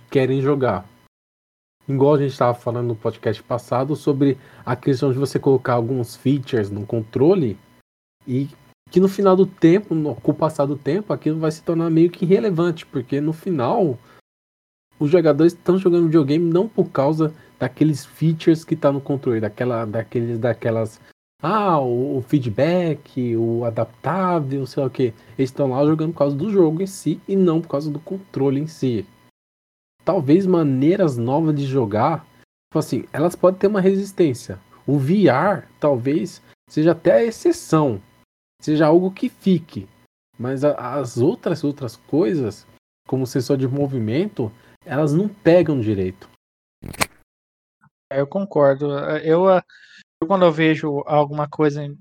querem 0.10 0.42
jogar. 0.42 0.86
Igual 1.88 2.16
a 2.16 2.18
gente 2.18 2.32
estava 2.32 2.54
falando 2.54 2.88
no 2.88 2.96
podcast 2.96 3.42
passado 3.42 3.96
sobre 3.96 4.38
a 4.66 4.76
questão 4.76 5.12
de 5.14 5.18
você 5.18 5.40
colocar 5.40 5.74
alguns 5.74 6.16
features 6.16 6.70
no 6.70 6.86
controle 6.86 7.58
e 8.28 8.50
que 8.92 9.00
no 9.00 9.08
final 9.08 9.36
do 9.36 9.46
tempo, 9.46 9.96
com 10.22 10.32
o 10.32 10.36
passar 10.36 10.66
do 10.66 10.78
tempo, 10.78 11.14
aquilo 11.14 11.40
vai 11.40 11.52
se 11.52 11.64
tornar 11.64 11.90
meio 11.90 12.10
que 12.10 12.26
irrelevante, 12.26 12.86
porque 12.86 13.22
no 13.22 13.32
final 13.32 13.98
os 15.00 15.10
jogadores 15.10 15.54
estão 15.54 15.78
jogando 15.78 16.06
videogame 16.06 16.52
não 16.52 16.68
por 16.68 16.90
causa 16.90 17.34
daqueles 17.60 18.06
features 18.06 18.64
que 18.64 18.76
tá 18.76 18.92
no 18.92 19.02
controle, 19.02 19.40
daquela, 19.40 19.86
daqueles, 19.86 20.38
daquelas, 20.40 21.00
ah, 21.42 21.80
o, 21.80 22.18
o 22.18 22.22
feedback, 22.22 23.36
o 23.36 23.64
adaptável, 23.66 24.66
sei 24.66 24.82
lá 24.82 24.88
o 24.88 24.92
que. 24.92 25.14
Eles 25.38 25.50
estão 25.50 25.70
lá 25.70 25.86
jogando 25.86 26.12
por 26.14 26.20
causa 26.20 26.36
do 26.36 26.52
jogo 26.52 26.82
em 26.82 26.88
si 26.88 27.20
e 27.28 27.36
não 27.36 27.62
por 27.62 27.70
causa 27.70 27.90
do 27.92 28.00
controle 28.00 28.60
em 28.60 28.68
si. 28.68 29.06
Talvez 30.04 30.46
maneiras 30.46 31.18
novas 31.18 31.54
de 31.56 31.66
jogar, 31.66 32.26
tipo 32.70 32.80
assim, 32.80 33.04
elas 33.12 33.36
podem 33.36 33.60
ter 33.60 33.68
uma 33.68 33.82
resistência. 33.82 34.60
O 34.86 34.98
VR 34.98 35.68
talvez 35.80 36.42
seja 36.70 36.92
até 36.92 37.14
a 37.14 37.24
exceção, 37.24 38.02
seja 38.62 38.88
algo 38.88 39.12
que 39.12 39.28
fique. 39.30 39.88
Mas 40.40 40.64
a- 40.64 40.96
as 40.96 41.18
outras 41.18 41.64
outras 41.64 41.96
coisas, 41.96 42.66
como 43.08 43.24
o 43.24 43.28
sensor 43.28 43.58
de 43.58 43.68
movimento, 43.68 44.52
elas 44.88 45.14
não 45.14 45.28
pegam 45.28 45.80
direito. 45.80 46.30
É, 48.12 48.22
Eu 48.22 48.28
concordo. 48.28 48.86
Eu, 49.20 49.50
ah, 49.50 49.62
eu 50.22 50.28
quando 50.28 50.46
eu 50.46 50.52
vejo 50.52 51.04
alguma 51.06 51.48
coisa 51.48 51.84
em- 51.84 52.00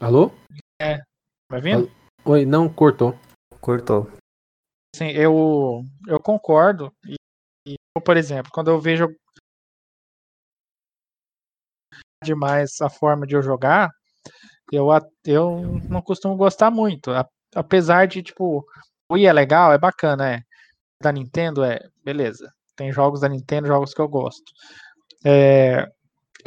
Alô? 0.00 0.30
Vai 1.50 1.60
vendo? 1.60 1.90
Oi, 2.24 2.44
não 2.44 2.72
cortou. 2.72 3.14
Cortou. 3.60 4.08
Assim, 4.94 5.08
eu, 5.10 5.82
eu 6.06 6.20
concordo. 6.20 6.92
E, 7.04 7.14
e 7.68 7.74
eu, 7.96 8.02
por 8.02 8.16
exemplo, 8.16 8.50
quando 8.52 8.70
eu 8.70 8.80
vejo 8.80 9.06
demais 12.24 12.80
a 12.80 12.88
forma 12.90 13.26
de 13.26 13.34
eu 13.36 13.42
jogar, 13.42 13.90
eu, 14.72 14.88
eu 15.24 15.80
não 15.88 16.02
costumo 16.02 16.36
gostar 16.36 16.70
muito. 16.70 17.10
Apesar 17.54 18.06
de, 18.06 18.22
tipo, 18.22 18.64
o 19.08 19.14
Wii 19.14 19.26
é 19.26 19.32
legal, 19.32 19.72
é 19.72 19.78
bacana, 19.78 20.30
é. 20.34 20.40
Da 21.02 21.12
Nintendo 21.12 21.64
é, 21.64 21.80
beleza. 22.04 22.52
Tem 22.76 22.92
jogos 22.92 23.20
da 23.20 23.28
Nintendo, 23.28 23.68
jogos 23.68 23.94
que 23.94 24.00
eu 24.00 24.08
gosto. 24.08 24.44
É, 25.24 25.86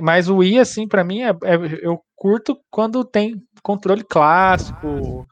mas 0.02 0.30
o 0.30 0.38
Wii, 0.38 0.60
assim, 0.60 0.88
pra 0.88 1.04
mim, 1.04 1.22
é, 1.24 1.30
é- 1.30 1.80
eu 1.84 2.02
curto 2.16 2.60
quando 2.72 3.06
tem 3.06 3.42
controle 3.64 4.04
clássico, 4.04 5.28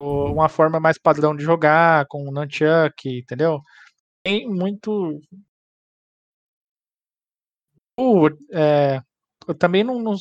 uma 0.00 0.48
forma 0.48 0.80
mais 0.80 0.98
padrão 0.98 1.36
de 1.36 1.44
jogar, 1.44 2.06
com 2.08 2.28
o 2.28 2.32
Nunchuck, 2.32 3.08
entendeu? 3.20 3.60
Tem 4.24 4.48
muito. 4.48 5.20
Uh, 7.98 8.28
é, 8.52 9.02
eu 9.48 9.54
também 9.54 9.84
não, 9.84 9.98
não, 10.00 10.14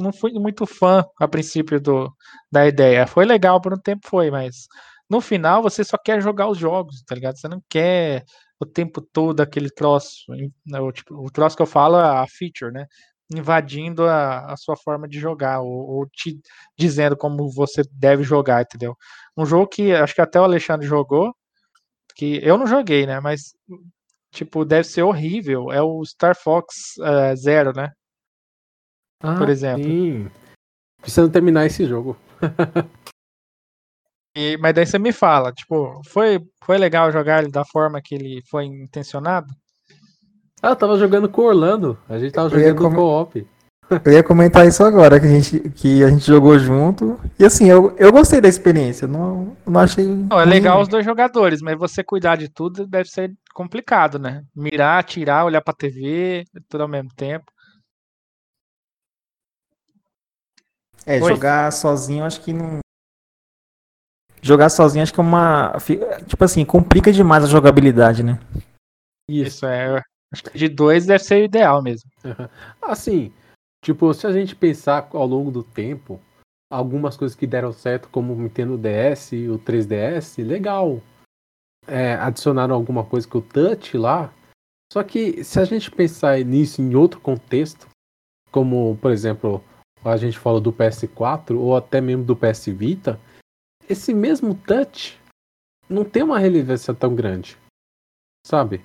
não 0.00 0.12
fui 0.12 0.32
muito 0.32 0.66
fã 0.66 1.04
a 1.18 1.28
princípio 1.28 1.80
do, 1.80 2.12
da 2.50 2.66
ideia. 2.66 3.06
Foi 3.06 3.24
legal 3.24 3.60
por 3.60 3.72
um 3.74 3.78
tempo, 3.80 4.08
foi, 4.08 4.30
mas 4.30 4.66
no 5.08 5.20
final 5.20 5.62
você 5.62 5.84
só 5.84 5.96
quer 5.98 6.20
jogar 6.22 6.48
os 6.48 6.58
jogos, 6.58 7.02
tá 7.04 7.14
ligado? 7.14 7.36
Você 7.38 7.48
não 7.48 7.62
quer 7.68 8.24
o 8.60 8.66
tempo 8.66 9.00
todo 9.00 9.40
aquele 9.40 9.70
troço. 9.70 10.24
né, 10.66 10.80
O, 10.80 10.92
tipo, 10.92 11.14
o 11.14 11.30
troço 11.30 11.56
que 11.56 11.62
eu 11.62 11.66
falo 11.66 11.96
a 11.96 12.26
feature, 12.26 12.72
né? 12.72 12.86
Invadindo 13.34 14.04
a, 14.06 14.52
a 14.52 14.56
sua 14.56 14.76
forma 14.76 15.08
de 15.08 15.18
jogar, 15.18 15.60
ou, 15.60 15.68
ou 15.68 16.06
te 16.08 16.38
dizendo 16.78 17.16
como 17.16 17.50
você 17.50 17.82
deve 17.92 18.22
jogar, 18.22 18.62
entendeu? 18.62 18.96
Um 19.36 19.44
jogo 19.46 19.66
que 19.68 19.92
acho 19.92 20.14
que 20.14 20.20
até 20.20 20.40
o 20.40 20.44
Alexandre 20.44 20.86
jogou, 20.86 21.34
que 22.16 22.40
eu 22.42 22.58
não 22.58 22.66
joguei, 22.66 23.06
né? 23.06 23.20
Mas, 23.20 23.54
tipo, 24.32 24.64
deve 24.64 24.84
ser 24.88 25.02
horrível. 25.02 25.72
É 25.72 25.82
o 25.82 26.04
Star 26.04 26.36
Fox 26.36 26.96
eh, 27.02 27.36
Zero, 27.36 27.72
né? 27.74 27.90
Ah, 29.22 29.36
Por 29.36 29.48
exemplo. 29.48 29.84
Sim. 29.84 30.30
Precisando 31.00 31.32
terminar 31.32 31.66
esse 31.66 31.84
jogo. 31.86 32.16
E, 34.38 34.58
mas 34.58 34.74
daí 34.74 34.84
você 34.84 34.98
me 34.98 35.12
fala, 35.12 35.50
tipo, 35.50 36.02
foi, 36.06 36.38
foi 36.62 36.76
legal 36.76 37.10
jogar 37.10 37.42
ele 37.42 37.50
da 37.50 37.64
forma 37.64 38.02
que 38.02 38.14
ele 38.14 38.42
foi 38.50 38.66
intencionado? 38.66 39.46
Ah, 40.62 40.68
eu 40.70 40.76
tava 40.76 40.98
jogando 40.98 41.26
com 41.26 41.40
o 41.40 41.46
Orlando. 41.46 41.98
A 42.06 42.18
gente 42.18 42.32
tava 42.32 42.54
Eu 42.54 42.60
jogando 42.60 42.76
come- 42.82 42.96
co-op. 42.96 43.46
Eu 44.04 44.12
ia 44.12 44.22
comentar 44.22 44.66
isso 44.66 44.84
agora, 44.84 45.18
que 45.18 45.24
a 45.26 45.30
gente, 45.30 45.70
que 45.70 46.04
a 46.04 46.10
gente 46.10 46.26
jogou 46.26 46.58
junto. 46.58 47.18
E 47.38 47.46
assim, 47.46 47.70
eu, 47.70 47.94
eu 47.96 48.12
gostei 48.12 48.40
da 48.40 48.48
experiência. 48.48 49.08
Não, 49.08 49.56
não 49.64 49.80
achei. 49.80 50.04
Não, 50.04 50.38
é 50.38 50.44
legal 50.44 50.82
os 50.82 50.88
dois 50.88 51.04
jogadores, 51.04 51.62
mas 51.62 51.78
você 51.78 52.04
cuidar 52.04 52.36
de 52.36 52.50
tudo 52.50 52.86
deve 52.86 53.08
ser 53.08 53.32
complicado, 53.54 54.18
né? 54.18 54.44
Mirar, 54.54 55.02
tirar, 55.04 55.46
olhar 55.46 55.62
pra 55.62 55.72
TV, 55.72 56.44
tudo 56.68 56.82
ao 56.82 56.88
mesmo 56.88 57.08
tempo. 57.16 57.46
É, 61.06 61.22
Oi. 61.22 61.32
jogar 61.32 61.72
sozinho 61.72 62.24
acho 62.24 62.42
que 62.42 62.52
não. 62.52 62.80
Jogar 64.42 64.68
sozinho 64.68 65.04
acho 65.04 65.14
que 65.14 65.20
é 65.20 65.22
uma. 65.22 65.72
Tipo 66.26 66.44
assim, 66.44 66.64
complica 66.64 67.12
demais 67.12 67.44
a 67.44 67.48
jogabilidade, 67.48 68.24
né? 68.24 68.40
Isso. 69.30 69.48
Isso 69.48 69.66
é. 69.66 70.02
Acho 70.32 70.42
que 70.42 70.58
de 70.58 70.68
dois 70.68 71.06
deve 71.06 71.22
ser 71.22 71.42
o 71.42 71.44
ideal 71.44 71.80
mesmo. 71.80 72.10
Assim, 72.82 73.32
tipo, 73.84 74.12
se 74.12 74.26
a 74.26 74.32
gente 74.32 74.56
pensar 74.56 75.08
ao 75.12 75.26
longo 75.26 75.52
do 75.52 75.62
tempo, 75.62 76.20
algumas 76.70 77.16
coisas 77.16 77.36
que 77.36 77.46
deram 77.46 77.72
certo, 77.72 78.08
como 78.08 78.32
o 78.32 78.36
Nintendo 78.36 78.76
DS 78.76 79.32
e 79.32 79.48
o 79.48 79.58
3DS, 79.58 80.44
legal. 80.44 81.00
É, 81.86 82.14
adicionaram 82.14 82.74
alguma 82.74 83.04
coisa 83.04 83.28
com 83.28 83.38
o 83.38 83.42
Touch 83.42 83.96
lá. 83.96 84.32
Só 84.92 85.04
que 85.04 85.44
se 85.44 85.60
a 85.60 85.64
gente 85.64 85.90
pensar 85.90 86.40
nisso 86.44 86.82
em 86.82 86.96
outro 86.96 87.20
contexto, 87.20 87.86
como, 88.50 88.96
por 89.00 89.12
exemplo, 89.12 89.62
a 90.12 90.16
gente 90.16 90.38
fala 90.38 90.60
do 90.60 90.72
PS4 90.72 91.56
ou 91.56 91.76
até 91.76 92.00
mesmo 92.00 92.24
do 92.24 92.36
PS 92.36 92.66
Vita, 92.66 93.20
esse 93.88 94.12
mesmo 94.12 94.54
Touch 94.54 95.18
não 95.88 96.04
tem 96.04 96.22
uma 96.22 96.38
relevância 96.38 96.92
tão 96.94 97.14
grande. 97.14 97.56
Sabe? 98.46 98.84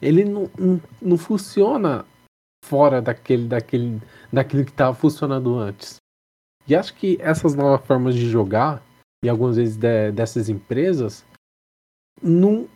Ele 0.00 0.24
não, 0.24 0.50
não, 0.58 0.80
não 1.00 1.18
funciona 1.18 2.04
fora 2.64 3.00
daquele, 3.00 3.46
daquele, 3.46 4.00
daquilo 4.32 4.64
que 4.64 4.70
estava 4.70 4.94
funcionando 4.94 5.56
antes. 5.56 5.96
E 6.66 6.74
acho 6.74 6.94
que 6.94 7.16
essas 7.20 7.54
novas 7.54 7.86
formas 7.86 8.14
de 8.14 8.28
jogar, 8.28 8.82
e 9.24 9.28
algumas 9.28 9.56
vezes 9.56 9.76
de- 9.76 10.10
dessas 10.12 10.48
empresas, 10.48 11.24
não, 12.22 12.68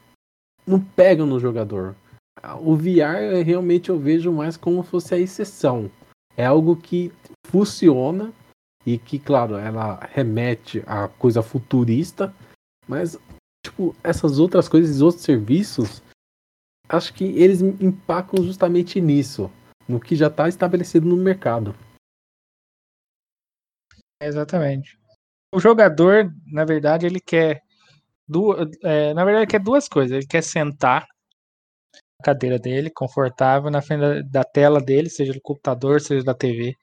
não 0.66 0.80
pegam 0.80 1.26
no 1.26 1.40
jogador. 1.40 1.96
O 2.60 2.76
VR 2.76 3.42
realmente 3.44 3.90
eu 3.90 3.98
vejo 3.98 4.32
mais 4.32 4.56
como 4.56 4.82
se 4.82 4.90
fosse 4.90 5.14
a 5.14 5.18
exceção. 5.18 5.90
É 6.36 6.44
algo 6.44 6.76
que 6.76 7.12
funciona 7.46 8.32
e 8.86 8.98
que, 8.98 9.18
claro, 9.18 9.56
ela 9.56 9.96
remete 10.06 10.82
a 10.86 11.08
coisa 11.08 11.42
futurista, 11.42 12.34
mas 12.86 13.18
tipo, 13.64 13.94
essas 14.02 14.38
outras 14.38 14.68
coisas, 14.68 14.90
esses 14.90 15.02
outros 15.02 15.24
serviços, 15.24 16.02
acho 16.88 17.12
que 17.12 17.24
eles 17.24 17.60
empacam 17.60 18.42
justamente 18.42 19.00
nisso, 19.00 19.50
no 19.88 20.00
que 20.00 20.16
já 20.16 20.28
está 20.28 20.48
estabelecido 20.48 21.06
no 21.06 21.16
mercado. 21.16 21.74
Exatamente. 24.22 24.98
O 25.52 25.60
jogador, 25.60 26.32
na 26.46 26.64
verdade, 26.64 27.06
ele 27.06 27.20
quer. 27.20 27.62
Du... 28.28 28.54
é, 28.82 29.12
na 29.14 29.24
verdade, 29.24 29.44
ele 29.44 29.50
quer 29.50 29.60
duas 29.60 29.88
coisas. 29.88 30.16
Ele 30.16 30.26
quer 30.26 30.42
sentar 30.42 31.06
cadeira 32.20 32.58
dele, 32.58 32.90
confortável, 32.90 33.70
na 33.70 33.82
frente 33.82 34.22
da, 34.30 34.44
tela 34.44 34.80
dele, 34.80 35.10
seja 35.10 35.32
do 35.32 35.40
computador, 35.40 36.00
seja 36.00 36.24
da 36.24 36.34
TV. 36.34 36.74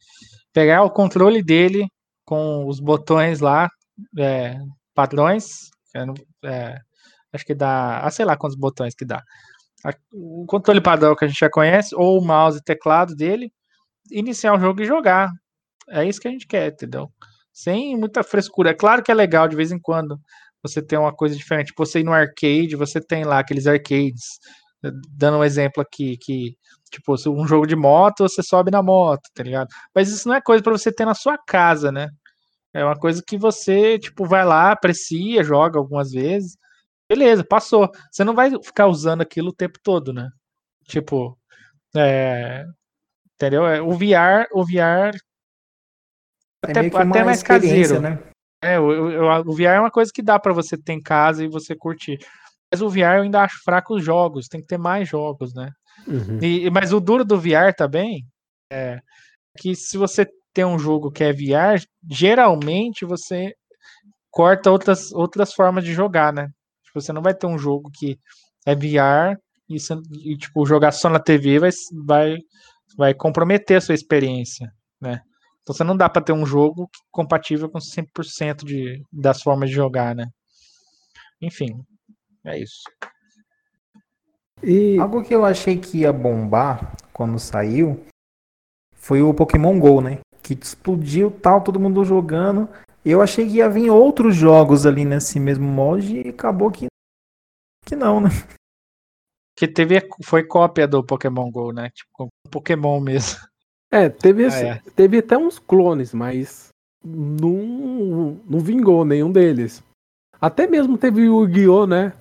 Pegar 0.53 0.83
o 0.83 0.91
controle 0.91 1.43
dele 1.43 1.87
com 2.25 2.67
os 2.67 2.79
botões 2.79 3.39
lá, 3.39 3.69
é, 4.19 4.57
padrões. 4.93 5.69
é, 6.43 6.77
acho 7.33 7.45
que 7.45 7.55
dá. 7.55 7.99
Ah, 8.01 8.11
sei 8.11 8.25
lá 8.25 8.37
quantos 8.37 8.57
botões 8.57 8.95
que 8.95 9.05
dá. 9.05 9.21
O 10.13 10.45
controle 10.47 10.81
padrão 10.81 11.15
que 11.15 11.25
a 11.25 11.27
gente 11.27 11.39
já 11.39 11.49
conhece, 11.49 11.95
ou 11.95 12.19
o 12.19 12.25
mouse 12.25 12.59
e 12.59 12.63
teclado 12.63 13.15
dele, 13.15 13.51
iniciar 14.11 14.53
o 14.55 14.59
jogo 14.59 14.81
e 14.81 14.85
jogar. 14.85 15.29
É 15.89 16.05
isso 16.05 16.19
que 16.19 16.27
a 16.27 16.31
gente 16.31 16.47
quer, 16.47 16.71
entendeu? 16.73 17.09
Sem 17.53 17.97
muita 17.97 18.23
frescura. 18.23 18.71
É 18.71 18.73
claro 18.73 19.03
que 19.03 19.11
é 19.11 19.15
legal 19.15 19.47
de 19.47 19.55
vez 19.55 19.71
em 19.71 19.79
quando 19.79 20.19
você 20.61 20.81
ter 20.81 20.97
uma 20.97 21.13
coisa 21.13 21.35
diferente. 21.35 21.67
Tipo, 21.67 21.85
Você 21.85 21.99
ir 22.01 22.03
no 22.03 22.13
arcade, 22.13 22.75
você 22.75 23.01
tem 23.01 23.23
lá 23.23 23.39
aqueles 23.39 23.67
arcades. 23.67 24.39
Dando 24.81 25.37
um 25.39 25.43
exemplo 25.43 25.81
aqui, 25.81 26.17
que, 26.17 26.55
tipo, 26.91 27.15
um 27.29 27.47
jogo 27.47 27.65
de 27.65 27.75
moto, 27.75 28.19
você 28.27 28.43
sobe 28.43 28.69
na 28.71 28.81
moto, 28.83 29.23
tá 29.33 29.43
ligado? 29.43 29.67
Mas 29.93 30.09
isso 30.09 30.27
não 30.27 30.35
é 30.35 30.41
coisa 30.41 30.63
pra 30.63 30.71
você 30.71 30.91
ter 30.91 31.05
na 31.05 31.15
sua 31.15 31.37
casa, 31.37 31.91
né? 31.91 32.09
É 32.73 32.83
uma 32.83 32.95
coisa 32.97 33.23
que 33.25 33.37
você, 33.37 33.97
tipo, 33.97 34.25
vai 34.25 34.45
lá, 34.45 34.71
aprecia, 34.71 35.43
joga 35.43 35.79
algumas 35.79 36.11
vezes. 36.11 36.57
Beleza, 37.09 37.43
passou. 37.43 37.89
Você 38.11 38.23
não 38.23 38.35
vai 38.35 38.51
ficar 38.63 38.87
usando 38.87 39.21
aquilo 39.21 39.49
o 39.49 39.55
tempo 39.55 39.79
todo, 39.81 40.13
né? 40.13 40.29
Tipo, 40.87 41.37
é, 41.95 42.63
entendeu? 43.35 43.65
É, 43.65 43.81
O 43.81 43.91
VR, 43.93 44.47
o 44.53 44.63
VR 44.63 45.17
É 46.65 46.71
até, 46.71 46.79
até 46.79 47.23
mais 47.23 47.41
caseiro. 47.41 47.99
né? 48.01 48.19
É, 48.61 48.79
o, 48.79 48.83
o- 48.85 49.51
o 49.51 49.53
VR 49.55 49.75
é 49.77 49.79
uma 49.79 49.91
coisa 49.91 50.11
que 50.13 50.21
dá 50.21 50.37
pra 50.39 50.53
você 50.53 50.77
ter 50.77 50.93
em 50.93 51.01
casa 51.01 51.43
e 51.43 51.47
você 51.47 51.75
curtir. 51.75 52.17
Mas 52.71 52.81
o 52.81 52.89
VR 52.89 53.17
eu 53.17 53.21
ainda 53.23 53.41
acho 53.41 53.61
fraco 53.63 53.95
os 53.95 54.03
jogos, 54.03 54.47
tem 54.47 54.61
que 54.61 54.67
ter 54.67 54.77
mais 54.77 55.07
jogos, 55.07 55.53
né? 55.53 55.71
Uhum. 56.07 56.39
E, 56.41 56.69
mas 56.69 56.93
o 56.93 56.99
duro 56.99 57.23
do 57.23 57.39
VR 57.39 57.73
também 57.75 58.25
é 58.71 58.99
que 59.57 59.75
se 59.75 59.97
você 59.97 60.27
tem 60.53 60.65
um 60.65 60.77
jogo 60.77 61.11
que 61.11 61.23
é 61.23 61.33
VR, 61.33 61.81
geralmente 62.09 63.05
você 63.05 63.53
corta 64.31 64.69
outras, 64.69 65.11
outras 65.11 65.53
formas 65.53 65.83
de 65.83 65.93
jogar, 65.93 66.33
né? 66.33 66.49
Tipo, 66.83 67.01
Você 67.01 67.13
não 67.13 67.21
vai 67.21 67.33
ter 67.33 67.47
um 67.47 67.57
jogo 67.57 67.89
que 67.93 68.19
é 68.65 68.75
VR 68.75 69.37
e, 69.69 69.77
e, 70.23 70.37
tipo, 70.37 70.65
jogar 70.65 70.91
só 70.91 71.09
na 71.09 71.19
TV 71.19 71.59
vai, 71.59 71.69
vai, 72.05 72.37
vai 72.97 73.13
comprometer 73.13 73.77
a 73.77 73.81
sua 73.81 73.95
experiência, 73.95 74.71
né? 75.01 75.21
Então 75.61 75.75
você 75.75 75.83
não 75.83 75.97
dá 75.97 76.07
pra 76.07 76.21
ter 76.21 76.33
um 76.33 76.45
jogo 76.45 76.89
compatível 77.11 77.69
com 77.69 77.79
100% 77.79 78.63
de, 78.63 79.01
das 79.11 79.41
formas 79.41 79.69
de 79.69 79.75
jogar, 79.75 80.15
né? 80.15 80.27
Enfim, 81.41 81.83
é 82.49 82.59
isso. 82.59 82.83
E 84.63 84.97
Algo 84.99 85.23
que 85.23 85.33
eu 85.35 85.45
achei 85.45 85.77
que 85.77 85.99
ia 85.99 86.11
bombar 86.11 86.95
quando 87.13 87.37
saiu 87.39 88.03
foi 88.95 89.21
o 89.21 89.33
Pokémon 89.33 89.79
GO, 89.79 90.01
né? 90.01 90.19
Que 90.41 90.53
explodiu 90.53 91.29
tal, 91.29 91.61
todo 91.61 91.79
mundo 91.79 92.03
jogando. 92.03 92.67
Eu 93.05 93.21
achei 93.21 93.47
que 93.47 93.55
ia 93.57 93.69
vir 93.69 93.89
outros 93.89 94.35
jogos 94.35 94.85
ali 94.85 95.05
nesse 95.05 95.39
mesmo 95.39 95.65
molde 95.65 96.21
e 96.25 96.29
acabou 96.29 96.71
que, 96.71 96.87
que 97.85 97.95
não, 97.95 98.19
né? 98.19 98.29
Que 99.55 99.67
teve, 99.67 100.07
foi 100.23 100.43
cópia 100.43 100.87
do 100.87 101.03
Pokémon 101.03 101.49
GO, 101.49 101.71
né? 101.71 101.89
Tipo, 101.91 102.27
Pokémon 102.51 102.99
mesmo. 102.99 103.39
é, 103.91 104.09
teve, 104.09 104.45
Ah, 104.45 104.59
é. 104.59 104.81
teve 104.95 105.19
até 105.19 105.37
uns 105.37 105.57
clones, 105.57 106.13
mas 106.13 106.69
não, 107.03 108.39
não 108.45 108.59
vingou 108.59 109.05
nenhum 109.05 109.31
deles. 109.31 109.83
Até 110.39 110.67
mesmo 110.67 110.97
teve 110.97 111.27
o 111.29 111.43
Yu-Gi-Oh, 111.45 111.87
né? 111.87 112.13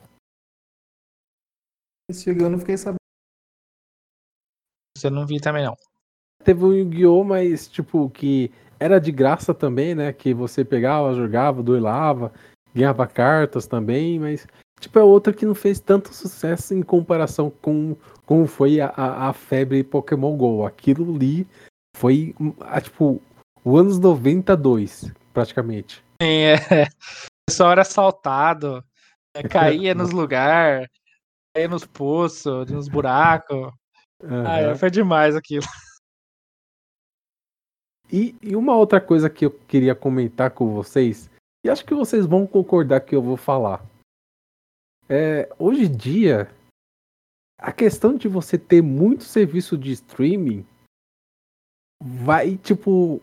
Esse 2.09 2.27
jogo 2.27 2.45
eu 2.45 2.51
não 2.51 2.59
fiquei 2.59 2.77
sabendo. 2.77 2.97
Você 4.97 5.11
não 5.11 5.27
vi 5.27 5.41
também, 5.41 5.65
não. 5.65 5.77
Teve 6.45 6.65
o 6.65 6.73
Yu-Gi-Oh, 6.73 7.25
mas 7.25 7.67
tipo, 7.69 8.09
que 8.11 8.51
era 8.79 9.01
de 9.01 9.11
graça 9.11 9.53
também, 9.53 9.95
né? 9.95 10.13
Que 10.13 10.33
você 10.33 10.65
pegava, 10.65 11.15
jogava, 11.15 11.63
duelava, 11.63 12.33
ganhava 12.75 13.07
cartas 13.07 13.67
também, 13.67 14.19
mas 14.21 14.47
tipo, 14.79 14.99
é 14.99 15.03
outra 15.03 15.33
que 15.33 15.45
não 15.45 15.55
fez 15.55 15.81
tanto 15.81 16.15
sucesso 16.15 16.75
em 16.75 16.83
comparação 16.83 17.51
com 17.51 17.97
como 18.25 18.47
foi 18.47 18.81
a, 18.81 18.89
a, 18.89 19.29
a 19.29 19.33
febre 19.33 19.83
Pokémon 19.83 20.37
GO. 20.37 20.65
Aquilo 20.65 21.15
ali 21.15 21.47
foi, 21.97 22.35
a, 22.61 22.81
tipo, 22.81 23.21
o 23.65 23.77
anos 23.77 23.99
92, 23.99 25.13
praticamente. 25.33 26.05
Sim, 26.23 26.29
é. 26.29 26.57
O 27.49 27.53
pessoal 27.53 27.71
era 27.71 27.83
assaltado, 27.83 28.85
é, 29.33 29.41
caía 29.47 29.95
nos 29.95 30.11
lugares, 30.11 30.89
caía 31.57 31.69
nos 31.69 31.87
poços, 31.87 32.71
nos 32.71 32.87
buracos. 32.87 33.73
Ah, 34.23 34.61
é, 34.61 34.75
foi 34.75 34.91
demais 34.91 35.35
aquilo. 35.35 35.65
E, 38.09 38.37
e 38.41 38.55
uma 38.55 38.77
outra 38.77 39.01
coisa 39.01 39.29
que 39.29 39.45
eu 39.45 39.51
queria 39.51 39.93
comentar 39.93 40.53
com 40.53 40.73
vocês, 40.73 41.29
e 41.65 41.69
acho 41.69 41.85
que 41.85 41.93
vocês 41.93 42.25
vão 42.25 42.47
concordar 42.47 43.01
que 43.01 43.17
eu 43.17 43.21
vou 43.21 43.37
falar. 43.37 43.85
É, 45.09 45.53
hoje 45.59 45.87
em 45.87 45.97
dia, 45.97 46.49
a 47.59 47.73
questão 47.73 48.17
de 48.17 48.29
você 48.29 48.57
ter 48.57 48.81
muito 48.81 49.25
serviço 49.25 49.77
de 49.77 49.91
streaming 49.91 50.65
vai, 52.01 52.57
tipo, 52.57 53.21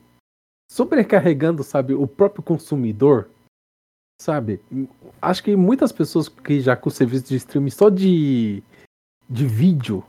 sobrecarregando, 0.69 1.63
sabe, 1.63 1.93
o 1.93 2.05
próprio 2.05 2.43
consumidor, 2.43 3.29
sabe? 4.21 4.59
Acho 5.21 5.43
que 5.43 5.55
muitas 5.55 5.91
pessoas 5.91 6.27
que 6.29 6.59
já 6.59 6.75
com 6.75 6.89
serviço 6.89 7.25
de 7.29 7.35
streaming 7.37 7.69
só 7.69 7.89
de, 7.89 8.63
de 9.29 9.45
vídeo 9.45 10.03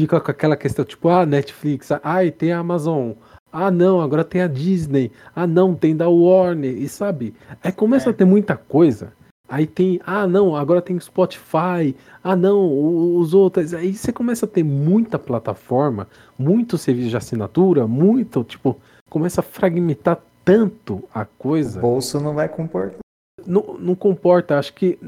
fica 0.00 0.20
com 0.20 0.30
aquela 0.30 0.56
questão, 0.56 0.84
tipo, 0.84 1.08
ah, 1.08 1.24
Netflix, 1.26 1.90
ai, 2.02 2.30
tem 2.30 2.52
a 2.52 2.58
Amazon, 2.58 3.12
ah, 3.52 3.70
não, 3.70 4.00
agora 4.00 4.22
tem 4.24 4.42
a 4.42 4.46
Disney. 4.46 5.10
Ah, 5.34 5.46
não, 5.46 5.74
tem 5.74 5.96
da 5.96 6.08
Warner. 6.08 6.76
E 6.76 6.88
sabe? 6.88 7.34
Aí 7.62 7.72
começa 7.72 8.10
É. 8.10 8.12
a 8.12 8.14
ter 8.14 8.24
muita 8.26 8.56
coisa. 8.56 9.12
Aí 9.48 9.66
tem, 9.66 10.00
ah, 10.04 10.26
não, 10.26 10.54
agora 10.56 10.82
tem 10.82 10.98
Spotify. 11.00 11.94
Ah, 12.22 12.36
não, 12.36 12.58
o- 12.66 13.16
os 13.18 13.32
outros. 13.32 13.72
Aí 13.72 13.94
você 13.94 14.12
começa 14.12 14.44
a 14.44 14.48
ter 14.48 14.62
muita 14.64 15.18
plataforma, 15.18 16.06
muito 16.38 16.76
serviço 16.76 17.08
de 17.10 17.16
assinatura, 17.16 17.86
muito, 17.86 18.44
tipo, 18.44 18.76
começa 19.08 19.40
a 19.40 19.44
fragmentar 19.44 20.20
tanto 20.44 21.04
a 21.14 21.22
O 21.22 21.26
coisa. 21.38 21.80
bolso 21.80 22.20
não 22.20 22.34
vai 22.34 22.48
comportar. 22.48 22.98
Não, 23.44 23.76
não 23.78 23.94
comporta, 23.94 24.58
acho 24.58 24.72
que 24.72 24.98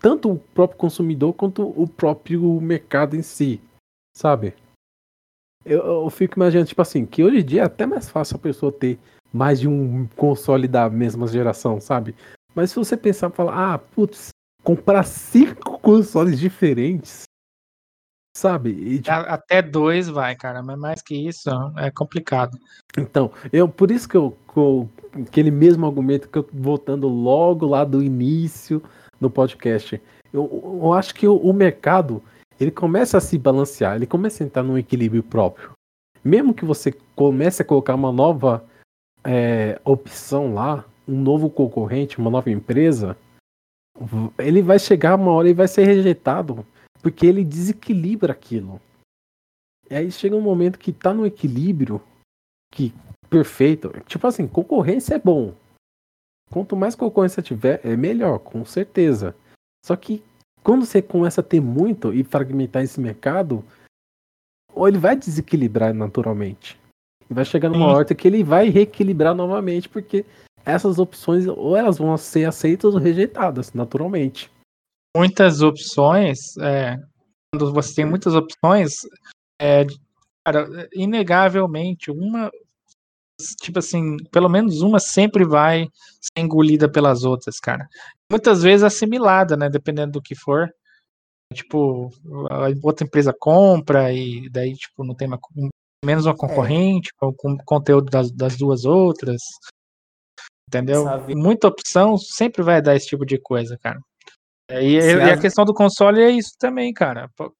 tanto 0.00 0.32
o 0.32 0.38
próprio 0.38 0.78
consumidor 0.78 1.32
quanto 1.32 1.62
o 1.62 1.88
próprio 1.88 2.60
mercado 2.60 3.16
em 3.16 3.22
si, 3.22 3.60
sabe? 4.14 4.54
Eu, 5.64 5.84
eu 5.84 6.10
fico 6.10 6.38
imaginando, 6.38 6.68
tipo 6.68 6.82
assim, 6.82 7.06
que 7.06 7.22
hoje 7.22 7.38
em 7.38 7.44
dia 7.44 7.62
é 7.62 7.64
até 7.64 7.86
mais 7.86 8.08
fácil 8.08 8.36
a 8.36 8.40
pessoa 8.40 8.72
ter 8.72 8.98
mais 9.32 9.60
de 9.60 9.68
um 9.68 10.06
console 10.16 10.66
da 10.66 10.88
mesma 10.88 11.26
geração, 11.26 11.80
sabe? 11.80 12.14
Mas 12.54 12.70
se 12.70 12.76
você 12.76 12.96
pensar 12.96 13.30
e 13.30 13.34
falar, 13.34 13.74
ah, 13.74 13.78
putz, 13.78 14.30
comprar 14.62 15.04
cinco 15.04 15.78
consoles 15.78 16.38
diferentes, 16.38 17.22
sabe? 18.38 18.70
E, 18.70 18.98
tipo... 19.00 19.10
Até 19.10 19.60
dois 19.60 20.08
vai, 20.08 20.34
cara, 20.36 20.62
mas 20.62 20.78
mais 20.78 21.02
que 21.02 21.14
isso 21.14 21.50
é 21.76 21.90
complicado. 21.90 22.56
Então, 22.96 23.30
eu 23.52 23.68
por 23.68 23.90
isso 23.90 24.08
que 24.08 24.16
eu, 24.16 24.36
que 24.52 24.58
eu 24.58 24.88
aquele 25.22 25.50
mesmo 25.50 25.86
argumento 25.86 26.28
que 26.28 26.38
eu 26.38 26.48
voltando 26.52 27.08
logo 27.08 27.66
lá 27.66 27.84
do 27.84 28.02
início 28.02 28.82
do 29.20 29.28
podcast, 29.28 30.00
eu, 30.32 30.78
eu 30.82 30.92
acho 30.92 31.14
que 31.14 31.26
o, 31.26 31.36
o 31.36 31.52
mercado 31.52 32.22
ele 32.60 32.70
começa 32.70 33.18
a 33.18 33.20
se 33.20 33.38
balancear, 33.38 33.96
ele 33.96 34.06
começa 34.06 34.42
a 34.42 34.46
entrar 34.46 34.62
num 34.62 34.78
equilíbrio 34.78 35.22
próprio. 35.22 35.72
Mesmo 36.24 36.54
que 36.54 36.64
você 36.64 36.92
comece 37.14 37.62
a 37.62 37.64
colocar 37.64 37.94
uma 37.94 38.12
nova 38.12 38.64
é, 39.24 39.80
opção 39.84 40.54
lá, 40.54 40.84
um 41.06 41.20
novo 41.20 41.48
concorrente, 41.48 42.18
uma 42.18 42.30
nova 42.30 42.50
empresa, 42.50 43.16
ele 44.38 44.62
vai 44.62 44.78
chegar 44.78 45.16
uma 45.16 45.32
hora 45.32 45.48
e 45.48 45.54
vai 45.54 45.68
ser 45.68 45.84
rejeitado, 45.84 46.64
porque 47.08 47.26
ele 47.26 47.42
desequilibra 47.42 48.34
aquilo. 48.34 48.78
E 49.90 49.94
aí 49.94 50.12
chega 50.12 50.36
um 50.36 50.42
momento 50.42 50.78
que 50.78 50.92
tá 50.92 51.14
no 51.14 51.24
equilíbrio, 51.24 52.02
que 52.70 52.92
perfeito. 53.30 53.90
Tipo 54.06 54.26
assim, 54.26 54.46
concorrência 54.46 55.14
é 55.14 55.18
bom. 55.18 55.54
Quanto 56.50 56.76
mais 56.76 56.94
concorrência 56.94 57.42
tiver, 57.42 57.80
é 57.82 57.96
melhor, 57.96 58.38
com 58.40 58.62
certeza. 58.62 59.34
Só 59.86 59.96
que 59.96 60.22
quando 60.62 60.84
você 60.84 61.00
começa 61.00 61.40
a 61.40 61.44
ter 61.44 61.62
muito 61.62 62.12
e 62.12 62.22
fragmentar 62.22 62.82
esse 62.82 63.00
mercado, 63.00 63.64
ou 64.74 64.86
ele 64.86 64.98
vai 64.98 65.16
desequilibrar 65.16 65.94
naturalmente. 65.94 66.78
E 67.30 67.32
vai 67.32 67.46
chegar 67.46 67.70
numa 67.70 67.86
horta 67.86 68.14
que 68.14 68.28
ele 68.28 68.44
vai 68.44 68.68
reequilibrar 68.68 69.34
novamente, 69.34 69.88
porque 69.88 70.26
essas 70.62 70.98
opções 70.98 71.46
ou 71.46 71.74
elas 71.74 71.96
vão 71.96 72.14
ser 72.18 72.44
aceitas 72.44 72.94
ou 72.94 73.00
rejeitadas, 73.00 73.72
naturalmente. 73.72 74.50
Muitas 75.16 75.62
opções, 75.62 76.56
é, 76.58 76.96
quando 77.52 77.72
você 77.72 77.94
tem 77.94 78.04
muitas 78.04 78.34
opções, 78.34 79.00
é, 79.60 79.86
cara, 80.46 80.88
inegavelmente, 80.94 82.10
uma, 82.10 82.50
tipo 83.60 83.78
assim, 83.78 84.16
pelo 84.30 84.48
menos 84.48 84.82
uma 84.82 84.98
sempre 84.98 85.44
vai 85.44 85.88
ser 86.20 86.42
engolida 86.42 86.90
pelas 86.90 87.24
outras, 87.24 87.58
cara. 87.58 87.88
Muitas 88.30 88.62
vezes 88.62 88.84
assimilada, 88.84 89.56
né? 89.56 89.68
Dependendo 89.68 90.12
do 90.12 90.22
que 90.22 90.34
for. 90.34 90.68
Tipo, 91.54 92.10
a 92.50 92.68
outra 92.82 93.06
empresa 93.06 93.34
compra 93.38 94.12
e 94.12 94.50
daí, 94.50 94.74
tipo, 94.74 95.02
não 95.02 95.14
tem 95.14 95.26
uma, 95.26 95.38
menos 96.04 96.26
uma 96.26 96.34
é. 96.34 96.36
concorrente 96.36 97.10
é. 97.10 97.32
com, 97.36 97.56
conteúdo 97.64 98.10
das, 98.10 98.30
das 98.30 98.56
duas 98.56 98.84
outras. 98.84 99.40
Entendeu? 100.68 101.04
Sabe. 101.04 101.34
Muita 101.34 101.68
opção 101.68 102.18
sempre 102.18 102.62
vai 102.62 102.82
dar 102.82 102.94
esse 102.94 103.06
tipo 103.06 103.24
de 103.24 103.38
coisa, 103.38 103.78
cara. 103.78 103.98
É, 104.70 104.82
e, 104.82 104.98
e 104.98 105.30
a 105.30 105.40
questão 105.40 105.64
do 105.64 105.72
console 105.72 106.20
é 106.22 106.30
isso 106.30 106.52
também, 106.58 106.92
cara. 106.92 107.28
Tipo, 107.28 107.54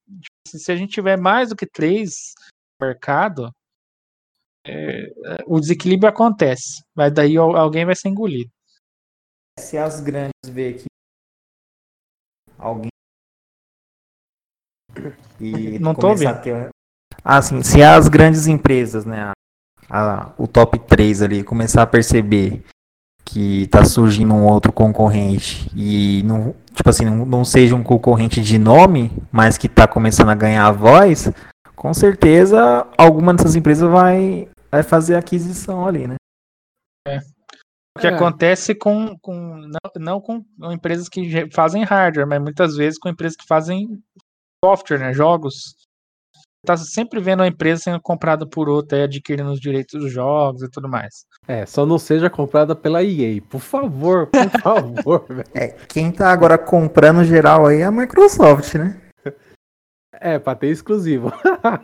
se 0.46 0.70
a 0.70 0.76
gente 0.76 0.92
tiver 0.92 1.16
mais 1.16 1.48
do 1.48 1.56
que 1.56 1.66
três 1.66 2.34
no 2.78 2.86
mercado, 2.86 3.50
é, 4.66 5.12
o 5.46 5.58
desequilíbrio 5.58 6.10
acontece, 6.10 6.82
mas 6.94 7.12
daí 7.12 7.36
alguém 7.36 7.86
vai 7.86 7.94
ser 7.96 8.08
engolido. 8.08 8.50
Se 9.58 9.78
as 9.78 10.00
grandes 10.00 10.32
vê 10.46 10.74
que 10.74 10.84
alguém 12.58 12.90
e 15.40 15.78
não 15.78 15.94
tô 15.94 16.14
vendo. 16.14 16.42
Ter... 16.42 16.68
Ah, 17.24 17.40
sim, 17.40 17.62
se 17.62 17.82
as 17.82 18.08
grandes 18.08 18.46
empresas, 18.46 19.04
né, 19.04 19.32
a, 19.32 19.32
a, 19.88 20.34
o 20.38 20.46
top 20.46 20.78
3 20.78 21.22
ali 21.22 21.42
começar 21.42 21.82
a 21.82 21.86
perceber 21.86 22.62
que 23.30 23.66
tá 23.66 23.84
surgindo 23.84 24.32
um 24.32 24.46
outro 24.46 24.72
concorrente 24.72 25.70
e 25.76 26.22
não, 26.22 26.54
tipo 26.72 26.88
assim, 26.88 27.04
não, 27.04 27.26
não 27.26 27.44
seja 27.44 27.76
um 27.76 27.82
concorrente 27.82 28.40
de 28.40 28.58
nome, 28.58 29.12
mas 29.30 29.58
que 29.58 29.68
tá 29.68 29.86
começando 29.86 30.30
a 30.30 30.34
ganhar 30.34 30.70
voz, 30.72 31.30
com 31.76 31.92
certeza 31.92 32.86
alguma 32.96 33.34
dessas 33.34 33.54
empresas 33.54 33.88
vai 33.88 34.48
vai 34.70 34.82
fazer 34.82 35.14
a 35.14 35.18
aquisição 35.18 35.86
ali, 35.86 36.06
né? 36.06 36.16
É. 37.06 37.18
O 37.96 38.00
que 38.00 38.06
é. 38.06 38.10
acontece 38.10 38.74
com, 38.74 39.14
com 39.18 39.34
não, 39.34 39.92
não, 39.98 40.20
com 40.20 40.42
empresas 40.72 41.08
que 41.08 41.50
fazem 41.50 41.84
hardware, 41.84 42.26
mas 42.26 42.40
muitas 42.40 42.76
vezes 42.76 42.98
com 42.98 43.10
empresas 43.10 43.36
que 43.36 43.46
fazem 43.46 44.02
software, 44.64 44.98
né, 44.98 45.12
jogos. 45.12 45.74
Tá 46.68 46.76
sempre 46.76 47.18
vendo 47.18 47.42
a 47.42 47.48
empresa 47.48 47.84
sendo 47.84 47.98
comprada 47.98 48.46
por 48.46 48.68
outra 48.68 48.98
e 48.98 49.02
adquirindo 49.04 49.50
os 49.50 49.58
direitos 49.58 49.98
dos 49.98 50.12
jogos 50.12 50.60
e 50.60 50.68
tudo 50.68 50.86
mais. 50.86 51.24
É, 51.46 51.64
só 51.64 51.86
não 51.86 51.98
seja 51.98 52.28
comprada 52.28 52.76
pela 52.76 53.02
EA, 53.02 53.40
por 53.40 53.62
favor, 53.62 54.26
por 54.26 54.50
favor. 54.60 55.24
é, 55.54 55.68
quem 55.68 56.12
tá 56.12 56.30
agora 56.30 56.58
comprando 56.58 57.24
geral 57.24 57.64
aí 57.64 57.80
é 57.80 57.84
a 57.84 57.90
Microsoft, 57.90 58.74
né? 58.74 59.00
É, 60.12 60.38
pra 60.38 60.54
ter 60.54 60.66
exclusivo. 60.66 61.32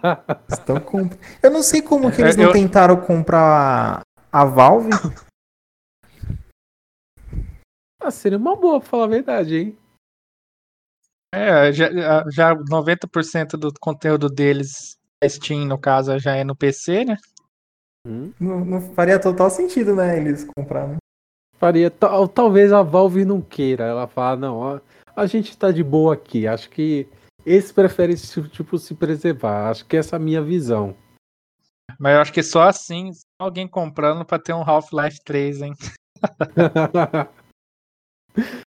Estão 0.52 0.78
comp... 0.78 1.14
Eu 1.42 1.50
não 1.50 1.62
sei 1.62 1.80
como 1.80 2.12
que 2.12 2.20
eles 2.20 2.36
é, 2.36 2.40
não 2.40 2.48
eu... 2.48 2.52
tentaram 2.52 3.00
comprar 3.00 4.02
a 4.30 4.44
Valve. 4.44 4.90
Ah, 8.02 8.10
seria 8.10 8.36
uma 8.36 8.54
boa, 8.54 8.80
pra 8.80 8.88
falar 8.90 9.04
a 9.04 9.08
verdade, 9.08 9.56
hein? 9.56 9.78
É, 11.34 11.72
já, 11.72 11.90
já 12.30 12.54
90% 12.54 13.56
do 13.56 13.72
conteúdo 13.80 14.28
deles, 14.28 14.96
Steam, 15.26 15.66
no 15.66 15.76
caso, 15.76 16.16
já 16.18 16.36
é 16.36 16.44
no 16.44 16.54
PC, 16.54 17.04
né? 17.04 17.16
Hum. 18.06 18.32
Não, 18.38 18.64
não, 18.64 18.80
faria 18.94 19.18
total 19.18 19.50
sentido, 19.50 19.96
né, 19.96 20.16
eles 20.16 20.46
comprarem. 20.56 20.96
Faria. 21.56 21.90
Tal, 21.90 22.28
talvez 22.28 22.72
a 22.72 22.82
Valve 22.82 23.24
não 23.24 23.40
queira. 23.40 23.84
Ela 23.84 24.06
fala, 24.06 24.36
não, 24.36 24.80
a 25.16 25.26
gente 25.26 25.56
tá 25.56 25.72
de 25.72 25.82
boa 25.82 26.14
aqui. 26.14 26.46
Acho 26.46 26.70
que 26.70 27.08
esse 27.44 27.72
prefere 27.72 28.14
tipo 28.50 28.78
se 28.78 28.94
preservar. 28.94 29.70
Acho 29.70 29.86
que 29.86 29.96
essa 29.96 30.16
é 30.16 30.18
a 30.18 30.20
minha 30.20 30.42
visão. 30.42 30.96
Mas 31.98 32.14
eu 32.14 32.20
acho 32.20 32.32
que 32.32 32.42
só 32.42 32.62
assim, 32.62 33.12
só 33.12 33.20
alguém 33.40 33.66
comprando 33.66 34.24
para 34.24 34.38
ter 34.38 34.52
um 34.52 34.62
Half-Life 34.62 35.18
3, 35.24 35.62
hein? 35.62 35.74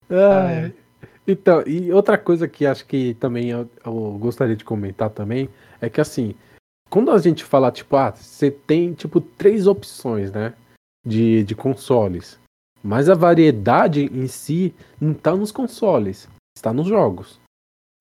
ah, 0.09 0.51
é. 0.51 0.88
Então, 1.31 1.63
e 1.65 1.91
outra 1.91 2.17
coisa 2.17 2.47
que 2.47 2.65
acho 2.65 2.85
que 2.85 3.13
também 3.15 3.49
eu, 3.49 3.69
eu, 3.85 4.17
gostaria 4.19 4.55
de 4.55 4.65
comentar 4.65 5.09
também 5.09 5.49
é 5.79 5.89
que 5.89 6.01
assim, 6.01 6.33
quando 6.89 7.11
a 7.11 7.17
gente 7.19 7.43
fala, 7.43 7.71
tipo, 7.71 7.95
ah, 7.95 8.11
você 8.11 8.49
tem 8.49 8.93
tipo 8.93 9.21
três 9.21 9.67
opções, 9.67 10.31
né? 10.31 10.53
De, 11.05 11.43
de 11.43 11.55
consoles. 11.55 12.39
Mas 12.83 13.09
a 13.09 13.13
variedade 13.13 14.05
em 14.05 14.27
si 14.27 14.73
não 14.99 15.11
está 15.11 15.35
nos 15.35 15.51
consoles, 15.51 16.27
está 16.57 16.73
nos 16.73 16.87
jogos. 16.87 17.39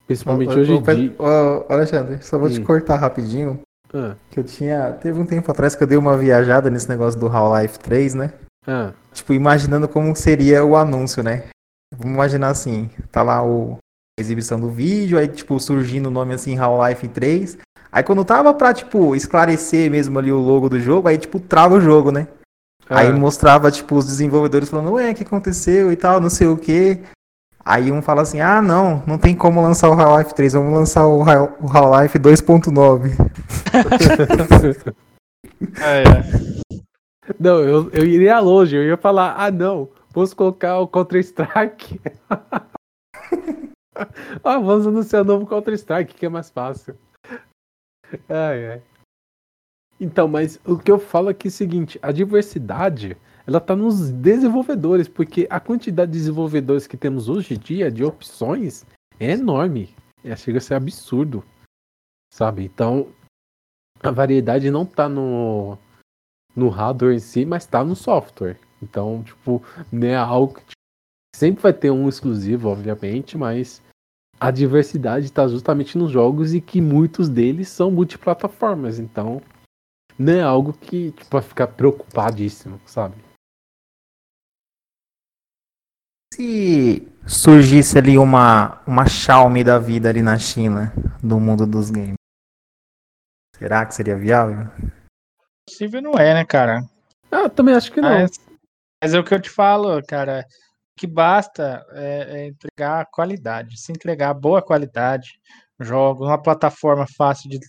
Principalmente 0.07 0.57
hoje 0.57 0.73
em 0.73 0.81
dia. 0.81 1.15
Alexandre, 1.69 2.23
só 2.23 2.37
vou 2.37 2.47
hum. 2.47 2.53
te 2.53 2.61
cortar 2.61 2.95
rapidinho. 2.95 3.61
Ah. 3.93 4.15
Que 4.31 4.39
eu 4.39 4.43
tinha. 4.43 4.93
Teve 4.93 5.19
um 5.19 5.25
tempo 5.25 5.51
atrás 5.51 5.75
que 5.75 5.83
eu 5.83 5.87
dei 5.87 5.97
uma 5.97 6.17
viajada 6.17 6.69
nesse 6.69 6.89
negócio 6.89 7.19
do 7.19 7.27
Half-Life 7.27 7.79
3, 7.79 8.15
né? 8.15 8.33
Ah. 8.65 8.91
Tipo, 9.13 9.33
imaginando 9.33 9.87
como 9.87 10.15
seria 10.15 10.63
o 10.63 10.75
anúncio, 10.75 11.21
né? 11.21 11.47
Vamos 11.99 12.15
imaginar 12.15 12.49
assim, 12.49 12.89
tá 13.11 13.21
lá 13.21 13.45
o 13.45 13.77
a 14.17 14.21
exibição 14.21 14.59
do 14.59 14.69
vídeo, 14.69 15.17
aí 15.17 15.27
tipo 15.27 15.59
surgindo 15.59 16.07
o 16.07 16.11
nome 16.11 16.33
assim 16.33 16.57
Half-Life 16.57 17.07
3. 17.09 17.57
Aí 17.91 18.03
quando 18.03 18.23
tava 18.23 18.53
pra, 18.53 18.73
tipo, 18.73 19.15
esclarecer 19.15 19.89
mesmo 19.89 20.19
ali 20.19 20.31
o 20.31 20.37
logo 20.37 20.69
do 20.69 20.79
jogo, 20.79 21.07
aí 21.07 21.17
tipo 21.17 21.39
trava 21.39 21.75
o 21.75 21.81
jogo, 21.81 22.11
né? 22.11 22.27
Ah. 22.87 22.99
Aí 22.99 23.11
mostrava, 23.13 23.71
tipo, 23.71 23.95
os 23.95 24.05
desenvolvedores 24.05 24.69
falando, 24.69 24.93
ué, 24.93 25.11
o 25.11 25.15
que 25.15 25.23
aconteceu 25.23 25.91
e 25.91 25.95
tal, 25.95 26.19
não 26.19 26.29
sei 26.29 26.47
o 26.47 26.57
que. 26.57 26.99
Aí 27.63 27.91
um 27.91 28.01
fala 28.01 28.21
assim: 28.21 28.39
ah, 28.39 28.61
não, 28.61 29.03
não 29.05 29.17
tem 29.17 29.35
como 29.35 29.61
lançar 29.61 29.89
o 29.89 29.93
Half-Life 29.93 30.33
3, 30.35 30.53
vamos 30.53 30.73
lançar 30.73 31.07
o 31.07 31.21
Half-Life 31.23 32.19
2.9. 32.19 33.11
é, 35.81 36.03
é. 36.03 36.79
Não, 37.39 37.59
eu, 37.59 37.89
eu 37.91 38.05
iria 38.05 38.39
longe, 38.39 38.75
eu 38.75 38.83
ia 38.83 38.97
falar: 38.97 39.35
ah, 39.37 39.51
não, 39.51 39.89
vamos 40.19 40.33
colocar 40.33 40.79
o 40.79 40.87
Counter-Strike. 40.87 42.01
ah, 44.43 44.59
vamos 44.59 44.85
anunciar 44.85 45.21
o 45.21 45.25
novo 45.25 45.47
Counter-Strike, 45.47 46.13
que 46.13 46.25
é 46.25 46.29
mais 46.29 46.49
fácil. 46.49 46.97
Ai, 48.27 48.71
ai. 48.71 48.81
Então, 49.97 50.27
mas 50.27 50.59
o 50.65 50.77
que 50.77 50.91
eu 50.91 50.99
falo 50.99 51.29
aqui 51.29 51.47
é 51.47 51.49
o 51.49 51.51
seguinte: 51.51 51.97
a 52.01 52.11
diversidade 52.11 53.15
ela 53.47 53.59
está 53.59 53.75
nos 53.75 54.11
desenvolvedores, 54.11 55.07
porque 55.07 55.47
a 55.49 55.59
quantidade 55.59 56.11
de 56.11 56.17
desenvolvedores 56.17 56.85
que 56.85 56.97
temos 56.97 57.29
hoje 57.29 57.53
em 57.53 57.57
dia, 57.57 57.89
de 57.89 58.03
opções, 58.03 58.85
é 59.19 59.31
enorme. 59.31 59.95
É, 60.23 60.35
chega 60.35 60.57
a 60.57 60.61
ser 60.61 60.73
absurdo, 60.73 61.45
sabe? 62.33 62.65
Então, 62.65 63.07
a 64.01 64.11
variedade 64.11 64.69
não 64.69 64.83
está 64.83 65.07
no, 65.07 65.77
no 66.53 66.67
hardware 66.67 67.15
em 67.15 67.19
si, 67.19 67.45
mas 67.45 67.63
está 67.63 67.85
no 67.85 67.95
software. 67.95 68.59
Então, 68.81 69.23
tipo, 69.23 69.63
não 69.91 70.07
é 70.07 70.15
algo 70.15 70.55
que 70.55 70.79
Sempre 71.39 71.63
vai 71.63 71.71
ter 71.71 71.89
um 71.89 72.09
exclusivo, 72.09 72.67
obviamente, 72.67 73.37
mas 73.37 73.81
a 74.37 74.51
diversidade 74.51 75.27
está 75.27 75.47
justamente 75.47 75.97
nos 75.97 76.11
jogos 76.11 76.53
e 76.53 76.59
que 76.59 76.81
muitos 76.81 77.29
deles 77.29 77.69
são 77.69 77.89
multiplataformas. 77.89 78.99
Então, 78.99 79.41
não 80.17 80.33
é 80.33 80.41
algo 80.41 80.73
que 80.73 81.11
tipo, 81.11 81.29
vai 81.31 81.41
ficar 81.41 81.67
preocupadíssimo, 81.67 82.81
sabe? 82.85 83.15
Se 86.33 87.07
surgisse 87.25 87.97
ali 87.97 88.17
uma, 88.17 88.81
uma 88.85 89.07
Xiaomi 89.07 89.63
da 89.63 89.79
vida 89.79 90.09
ali 90.09 90.21
na 90.21 90.37
China, 90.37 90.93
do 91.23 91.39
mundo 91.39 91.65
dos 91.65 91.89
games, 91.89 92.15
será 93.55 93.85
que 93.85 93.95
seria 93.95 94.17
viável? 94.17 94.67
Possível 95.65 96.01
não 96.01 96.13
é, 96.15 96.33
né, 96.33 96.43
cara? 96.43 96.83
Ah, 97.31 97.49
também 97.49 97.75
acho 97.75 97.91
que 97.93 98.01
não. 98.01 98.09
Mas, 98.09 98.48
mas 99.01 99.13
é 99.13 99.19
o 99.19 99.23
que 99.23 99.33
eu 99.33 99.41
te 99.41 99.49
falo, 99.49 100.01
cara. 100.05 100.45
Que 100.95 101.07
basta 101.07 101.85
é, 101.91 102.41
é 102.41 102.47
entregar 102.47 103.05
qualidade. 103.11 103.79
Se 103.79 103.91
entregar 103.91 104.33
boa 104.33 104.61
qualidade, 104.61 105.29
jogos, 105.79 106.27
uma 106.27 106.41
plataforma 106.41 107.05
fácil 107.17 107.49
de, 107.49 107.59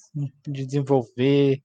de 0.48 0.66
desenvolver, 0.66 1.60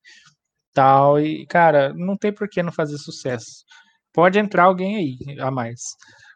tal. 0.74 1.20
E, 1.20 1.45
cara, 1.47 1.93
não 1.95 2.18
tem 2.18 2.34
por 2.34 2.49
que 2.49 2.61
não 2.61 2.72
fazer 2.72 2.97
sucesso. 2.97 3.66
Pode 4.13 4.39
entrar 4.39 4.66
alguém 4.66 4.95
aí 4.97 5.39
a 5.39 5.49
mais. 5.51 5.82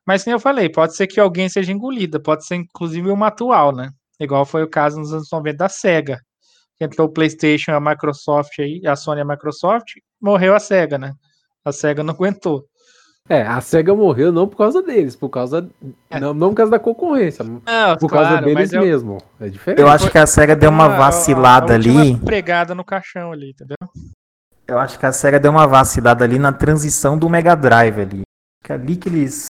Mas, 0.05 0.23
como 0.23 0.35
eu 0.35 0.39
falei, 0.39 0.69
pode 0.69 0.95
ser 0.95 1.07
que 1.07 1.19
alguém 1.19 1.49
seja 1.49 1.71
engolida, 1.71 2.19
pode 2.19 2.45
ser 2.45 2.55
inclusive 2.55 3.11
uma 3.11 3.27
atual, 3.27 3.75
né? 3.75 3.91
Igual 4.19 4.45
foi 4.45 4.63
o 4.63 4.69
caso 4.69 4.97
nos 4.97 5.13
anos 5.13 5.29
90 5.31 5.57
da 5.57 5.69
SEGA. 5.69 6.19
Entrou 6.79 7.07
o 7.07 7.11
PlayStation, 7.11 7.71
a 7.71 7.79
Microsoft 7.79 8.57
aí, 8.59 8.81
a 8.87 8.95
Sony 8.95 9.19
e 9.19 9.21
a 9.21 9.25
Microsoft, 9.25 9.93
morreu 10.19 10.55
a 10.55 10.59
SEGA, 10.59 10.97
né? 10.97 11.13
A 11.63 11.71
SEGA 11.71 12.03
não 12.03 12.13
aguentou. 12.13 12.65
É, 13.31 13.43
a 13.43 13.61
SEGA 13.61 13.93
morreu 13.93 14.31
não 14.31 14.47
por 14.47 14.57
causa 14.57 14.81
deles, 14.81 15.15
por 15.15 15.29
causa. 15.29 15.69
É. 16.09 16.19
Não, 16.19 16.33
não 16.33 16.49
por 16.49 16.55
causa 16.55 16.71
da 16.71 16.79
concorrência. 16.79 17.45
Não, 17.45 17.61
por 17.99 18.09
claro, 18.09 18.27
causa 18.27 18.41
deles 18.41 18.73
eu, 18.73 18.81
mesmo. 18.81 19.19
É 19.39 19.47
diferente. 19.47 19.79
Eu 19.79 19.87
acho 19.87 20.09
que 20.09 20.17
a 20.17 20.25
SEGA 20.25 20.55
deu 20.55 20.71
uma 20.71 20.87
vacilada 20.87 21.73
a, 21.73 21.75
a, 21.75 21.79
a 21.79 21.79
ali. 21.79 22.17
pregada 22.17 22.73
no 22.73 22.83
caixão 22.83 23.31
ali, 23.31 23.51
entendeu? 23.51 23.77
Eu 24.67 24.79
acho 24.79 24.97
que 24.97 25.05
a 25.05 25.11
SEGA 25.11 25.39
deu 25.39 25.51
uma 25.51 25.67
vacilada 25.67 26.23
ali 26.25 26.39
na 26.39 26.51
transição 26.51 27.19
do 27.19 27.29
Mega 27.29 27.55
Drive 27.55 28.01
ali. 28.01 28.21
Que 28.63 28.71
é 28.71 28.75
ali 28.75 28.97
que 28.97 29.09
eles. 29.09 29.45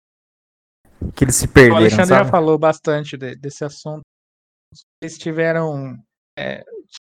que 1.12 1.24
eles 1.24 1.34
se 1.34 1.48
perderam. 1.48 1.74
O 1.74 1.78
Alexandre 1.78 2.06
sabe? 2.06 2.24
já 2.26 2.30
falou 2.30 2.56
bastante 2.56 3.16
de, 3.16 3.34
desse 3.34 3.64
assunto. 3.64 4.02
Eles 5.02 5.18
tiveram 5.18 5.96
é, 6.38 6.62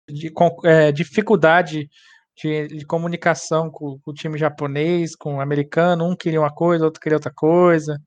de, 0.09 0.31
é, 0.63 0.93
dificuldade 0.93 1.89
de, 2.35 2.67
de 2.67 2.85
comunicação 2.85 3.69
com, 3.69 3.99
com, 3.99 4.11
o 4.11 4.13
time 4.13 4.37
japonês, 4.37 5.15
com 5.15 5.35
o 5.35 5.41
americano. 5.41 6.05
Um 6.05 6.15
queria 6.15 6.39
uma 6.39 6.53
coisa, 6.53 6.85
outro 6.85 7.01
queria 7.01 7.17
outra 7.17 7.31
coisa. 7.33 7.99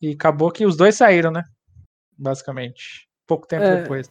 E 0.00 0.12
acabou 0.12 0.50
que 0.50 0.66
os 0.66 0.76
dois 0.76 0.96
saíram, 0.96 1.30
né? 1.30 1.44
Basicamente. 2.16 3.06
Pouco 3.26 3.46
tempo 3.46 3.64
é, 3.64 3.82
depois. 3.82 4.10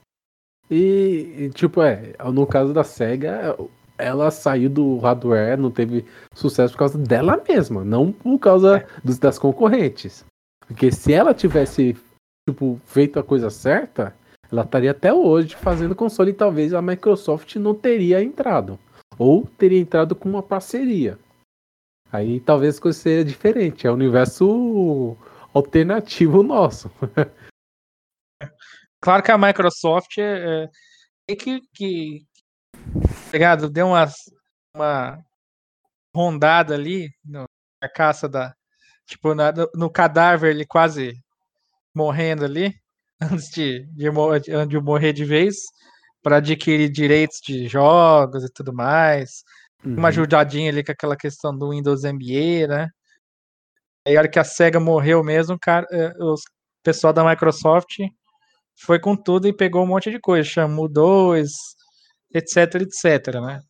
E, 0.69 1.35
e, 1.37 1.49
tipo, 1.49 1.81
é, 1.81 2.13
no 2.31 2.45
caso 2.45 2.73
da 2.73 2.83
SEGA, 2.83 3.57
ela 3.97 4.29
saiu 4.29 4.69
do 4.69 4.97
hardware, 4.97 5.57
não 5.57 5.71
teve 5.71 6.05
sucesso 6.33 6.73
por 6.73 6.79
causa 6.79 6.97
dela 6.97 7.41
mesma, 7.47 7.83
não 7.83 8.11
por 8.11 8.37
causa 8.37 8.77
é. 8.77 8.87
dos, 9.03 9.17
das 9.17 9.39
concorrentes. 9.39 10.25
Porque 10.67 10.91
se 10.91 11.13
ela 11.13 11.33
tivesse, 11.33 11.95
tipo, 12.47 12.79
feito 12.85 13.17
a 13.17 13.23
coisa 13.23 13.49
certa, 13.49 14.13
ela 14.51 14.63
estaria 14.63 14.91
até 14.91 15.13
hoje 15.13 15.55
fazendo 15.55 15.95
console 15.95 16.31
e 16.31 16.33
talvez 16.33 16.73
a 16.73 16.81
Microsoft 16.81 17.55
não 17.55 17.73
teria 17.73 18.21
entrado. 18.21 18.77
Ou 19.17 19.45
teria 19.45 19.79
entrado 19.79 20.15
com 20.15 20.29
uma 20.29 20.43
parceria. 20.43 21.17
Aí 22.11 22.39
talvez 22.39 22.77
a 22.77 22.81
coisa 22.81 22.99
seria 22.99 23.25
diferente. 23.25 23.87
É 23.87 23.91
o 23.91 23.95
universo 23.95 25.17
alternativo 25.53 26.43
nosso. 26.43 26.91
claro 29.01 29.23
que 29.23 29.31
a 29.31 29.37
Microsoft 29.37 30.17
é, 30.17 30.69
é 31.27 31.35
que, 31.35 31.61
que, 31.73 32.27
Ligado? 33.31 33.69
Deu 33.69 33.87
uma, 33.87 34.07
uma 34.75 35.19
rondada 36.15 36.73
ali 36.73 37.09
no, 37.23 37.45
na 37.81 37.89
caça 37.89 38.27
da. 38.27 38.53
Tipo, 39.05 39.33
na, 39.33 39.53
no 39.73 39.89
cadáver 39.89 40.51
ele 40.51 40.65
quase 40.65 41.13
morrendo 41.95 42.45
ali, 42.45 42.73
antes 43.21 43.49
de, 43.49 43.85
de, 43.93 44.09
de 44.67 44.79
morrer 44.79 45.13
de 45.13 45.25
vez, 45.25 45.55
para 46.21 46.37
adquirir 46.37 46.89
direitos 46.89 47.39
de 47.43 47.67
jogos 47.67 48.43
e 48.43 48.51
tudo 48.51 48.73
mais. 48.73 49.43
Uhum. 49.85 49.97
Uma 49.97 50.09
ajudadinha 50.09 50.69
ali 50.69 50.83
com 50.83 50.91
aquela 50.91 51.15
questão 51.15 51.57
do 51.57 51.69
Windows 51.71 52.03
MBA, 52.03 52.67
né? 52.67 52.89
Aí 54.05 54.15
a 54.15 54.19
hora 54.19 54.29
que 54.29 54.39
a 54.39 54.43
SEGA 54.43 54.79
morreu 54.79 55.23
mesmo, 55.23 55.57
cara, 55.59 55.85
eh, 55.91 56.13
os 56.19 56.41
pessoal 56.87 57.11
da 57.11 57.21
Microsoft 57.21 57.97
foi 58.79 58.97
com 58.97 59.13
tudo 59.13 59.45
e 59.45 59.53
pegou 59.53 59.83
um 59.83 59.87
monte 59.87 60.09
de 60.09 60.19
coisa. 60.19 60.47
Chamou 60.47 60.87
2, 60.87 61.51
etc, 62.33 62.75
etc, 62.75 63.41
né? 63.41 63.61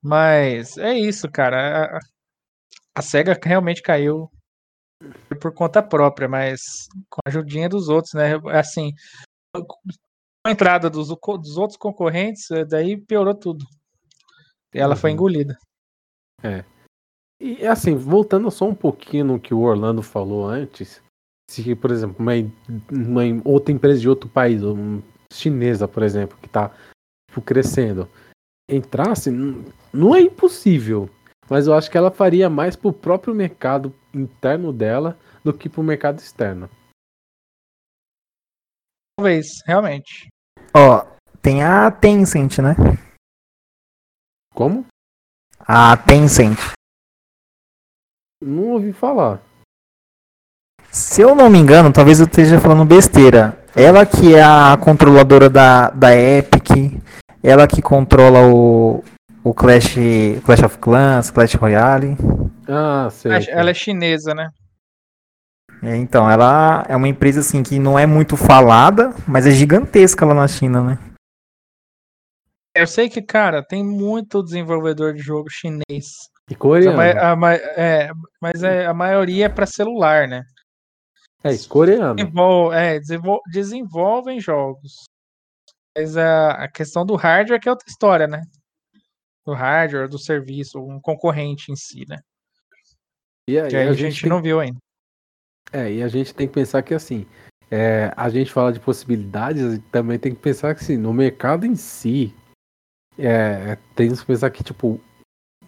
Mas 0.00 0.76
é 0.78 0.94
isso, 0.94 1.28
cara. 1.30 1.96
A, 1.96 1.98
a 2.94 3.02
SEGA 3.02 3.38
realmente 3.42 3.82
caiu 3.82 4.30
por 5.40 5.52
conta 5.52 5.82
própria, 5.82 6.28
mas 6.28 6.60
com 7.10 7.20
a 7.24 7.28
ajudinha 7.28 7.68
dos 7.68 7.88
outros, 7.88 8.14
né? 8.14 8.34
Assim, 8.52 8.92
a 10.44 10.50
entrada 10.50 10.90
dos, 10.90 11.08
dos 11.08 11.56
outros 11.56 11.76
concorrentes, 11.76 12.50
eh, 12.50 12.64
daí 12.64 12.96
piorou 12.96 13.34
tudo. 13.34 13.64
E 14.74 14.78
ela 14.78 14.94
uhum. 14.94 15.00
foi 15.00 15.10
engolida. 15.10 15.56
É. 16.42 16.64
E 17.40 17.66
assim, 17.66 17.94
voltando 17.94 18.50
só 18.50 18.66
um 18.66 18.74
pouquinho 18.74 19.24
no 19.24 19.40
que 19.40 19.54
o 19.54 19.60
Orlando 19.60 20.02
falou 20.02 20.46
antes, 20.46 21.02
se, 21.50 21.74
por 21.74 21.90
exemplo, 21.90 22.16
uma, 22.18 22.32
uma 22.90 23.22
outra 23.44 23.72
empresa 23.72 24.00
de 24.00 24.08
outro 24.08 24.28
país, 24.28 24.62
uma 24.62 25.02
chinesa, 25.32 25.86
por 25.86 26.02
exemplo, 26.02 26.38
que 26.38 26.46
está 26.46 26.70
tipo, 27.28 27.42
crescendo, 27.42 28.08
entrasse, 28.70 29.30
não 29.92 30.14
é 30.14 30.20
impossível. 30.20 31.08
Mas 31.50 31.66
eu 31.66 31.74
acho 31.74 31.90
que 31.90 31.98
ela 31.98 32.10
faria 32.10 32.48
mais 32.48 32.76
pro 32.76 32.92
próprio 32.92 33.34
mercado 33.34 33.94
interno 34.14 34.72
dela 34.72 35.18
do 35.44 35.52
que 35.52 35.68
pro 35.68 35.82
mercado 35.82 36.18
externo. 36.18 36.70
Talvez, 39.18 39.46
realmente. 39.66 40.31
Ó, 40.74 41.04
tem 41.40 41.62
a 41.62 41.90
Tencent, 41.90 42.58
né? 42.58 42.74
Como? 44.54 44.86
A 45.60 45.96
Tencent. 45.96 46.58
Não 48.42 48.70
ouvi 48.70 48.92
falar. 48.92 49.40
Se 50.90 51.22
eu 51.22 51.34
não 51.34 51.48
me 51.48 51.58
engano, 51.58 51.92
talvez 51.92 52.20
eu 52.20 52.26
esteja 52.26 52.60
falando 52.60 52.84
besteira. 52.84 53.58
Ela 53.74 54.04
que 54.04 54.34
é 54.34 54.42
a 54.42 54.76
controladora 54.78 55.48
da, 55.48 55.90
da 55.90 56.14
Epic, 56.14 57.00
ela 57.42 57.66
que 57.66 57.80
controla 57.80 58.46
o, 58.46 59.02
o 59.42 59.54
Clash, 59.54 59.94
Clash 60.44 60.62
of 60.62 60.78
Clans, 60.78 61.30
Clash 61.30 61.54
Royale. 61.54 62.16
Ah, 62.68 63.08
sei. 63.10 63.32
Ela 63.48 63.70
é 63.70 63.74
chinesa, 63.74 64.34
né? 64.34 64.50
É, 65.82 65.96
então, 65.96 66.30
ela 66.30 66.86
é 66.88 66.94
uma 66.94 67.08
empresa 67.08 67.40
assim 67.40 67.60
que 67.62 67.76
não 67.76 67.98
é 67.98 68.06
muito 68.06 68.36
falada, 68.36 69.12
mas 69.26 69.46
é 69.46 69.50
gigantesca 69.50 70.24
lá 70.24 70.32
na 70.32 70.46
China, 70.46 70.80
né? 70.80 70.98
Eu 72.74 72.86
sei 72.86 73.10
que, 73.10 73.20
cara, 73.20 73.62
tem 73.62 73.84
muito 73.84 74.42
desenvolvedor 74.42 75.12
de 75.12 75.20
jogo 75.20 75.50
chinês. 75.50 76.30
E 76.48 76.54
coreano. 76.54 77.00
A, 77.00 77.32
a, 77.32 77.54
é, 77.54 78.10
mas 78.40 78.62
é, 78.62 78.86
a 78.86 78.94
maioria 78.94 79.46
é 79.46 79.48
para 79.48 79.66
celular, 79.66 80.28
né? 80.28 80.44
É, 81.42 81.50
coreano. 81.68 82.14
Desenvol, 82.14 82.72
é, 82.72 83.00
desenvolvem 83.50 84.40
jogos. 84.40 85.04
Mas 85.96 86.16
a, 86.16 86.52
a 86.52 86.70
questão 86.70 87.04
do 87.04 87.16
hardware 87.16 87.60
que 87.60 87.68
é 87.68 87.72
outra 87.72 87.88
história, 87.88 88.26
né? 88.26 88.40
Do 89.44 89.52
hardware, 89.52 90.08
do 90.08 90.18
serviço, 90.18 90.78
um 90.78 91.00
concorrente 91.00 91.72
em 91.72 91.76
si, 91.76 92.04
né? 92.08 92.18
E 93.48 93.58
aí, 93.58 93.68
que 93.68 93.76
a, 93.76 93.90
a, 93.90 93.92
gente, 93.92 94.12
gente 94.12 94.28
não 94.28 94.40
viu 94.40 94.60
ainda. 94.60 94.78
É, 95.72 95.90
e 95.90 96.02
a 96.02 96.08
gente 96.08 96.34
tem 96.34 96.46
que 96.46 96.54
pensar 96.54 96.82
que 96.82 96.92
assim, 96.92 97.26
é, 97.70 98.12
a 98.16 98.28
gente 98.28 98.52
fala 98.52 98.72
de 98.72 98.78
possibilidades 98.78 99.80
também 99.90 100.18
tem 100.18 100.34
que 100.34 100.40
pensar 100.40 100.74
que 100.74 100.82
assim, 100.82 100.96
no 100.96 101.12
mercado 101.12 101.64
em 101.64 101.74
si, 101.74 102.34
é, 103.18 103.76
tem 103.96 104.14
que 104.14 104.24
pensar 104.26 104.50
que 104.50 104.62
tipo, 104.62 105.00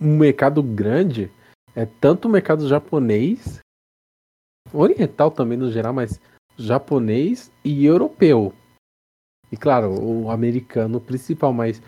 um 0.00 0.18
mercado 0.18 0.62
grande 0.62 1.32
é 1.74 1.86
tanto 1.86 2.28
o 2.28 2.30
mercado 2.30 2.68
japonês, 2.68 3.60
oriental 4.72 5.30
também 5.30 5.56
no 5.56 5.70
geral, 5.70 5.92
mas 5.92 6.20
japonês 6.56 7.50
e 7.64 7.84
europeu. 7.84 8.52
E 9.50 9.56
claro, 9.56 9.90
o 9.90 10.30
americano 10.30 11.00
principal, 11.00 11.52
mas 11.52 11.80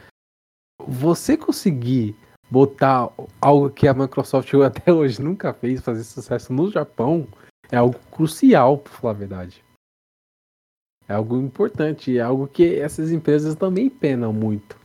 você 0.86 1.36
conseguir 1.36 2.16
botar 2.50 3.10
algo 3.40 3.70
que 3.70 3.88
a 3.88 3.94
Microsoft 3.94 4.52
até 4.64 4.92
hoje 4.92 5.20
nunca 5.20 5.52
fez, 5.52 5.80
fazer 5.80 6.04
sucesso 6.04 6.52
no 6.52 6.70
Japão, 6.70 7.26
é 7.70 7.76
algo 7.76 7.98
crucial, 8.10 8.78
pra 8.78 8.92
falar 8.92 9.12
a 9.12 9.16
verdade. 9.16 9.64
É 11.08 11.14
algo 11.14 11.36
importante, 11.36 12.18
é 12.18 12.20
algo 12.20 12.48
que 12.48 12.78
essas 12.80 13.12
empresas 13.12 13.54
também 13.54 13.88
penam 13.88 14.32
muito. 14.32 14.78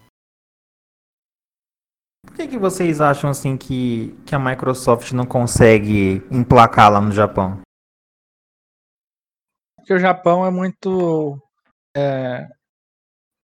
Por 2.26 2.36
que, 2.36 2.48
que 2.48 2.58
vocês 2.58 3.02
acham 3.02 3.30
assim 3.30 3.58
que, 3.58 4.16
que 4.26 4.36
a 4.36 4.40
Microsoft 4.40 5.12
não 5.12 5.26
consegue 5.26 6.22
emplacar 6.32 6.92
lá 6.92 7.02
no 7.02 7.12
Japão? 7.12 7.62
Porque 9.78 9.94
o 9.94 10.00
Japão 10.00 10.46
é 10.46 10.52
muito. 10.52 11.42
É, 11.98 12.48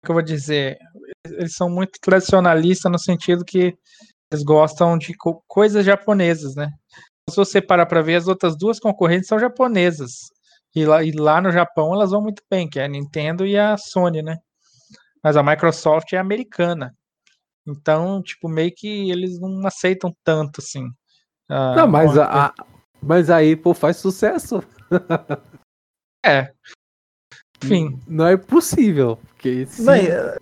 que 0.04 0.12
eu 0.12 0.16
vou 0.16 0.22
dizer? 0.22 0.78
Eles 1.26 1.54
são 1.56 1.70
muito 1.70 2.00
tradicionalistas 2.02 2.92
no 2.92 3.00
sentido 3.00 3.46
que 3.46 3.78
eles 4.32 4.44
gostam 4.44 4.98
de 4.98 5.16
co 5.16 5.42
coisas 5.48 5.86
japonesas, 5.86 6.56
né? 6.56 6.70
Se 7.30 7.36
você 7.36 7.62
parar 7.62 7.86
para 7.86 8.02
ver, 8.02 8.16
as 8.16 8.28
outras 8.28 8.58
duas 8.58 8.80
concorrentes 8.80 9.28
são 9.28 9.40
japonesas. 9.40 10.12
E 10.76 10.86
lá, 10.86 11.04
e 11.04 11.12
lá 11.12 11.40
no 11.42 11.52
Japão 11.52 11.94
elas 11.94 12.12
vão 12.12 12.22
muito 12.22 12.44
bem, 12.50 12.70
que 12.70 12.80
é 12.80 12.86
a 12.86 12.88
Nintendo 12.88 13.46
e 13.46 13.58
a 13.58 13.78
Sony, 13.78 14.22
né? 14.22 14.38
Mas 15.24 15.38
a 15.38 15.44
Microsoft 15.44 16.12
é 16.14 16.18
americana. 16.18 16.94
Então, 17.66 18.22
tipo, 18.22 18.50
meio 18.50 18.74
que 18.76 19.10
eles 19.10 19.40
não 19.40 19.66
aceitam 19.66 20.14
tanto, 20.24 20.60
assim. 20.60 20.86
não, 21.50 21.88
mas 21.88 22.18
a, 22.18 22.48
a, 22.48 22.54
mas 23.02 23.30
a 23.30 23.38
Apple 23.38 23.74
faz 23.74 23.98
sucesso. 23.98 24.62
é. 26.26 26.52
Enfim. 27.64 28.00
Não 28.06 28.28
é 28.28 28.36
possível. 28.36 29.18
Porque 29.44 29.66
se 29.66 29.84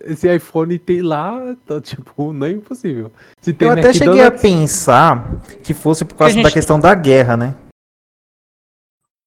esse 0.04 0.32
iPhone 0.32 0.78
tem 0.78 1.02
lá, 1.02 1.56
tá, 1.66 1.80
tipo, 1.80 2.32
não 2.32 2.46
é 2.46 2.52
impossível. 2.52 3.10
Se 3.40 3.52
tem 3.52 3.66
eu 3.66 3.74
até 3.74 3.92
cheguei 3.92 4.22
a 4.22 4.30
pensar 4.30 5.42
que 5.64 5.74
fosse 5.74 6.04
por 6.04 6.14
causa 6.14 6.32
gente... 6.32 6.44
da 6.44 6.52
questão 6.52 6.78
da 6.78 6.94
guerra, 6.94 7.36
né? 7.36 7.56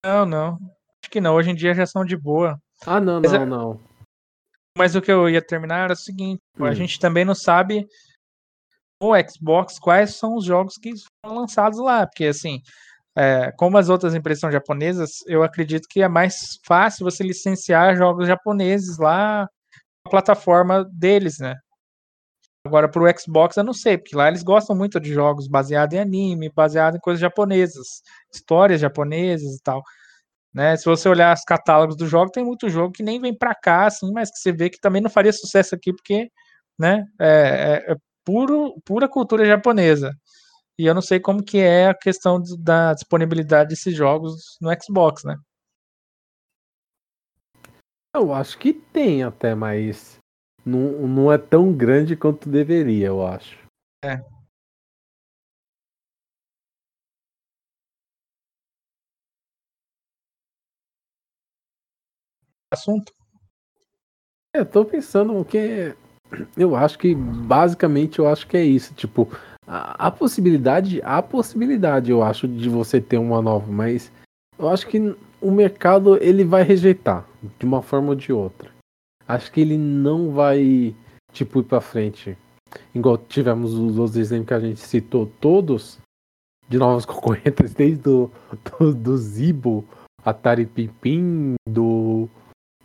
Não, 0.06 0.26
não. 0.26 0.54
Acho 1.04 1.12
que 1.12 1.20
não. 1.20 1.36
Hoje 1.36 1.52
em 1.52 1.56
dia 1.56 1.74
já 1.74 1.86
são 1.86 2.06
de 2.06 2.16
boa. 2.16 2.58
Ah, 2.86 3.02
não, 3.02 3.20
não, 3.20 3.36
é... 3.36 3.46
não. 3.46 3.82
Mas 4.78 4.96
o 4.96 5.02
que 5.02 5.12
eu 5.12 5.30
ia 5.30 5.42
terminar 5.42 5.84
era 5.84 5.94
o 5.94 5.98
seguinte: 5.98 6.42
hum. 6.58 6.64
a 6.64 6.74
gente 6.74 6.98
também 6.98 7.26
não 7.26 7.36
sabe 7.36 7.86
no 9.02 9.12
Xbox 9.30 9.78
quais 9.78 10.16
são 10.16 10.36
os 10.36 10.46
jogos 10.46 10.76
que 10.78 10.94
foram 11.22 11.42
lançados 11.42 11.80
lá, 11.80 12.08
porque 12.08 12.28
assim, 12.28 12.62
é, 13.18 13.52
como 13.58 13.78
as 13.78 13.90
outras 13.90 14.16
empresas 14.16 14.40
são 14.40 14.50
japonesas, 14.50 15.18
eu 15.28 15.44
acredito 15.44 15.86
que 15.90 16.02
é 16.02 16.08
mais 16.08 16.60
fácil 16.66 17.04
você 17.04 17.26
licenciar 17.26 17.98
jogos 17.98 18.26
japoneses 18.26 18.98
lá 18.98 19.50
plataforma 20.10 20.86
deles, 20.92 21.40
né? 21.40 21.56
Agora, 22.66 22.90
para 22.90 23.04
o 23.04 23.20
Xbox, 23.20 23.58
eu 23.58 23.64
não 23.64 23.74
sei, 23.74 23.98
porque 23.98 24.16
lá 24.16 24.28
eles 24.28 24.42
gostam 24.42 24.76
muito 24.76 25.00
de 25.00 25.14
jogos 25.14 25.48
baseados 25.48 25.96
em 25.96 26.00
anime, 26.00 26.52
baseados 26.54 26.98
em 26.98 27.02
coisas 27.02 27.22
japonesas, 27.22 28.02
histórias 28.34 28.82
japonesas 28.82 29.56
e 29.56 29.62
tal. 29.62 29.84
Né? 30.54 30.76
Se 30.78 30.86
você 30.86 31.08
olhar 31.08 31.36
os 31.36 31.44
catálogos 31.44 31.96
do 31.96 32.08
jogo, 32.08 32.32
tem 32.32 32.44
muito 32.44 32.70
jogo 32.70 32.94
que 32.94 33.04
nem 33.04 33.20
vem 33.20 33.38
para 33.38 33.54
cá, 33.54 33.86
assim, 33.86 34.12
mas 34.12 34.32
que 34.32 34.40
você 34.40 34.52
vê 34.52 34.70
que 34.70 34.80
também 34.80 35.02
não 35.02 35.10
faria 35.10 35.34
sucesso 35.34 35.76
aqui, 35.76 35.94
porque 35.94 36.30
né, 36.80 37.06
é, 37.20 37.84
é, 37.90 37.92
é 37.94 37.96
puro, 38.24 38.76
pura 38.84 39.08
cultura 39.08 39.46
japonesa. 39.46 40.12
E 40.78 40.86
eu 40.86 40.94
não 40.94 41.02
sei 41.02 41.20
como 41.20 41.44
que 41.44 41.60
é 41.60 41.88
a 41.90 41.94
questão 41.94 42.42
da 42.60 42.94
disponibilidade 42.94 43.70
desses 43.70 43.96
jogos 43.96 44.58
no 44.62 44.72
Xbox, 44.82 45.24
né? 45.24 45.36
Eu 48.16 48.34
acho 48.34 48.58
que 48.58 48.72
tem 48.72 49.24
até, 49.24 49.54
mas 49.54 50.20
não, 50.66 51.06
não 51.06 51.30
é 51.30 51.38
tão 51.38 51.74
grande 51.74 52.16
quanto 52.16 52.48
deveria, 52.48 53.08
eu 53.08 53.28
acho. 53.28 53.60
É. 54.02 54.24
Assunto? 62.72 63.14
É, 64.56 64.62
eu 64.62 64.66
tô 64.66 64.86
pensando 64.86 65.38
o 65.38 65.44
que 65.44 65.94
eu 66.56 66.74
acho 66.74 66.98
que 66.98 67.14
basicamente 67.14 68.20
eu 68.20 68.30
acho 68.30 68.48
que 68.48 68.56
é 68.56 68.64
isso, 68.64 68.94
tipo, 68.94 69.28
a, 69.68 70.08
a, 70.08 70.12
possibilidade, 70.12 71.02
a 71.04 71.22
possibilidade, 71.22 72.12
eu 72.12 72.24
acho, 72.24 72.48
de 72.48 72.70
você 72.70 73.02
ter 73.02 73.18
uma 73.18 73.42
nova, 73.42 73.70
mas 73.70 74.10
eu 74.58 74.70
acho 74.70 74.88
que 74.88 75.00
o 75.42 75.52
mercado 75.52 76.18
ele 76.24 76.46
vai 76.46 76.64
rejeitar 76.64 77.26
de 77.60 77.66
uma 77.66 77.82
forma 77.82 78.10
ou 78.10 78.16
de 78.16 78.32
outra. 78.32 78.72
Acho 79.28 79.52
que 79.52 79.62
ele 79.62 79.78
não 79.78 80.32
vai 80.32 80.96
tipo 81.32 81.60
ir 81.60 81.64
para 81.64 81.82
frente. 81.82 82.38
Igual 82.94 83.18
tivemos 83.18 83.74
os 83.74 83.98
outros 83.98 84.18
exemplos 84.18 84.48
que 84.48 84.54
a 84.54 84.60
gente 84.60 84.80
citou 84.80 85.32
todos 85.40 86.00
de 86.68 86.78
novos 86.78 87.06
concorrentes, 87.06 87.74
desde 87.74 88.04
do, 88.04 88.32
do, 88.80 88.94
do 88.94 89.18
Zibo, 89.18 89.86
Atari 90.24 90.66
Pipim, 90.66 91.56
do 91.68 92.30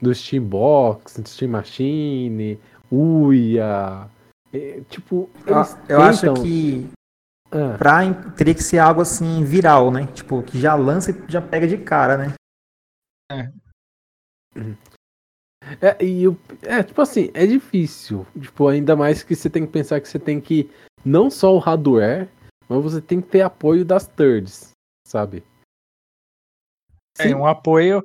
do 0.01 0.15
Steambox, 0.15 1.21
Steam 1.27 1.51
Machine, 1.51 2.59
Uia, 2.91 4.09
é, 4.53 4.81
tipo, 4.89 5.31
eu, 5.47 5.57
eu 5.89 6.03
acho 6.03 6.33
que 6.35 6.89
ah. 7.53 7.77
pra, 7.79 8.15
teria 8.37 8.55
que 8.55 8.63
ser 8.63 8.79
algo 8.79 9.01
assim 9.01 9.45
viral, 9.45 9.91
né? 9.93 10.07
Tipo, 10.09 10.43
que 10.43 10.59
já 10.59 10.75
lança 10.75 11.13
e 11.13 11.31
já 11.31 11.41
pega 11.41 11.69
de 11.69 11.79
cara, 11.79 12.17
né? 12.17 12.35
É. 13.31 13.53
É, 15.81 16.05
e 16.05 16.25
eu, 16.25 16.37
é, 16.63 16.83
tipo 16.83 17.01
assim, 17.03 17.31
é 17.35 17.47
difícil. 17.47 18.27
Tipo, 18.39 18.69
ainda 18.69 18.97
mais 18.97 19.23
que 19.23 19.37
você 19.37 19.51
tem 19.51 19.67
que 19.67 19.73
pensar 19.73 20.01
que 20.01 20.09
você 20.09 20.19
tem 20.19 20.41
que. 20.41 20.71
Não 21.05 21.31
só 21.31 21.55
o 21.55 21.59
hardware, 21.59 22.29
mas 22.69 22.83
você 22.83 23.01
tem 23.01 23.21
que 23.21 23.29
ter 23.29 23.43
apoio 23.43 23.85
das 23.85 24.07
thirds, 24.07 24.71
sabe? 25.07 25.45
É, 27.19 27.35
um 27.35 27.47
apoio. 27.47 28.05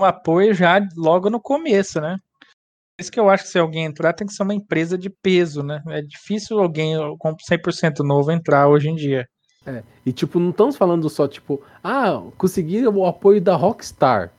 Um 0.00 0.04
apoio 0.04 0.52
já 0.52 0.78
logo 0.96 1.30
no 1.30 1.40
começo, 1.40 2.00
né? 2.00 2.18
isso 2.98 3.12
que 3.12 3.20
eu 3.20 3.28
acho 3.28 3.44
que 3.44 3.50
se 3.50 3.58
alguém 3.58 3.84
entrar, 3.84 4.12
tem 4.14 4.26
que 4.26 4.32
ser 4.32 4.42
uma 4.42 4.54
empresa 4.54 4.96
de 4.96 5.10
peso, 5.10 5.62
né? 5.62 5.82
É 5.88 6.00
difícil 6.00 6.58
alguém 6.58 6.94
com 7.18 7.36
100% 7.36 7.98
novo 8.00 8.32
entrar 8.32 8.68
hoje 8.68 8.88
em 8.88 8.94
dia. 8.94 9.28
É, 9.66 9.82
e 10.04 10.12
tipo, 10.12 10.38
não 10.38 10.50
estamos 10.50 10.76
falando 10.76 11.08
só, 11.10 11.28
tipo, 11.28 11.62
ah, 11.82 12.22
conseguir 12.38 12.86
o 12.86 13.04
apoio 13.04 13.40
da 13.40 13.54
Rockstar 13.54 14.32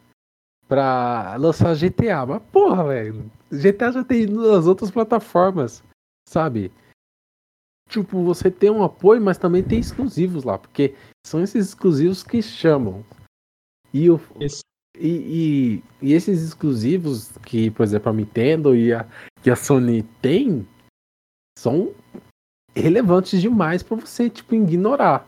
pra 0.67 1.35
lançar 1.37 1.75
GTA. 1.75 2.25
Mas 2.25 2.41
porra, 2.51 2.87
velho, 2.87 3.31
GTA 3.51 3.91
já 3.91 4.03
tem 4.03 4.27
nas 4.27 4.67
outras 4.67 4.91
plataformas, 4.91 5.83
sabe? 6.27 6.71
Tipo, 7.89 8.21
você 8.23 8.51
tem 8.51 8.69
um 8.69 8.83
apoio, 8.83 9.21
mas 9.21 9.37
também 9.37 9.63
tem 9.63 9.79
exclusivos 9.79 10.43
lá, 10.43 10.57
porque 10.57 10.93
são 11.25 11.41
esses 11.41 11.67
exclusivos 11.69 12.21
que 12.21 12.41
chamam. 12.41 13.03
E 13.93 14.09
o. 14.09 14.19
E, 14.99 15.07
e, 15.07 15.83
e, 16.01 16.13
esses 16.13 16.41
exclusivos 16.41 17.31
que, 17.45 17.69
por 17.71 17.83
exemplo, 17.83 18.09
a 18.09 18.13
Nintendo 18.13 18.75
e 18.75 18.91
a, 18.91 19.07
que 19.43 19.49
a 19.49 19.55
Sony 19.55 20.01
tem 20.21 20.67
são 21.57 21.93
relevantes 22.75 23.39
demais 23.39 23.83
para 23.83 23.97
você, 23.97 24.29
tipo, 24.29 24.55
ignorar. 24.55 25.27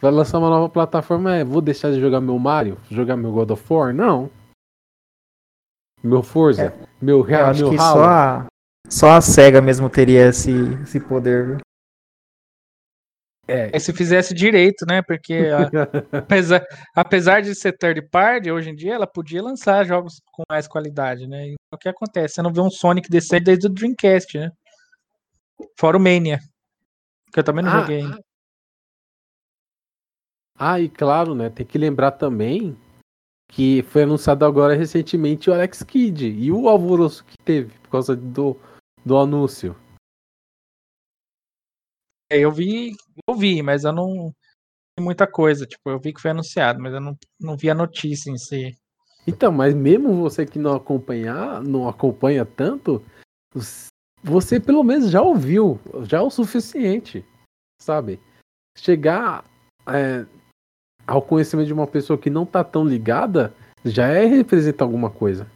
Vai 0.00 0.10
lançar 0.10 0.38
uma 0.38 0.48
nova 0.48 0.68
plataforma, 0.68 1.36
é, 1.36 1.44
vou 1.44 1.60
deixar 1.60 1.90
de 1.90 2.00
jogar 2.00 2.20
meu 2.20 2.38
Mario, 2.38 2.78
jogar 2.90 3.16
meu 3.16 3.30
God 3.32 3.50
of 3.50 3.72
War? 3.72 3.92
Não. 3.94 4.30
Meu 6.02 6.22
Forza, 6.22 6.64
é, 6.64 6.88
meu 7.00 7.20
Real, 7.20 7.50
acho 7.50 7.60
meu 7.60 7.70
que 7.72 7.76
só 7.76 8.04
a, 8.04 8.46
só 8.88 9.10
a 9.10 9.20
SEGA 9.20 9.60
mesmo 9.60 9.90
teria 9.90 10.28
esse, 10.28 10.50
esse 10.82 10.98
poder, 10.98 11.46
viu? 11.46 11.58
É. 13.46 13.78
Se 13.78 13.92
fizesse 13.92 14.32
direito, 14.32 14.86
né? 14.88 15.02
Porque 15.02 15.34
a, 15.34 15.68
apesar, 16.18 16.64
apesar 16.94 17.42
de 17.42 17.54
ser 17.54 17.76
third 17.76 18.00
party, 18.08 18.50
hoje 18.50 18.70
em 18.70 18.74
dia 18.74 18.94
ela 18.94 19.06
podia 19.06 19.42
lançar 19.42 19.84
jogos 19.84 20.22
com 20.32 20.44
mais 20.48 20.66
qualidade, 20.66 21.26
né? 21.26 21.48
E 21.48 21.54
o 21.74 21.76
que 21.76 21.88
acontece? 21.88 22.36
Você 22.36 22.42
não 22.42 22.52
vê 22.52 22.60
um 22.60 22.70
Sonic 22.70 23.10
descer 23.10 23.42
desde 23.42 23.66
o 23.66 23.70
Dreamcast, 23.70 24.38
né? 24.38 24.50
Fora 25.78 25.96
o 25.96 26.00
Mania. 26.00 26.38
Que 27.32 27.40
eu 27.40 27.44
também 27.44 27.64
não 27.64 27.72
ah, 27.72 27.80
joguei 27.80 27.98
ainda. 27.98 28.18
Ah, 30.62 30.78
e 30.78 30.90
claro, 30.90 31.34
né? 31.34 31.48
Tem 31.48 31.64
que 31.64 31.78
lembrar 31.78 32.12
também 32.12 32.76
que 33.50 33.82
foi 33.84 34.02
anunciado 34.02 34.44
agora 34.44 34.74
recentemente 34.74 35.48
o 35.48 35.54
Alex 35.54 35.82
Kidd 35.82 36.28
e 36.28 36.52
o 36.52 36.68
alvoroço 36.68 37.24
que 37.24 37.34
teve 37.42 37.78
por 37.78 37.88
causa 37.88 38.14
do, 38.14 38.60
do 39.02 39.16
anúncio. 39.16 39.74
É, 42.30 42.40
eu 42.40 42.52
vi, 42.52 42.94
eu 43.26 43.34
vi, 43.34 43.62
mas 43.62 43.84
eu 43.84 43.92
não 43.92 44.34
vi 44.98 45.02
muita 45.02 45.26
coisa. 45.26 45.66
Tipo, 45.66 45.88
eu 45.88 45.98
vi 45.98 46.12
que 46.12 46.20
foi 46.20 46.32
anunciado, 46.32 46.78
mas 46.78 46.92
eu 46.92 47.00
não, 47.00 47.16
não 47.40 47.56
vi 47.56 47.70
a 47.70 47.74
notícia 47.74 48.30
em 48.30 48.36
si. 48.36 48.76
Então, 49.26 49.50
mas 49.50 49.74
mesmo 49.74 50.14
você 50.14 50.44
que 50.44 50.58
não 50.58 50.74
acompanhar, 50.74 51.62
não 51.62 51.88
acompanha 51.88 52.44
tanto, 52.44 53.02
você 54.22 54.60
pelo 54.60 54.84
menos 54.84 55.10
já 55.10 55.22
ouviu, 55.22 55.80
já 56.02 56.18
é 56.18 56.20
o 56.20 56.28
suficiente, 56.28 57.24
sabe? 57.80 58.20
Chegar 58.76 59.44
é, 59.86 60.26
ao 61.10 61.20
conhecimento 61.20 61.66
de 61.66 61.72
uma 61.72 61.86
pessoa 61.86 62.18
que 62.18 62.30
não 62.30 62.46
tá 62.46 62.62
tão 62.62 62.84
ligada, 62.84 63.52
já 63.84 64.06
é 64.06 64.24
representar 64.24 64.84
alguma 64.84 65.10
coisa. 65.10 65.50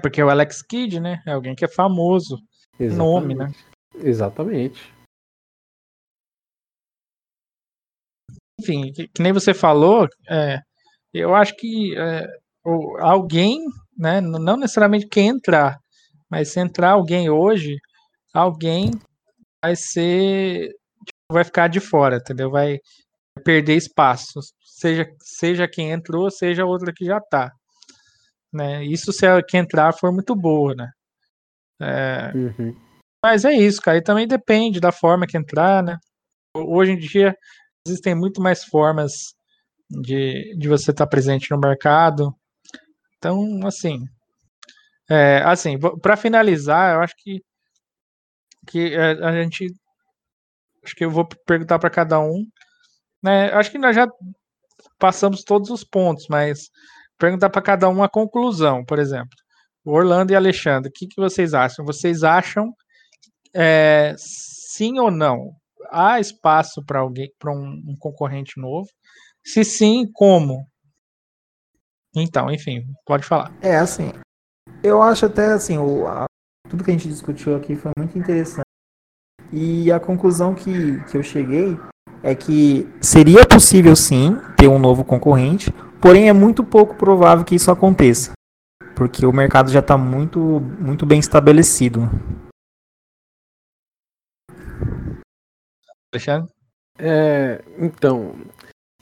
Porque 0.00 0.20
é 0.20 0.24
o 0.24 0.30
Alex 0.30 0.62
Kidd, 0.62 1.00
né? 1.00 1.22
É 1.26 1.32
alguém 1.32 1.54
que 1.54 1.64
é 1.64 1.68
famoso. 1.68 2.38
Exatamente. 2.78 2.96
Nome, 2.96 3.34
né? 3.34 3.52
Exatamente. 3.96 4.96
enfim, 8.58 8.90
que, 8.92 9.08
que 9.08 9.22
nem 9.22 9.32
você 9.32 9.52
falou, 9.52 10.08
é, 10.28 10.58
eu 11.12 11.34
acho 11.34 11.54
que 11.56 11.96
é, 11.96 12.26
alguém, 13.00 13.60
né, 13.96 14.20
não 14.20 14.56
necessariamente 14.56 15.06
quem 15.08 15.28
entrar, 15.28 15.78
mas 16.30 16.52
se 16.52 16.60
entrar 16.60 16.92
alguém 16.92 17.30
hoje, 17.30 17.76
alguém 18.32 18.90
vai 19.62 19.76
ser, 19.76 20.68
tipo, 21.04 21.32
vai 21.32 21.44
ficar 21.44 21.68
de 21.68 21.80
fora, 21.80 22.16
entendeu? 22.16 22.50
Vai 22.50 22.78
perder 23.44 23.76
espaço. 23.76 24.40
seja, 24.62 25.06
seja 25.20 25.68
quem 25.68 25.90
entrou, 25.90 26.30
seja 26.30 26.64
outra 26.64 26.92
que 26.92 27.04
já 27.04 27.18
está. 27.18 27.52
Né? 28.52 28.84
Isso 28.84 29.12
se 29.12 29.26
a 29.26 29.42
que 29.42 29.56
entrar 29.56 29.92
for 29.92 30.12
muito 30.12 30.34
boa, 30.34 30.74
né? 30.74 30.90
É, 31.80 32.32
uhum. 32.34 32.74
Mas 33.22 33.44
é 33.44 33.52
isso, 33.52 33.80
cara. 33.80 33.98
E 33.98 34.02
também 34.02 34.26
depende 34.26 34.80
da 34.80 34.92
forma 34.92 35.26
que 35.26 35.36
entrar, 35.36 35.82
né? 35.82 35.98
Hoje 36.54 36.92
em 36.92 36.98
dia 36.98 37.36
existem 37.86 38.14
muito 38.14 38.40
mais 38.40 38.64
formas 38.64 39.34
de, 39.90 40.56
de 40.58 40.68
você 40.68 40.90
estar 40.90 41.04
tá 41.04 41.10
presente 41.10 41.50
no 41.50 41.58
mercado. 41.58 42.34
Então, 43.18 43.60
assim, 43.66 44.00
é, 45.10 45.42
assim, 45.44 45.78
para 46.00 46.16
finalizar, 46.16 46.94
eu 46.94 47.00
acho 47.00 47.14
que 47.18 47.40
que 48.66 48.96
a, 48.96 49.02
é, 49.02 49.24
a 49.24 49.42
gente 49.42 49.72
acho 50.84 50.94
que 50.94 51.04
eu 51.04 51.10
vou 51.10 51.26
perguntar 51.46 51.78
para 51.78 51.90
cada 51.90 52.18
um, 52.20 52.44
né? 53.26 53.52
Acho 53.52 53.72
que 53.72 53.78
nós 53.78 53.96
já 53.96 54.06
passamos 55.00 55.42
todos 55.42 55.68
os 55.68 55.82
pontos, 55.82 56.26
mas 56.30 56.70
perguntar 57.18 57.50
para 57.50 57.60
cada 57.60 57.88
um 57.88 58.04
a 58.04 58.08
conclusão, 58.08 58.84
por 58.84 59.00
exemplo. 59.00 59.36
Orlando 59.84 60.32
e 60.32 60.36
Alexandre, 60.36 60.88
o 60.88 60.92
que, 60.92 61.08
que 61.08 61.20
vocês 61.20 61.54
acham? 61.54 61.84
Vocês 61.84 62.22
acham 62.22 62.72
é, 63.54 64.14
sim 64.16 64.98
ou 65.00 65.10
não? 65.10 65.56
Há 65.90 66.20
espaço 66.20 66.84
para 66.84 67.00
alguém, 67.00 67.30
para 67.38 67.52
um, 67.52 67.82
um, 67.88 67.96
concorrente 67.98 68.60
novo? 68.60 68.88
Se 69.44 69.64
sim, 69.64 70.08
como? 70.12 70.66
Então, 72.14 72.50
enfim, 72.50 72.84
pode 73.04 73.24
falar. 73.24 73.52
É 73.60 73.76
assim, 73.76 74.12
eu 74.82 75.02
acho 75.02 75.26
até 75.26 75.52
assim, 75.52 75.78
o, 75.78 76.06
a, 76.06 76.26
tudo 76.68 76.84
que 76.84 76.90
a 76.90 76.94
gente 76.94 77.08
discutiu 77.08 77.56
aqui 77.56 77.74
foi 77.76 77.92
muito 77.98 78.18
interessante. 78.18 78.66
E 79.52 79.90
a 79.92 80.00
conclusão 80.00 80.54
que, 80.54 81.02
que 81.04 81.16
eu 81.16 81.22
cheguei 81.22 81.76
é 82.22 82.34
que 82.34 82.88
seria 83.00 83.46
possível 83.46 83.94
sim 83.94 84.36
ter 84.56 84.68
um 84.68 84.78
novo 84.78 85.04
concorrente, 85.04 85.72
porém 86.00 86.28
é 86.28 86.32
muito 86.32 86.64
pouco 86.64 86.94
provável 86.94 87.44
que 87.44 87.54
isso 87.54 87.70
aconteça, 87.70 88.32
porque 88.94 89.26
o 89.26 89.32
mercado 89.32 89.70
já 89.70 89.80
está 89.80 89.96
muito, 89.96 90.38
muito 90.78 91.06
bem 91.06 91.18
estabelecido. 91.18 92.08
Alexandre? 96.12 96.50
É, 96.98 97.62
então, 97.78 98.34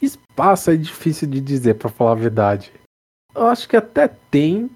espaço 0.03 0.71
é 0.71 0.77
difícil 0.77 1.29
de 1.29 1.41
dizer, 1.41 1.75
para 1.75 1.89
falar 1.89 2.13
a 2.13 2.17
verdade. 2.17 2.73
Eu 3.35 3.47
acho 3.47 3.69
que 3.69 3.77
até 3.77 4.09
tem, 4.09 4.71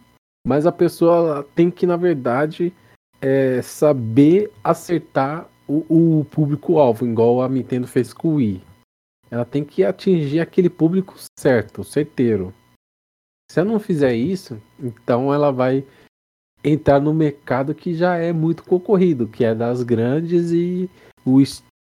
mas 0.46 0.66
a 0.66 0.72
pessoa 0.72 1.46
tem 1.54 1.70
que, 1.70 1.86
na 1.86 1.96
verdade, 1.96 2.72
é, 3.20 3.60
saber 3.62 4.52
acertar 4.62 5.48
o, 5.68 6.20
o 6.20 6.24
público-alvo, 6.24 7.06
igual 7.06 7.42
a 7.42 7.48
Nintendo 7.48 7.86
fez 7.86 8.12
com 8.12 8.28
o 8.28 8.34
Wii. 8.36 8.62
Ela 9.30 9.44
tem 9.44 9.62
que 9.62 9.84
atingir 9.84 10.40
aquele 10.40 10.70
público 10.70 11.14
certo, 11.38 11.84
certeiro. 11.84 12.54
Se 13.50 13.60
ela 13.60 13.70
não 13.70 13.78
fizer 13.78 14.14
isso, 14.14 14.60
então 14.80 15.32
ela 15.32 15.52
vai 15.52 15.84
entrar 16.64 17.00
no 17.00 17.14
mercado 17.14 17.74
que 17.74 17.94
já 17.94 18.16
é 18.16 18.32
muito 18.32 18.64
concorrido, 18.64 19.28
que 19.28 19.44
é 19.44 19.54
das 19.54 19.82
grandes 19.82 20.50
e 20.50 20.90
o 21.24 21.42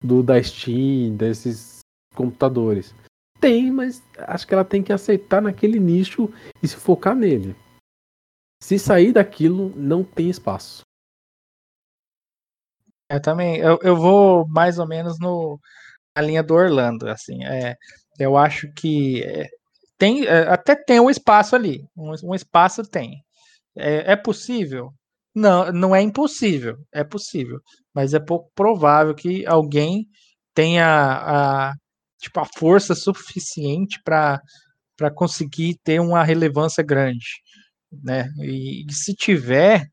do 0.05 0.23
da 0.23 0.43
Steam, 0.43 1.17
desses 1.17 1.79
computadores. 2.15 2.95
Tem, 3.41 3.71
mas 3.71 4.03
acho 4.19 4.47
que 4.47 4.55
ela 4.55 4.65
tem 4.65 4.83
que 4.83 4.93
aceitar 4.93 5.43
naquele 5.43 5.81
nicho 5.81 6.33
e 6.63 6.69
se 6.69 6.77
focar 6.77 7.15
nele. 7.17 7.57
Se 8.63 8.79
sair 8.79 9.13
daquilo, 9.13 9.73
não 9.75 10.05
tem 10.05 10.31
espaço. 10.31 10.83
Eu 13.13 13.21
também, 13.21 13.59
eu, 13.59 13.79
eu 13.83 13.97
vou 13.97 14.47
mais 14.49 14.79
ou 14.79 14.87
menos 14.89 15.19
no, 15.21 15.61
na 16.17 16.23
linha 16.23 16.43
do 16.43 16.55
Orlando, 16.55 17.09
assim, 17.09 17.45
é, 17.45 17.77
eu 18.19 18.37
acho 18.37 18.73
que 18.75 19.23
é, 19.25 19.49
tem, 19.99 20.27
é, 20.27 20.49
até 20.49 20.75
tem 20.77 21.01
um 21.01 21.11
espaço 21.11 21.57
ali, 21.57 21.85
um, 21.97 22.13
um 22.25 22.35
espaço 22.35 22.83
tem. 22.85 23.23
É, 23.77 24.13
é, 24.13 24.17
possível? 24.17 24.93
Não, 25.35 25.73
não 25.73 25.97
é 25.97 26.03
impossível, 26.03 26.77
é 26.93 27.05
possível, 27.05 27.61
mas 27.95 28.15
é 28.15 28.21
pouco 28.21 28.51
provável 28.55 29.15
que 29.15 29.47
alguém 29.47 30.07
tenha 30.55 30.87
a, 30.87 31.75
tipo, 32.21 32.41
a 32.41 32.47
força 32.59 32.95
suficiente 32.95 34.01
para 34.05 34.41
conseguir 35.15 35.77
ter 35.85 36.01
uma 36.01 36.25
relevância 36.25 36.83
grande, 36.85 37.27
né? 38.03 38.29
E, 38.41 38.87
e 38.89 38.93
se 38.95 39.15
tiver, 39.15 39.87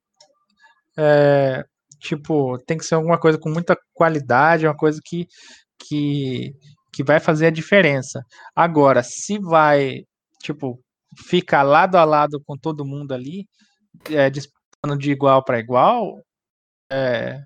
é, 0.98 1.64
tipo, 2.00 2.58
tem 2.66 2.78
que 2.78 2.86
ser 2.86 2.96
alguma 2.96 3.20
coisa 3.20 3.38
com 3.40 3.50
muita 3.50 3.78
qualidade, 3.94 4.66
uma 4.68 4.76
coisa 4.76 5.00
que, 5.06 5.28
que, 5.80 6.54
que 6.94 7.04
vai 7.04 7.20
fazer 7.20 7.48
a 7.48 7.52
diferença. 7.52 8.24
Agora, 8.56 9.04
se 9.04 9.40
vai, 9.40 10.04
tipo, 10.42 10.80
ficar 11.28 11.64
lado 11.64 11.98
a 11.98 12.06
lado 12.06 12.42
com 12.46 12.58
todo 12.58 12.86
mundo 12.86 13.14
ali, 13.14 13.48
é, 14.12 14.30
disputando 14.30 14.98
de 15.00 15.12
igual 15.12 15.44
para 15.44 15.60
igual, 15.60 16.22
é, 16.92 17.40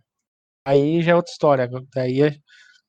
aí 0.66 1.02
já 1.02 1.14
é 1.14 1.16
outra 1.16 1.32
história. 1.32 1.70
Daí, 1.96 2.40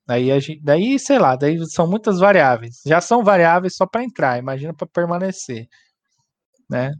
daí, 0.07 0.29
daí, 0.63 0.99
sei 0.99 1.19
lá, 1.19 1.35
daí 1.35 1.57
são 1.67 1.87
muitas 1.87 2.19
variáveis. 2.19 2.81
Já 2.85 3.01
são 3.01 3.23
variáveis 3.23 3.75
só 3.75 3.87
para 3.87 4.03
entrar, 4.03 4.39
imagina 4.39 4.73
para 4.73 4.87
permanecer, 4.87 5.67
né? 6.69 6.91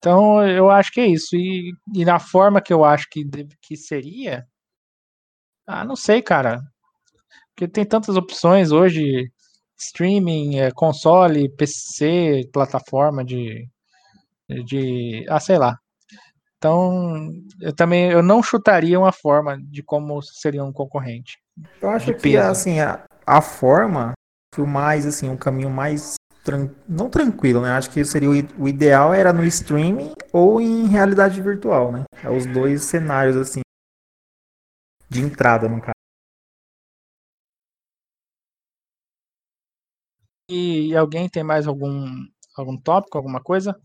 Então, 0.00 0.42
eu 0.48 0.70
acho 0.70 0.90
que 0.92 1.00
é 1.00 1.06
isso. 1.06 1.36
E, 1.36 1.74
e 1.94 2.04
na 2.06 2.18
forma 2.18 2.62
que 2.62 2.72
eu 2.72 2.84
acho 2.84 3.06
que, 3.10 3.22
que 3.60 3.76
seria, 3.76 4.46
ah, 5.66 5.84
não 5.84 5.94
sei, 5.94 6.22
cara. 6.22 6.62
Porque 7.54 7.68
tem 7.68 7.84
tantas 7.84 8.16
opções 8.16 8.72
hoje, 8.72 9.30
streaming, 9.78 10.58
é, 10.58 10.70
console, 10.70 11.54
PC, 11.54 12.48
plataforma 12.50 13.22
de, 13.22 13.68
de, 14.64 15.26
ah, 15.28 15.38
sei 15.38 15.58
lá. 15.58 15.78
Então, 16.56 17.30
eu 17.60 17.74
também 17.74 18.10
eu 18.10 18.22
não 18.22 18.42
chutaria 18.42 18.98
uma 18.98 19.12
forma 19.12 19.58
de 19.62 19.82
como 19.82 20.22
seria 20.22 20.64
um 20.64 20.72
concorrente. 20.72 21.38
Eu 21.80 21.90
acho 21.90 22.14
que 22.14 22.36
assim 22.36 22.80
a, 22.80 23.04
a 23.26 23.42
forma 23.42 24.12
o 24.58 24.66
mais 24.66 25.06
assim, 25.06 25.28
um 25.28 25.36
caminho 25.36 25.70
mais 25.70 26.14
tran... 26.44 26.70
não 26.88 27.10
tranquilo, 27.10 27.60
né? 27.60 27.70
Acho 27.70 27.90
que 27.90 28.04
seria 28.04 28.30
o, 28.30 28.62
o 28.62 28.68
ideal 28.68 29.12
era 29.14 29.32
no 29.32 29.44
streaming 29.44 30.12
ou 30.32 30.60
em 30.60 30.86
realidade 30.86 31.40
virtual, 31.40 31.92
né? 31.92 32.04
É 32.22 32.30
os 32.30 32.46
dois 32.46 32.82
cenários 32.82 33.36
assim 33.36 33.60
de 35.08 35.20
entrada 35.20 35.68
no 35.68 35.80
caso. 35.80 35.92
E 40.48 40.96
alguém 40.96 41.28
tem 41.28 41.44
mais 41.44 41.66
algum 41.66 42.26
algum 42.56 42.76
tópico, 42.76 43.16
alguma 43.16 43.40
coisa? 43.40 43.80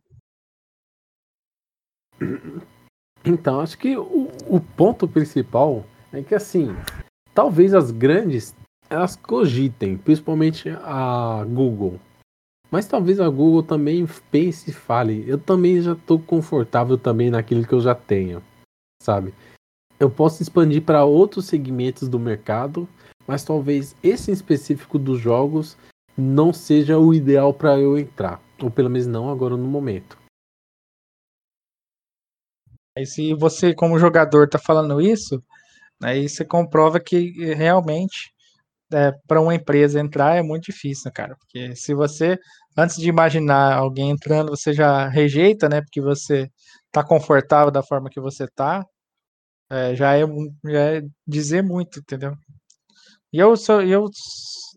Então, 3.24 3.60
acho 3.60 3.78
que 3.78 3.98
o, 3.98 4.28
o 4.48 4.62
ponto 4.76 5.08
principal 5.08 5.84
é 6.14 6.22
que 6.24 6.36
assim, 6.36 6.68
talvez 7.34 7.74
as 7.74 7.92
grandes 7.92 8.56
elas 8.90 9.16
cogitem, 9.16 9.98
principalmente 9.98 10.70
a 10.70 11.44
Google, 11.46 12.00
mas 12.76 12.86
talvez 12.86 13.22
a 13.22 13.30
Google 13.30 13.64
também 13.64 14.06
pense 14.30 14.70
e 14.70 14.74
fale, 14.74 15.24
eu 15.30 15.38
também 15.38 15.82
já 15.82 15.94
estou 15.94 16.20
confortável 16.20 16.98
também 16.98 17.30
naquilo 17.30 17.66
que 17.66 17.72
eu 17.72 17.80
já 17.80 17.96
tenho, 17.96 18.44
sabe? 19.02 19.34
Eu 19.98 20.12
posso 20.12 20.44
expandir 20.44 20.82
para 20.84 21.06
outros 21.06 21.46
segmentos 21.46 22.10
do 22.10 22.20
mercado, 22.20 22.86
mas 23.26 23.46
talvez 23.46 23.96
esse 24.04 24.30
específico 24.30 25.00
dos 25.00 25.22
jogos 25.22 25.78
não 26.18 26.52
seja 26.52 27.00
o 27.00 27.14
ideal 27.14 27.54
para 27.54 27.80
eu 27.80 27.98
entrar, 27.98 28.44
ou 28.62 28.70
pelo 28.70 28.90
menos 28.90 29.08
não 29.08 29.30
agora 29.30 29.56
no 29.56 29.70
momento. 29.70 30.18
Aí 32.98 33.06
se 33.06 33.34
você 33.34 33.74
como 33.74 33.98
jogador 33.98 34.48
está 34.48 34.60
falando 34.60 35.00
isso, 35.00 35.42
aí 36.04 36.28
você 36.28 36.44
comprova 36.44 37.00
que 37.00 37.54
realmente 37.54 38.35
é, 38.94 39.12
para 39.28 39.42
uma 39.42 39.56
empresa 39.56 40.00
entrar 40.00 40.36
é 40.36 40.42
muito 40.44 40.66
difícil, 40.66 41.12
cara. 41.14 41.36
Porque 41.38 41.76
se 41.76 41.94
você, 41.94 42.38
antes 42.78 42.98
de 42.98 43.10
imaginar 43.10 43.76
alguém 43.78 44.10
entrando, 44.12 44.50
você 44.50 44.74
já 44.74 45.08
rejeita, 45.08 45.70
né? 45.70 45.82
Porque 45.82 46.02
você 46.02 46.50
tá 46.92 47.04
confortável 47.04 47.72
da 47.72 47.84
forma 47.84 48.10
que 48.10 48.20
você 48.20 48.48
tá, 48.56 48.86
é, 49.70 49.96
já, 49.96 50.18
é, 50.18 50.22
já 50.66 50.80
é 50.98 51.02
dizer 51.28 51.64
muito, 51.64 52.00
entendeu? 52.00 52.34
E 53.34 53.40
eu 53.40 53.58
sou, 53.58 53.82
eu, 53.82 54.06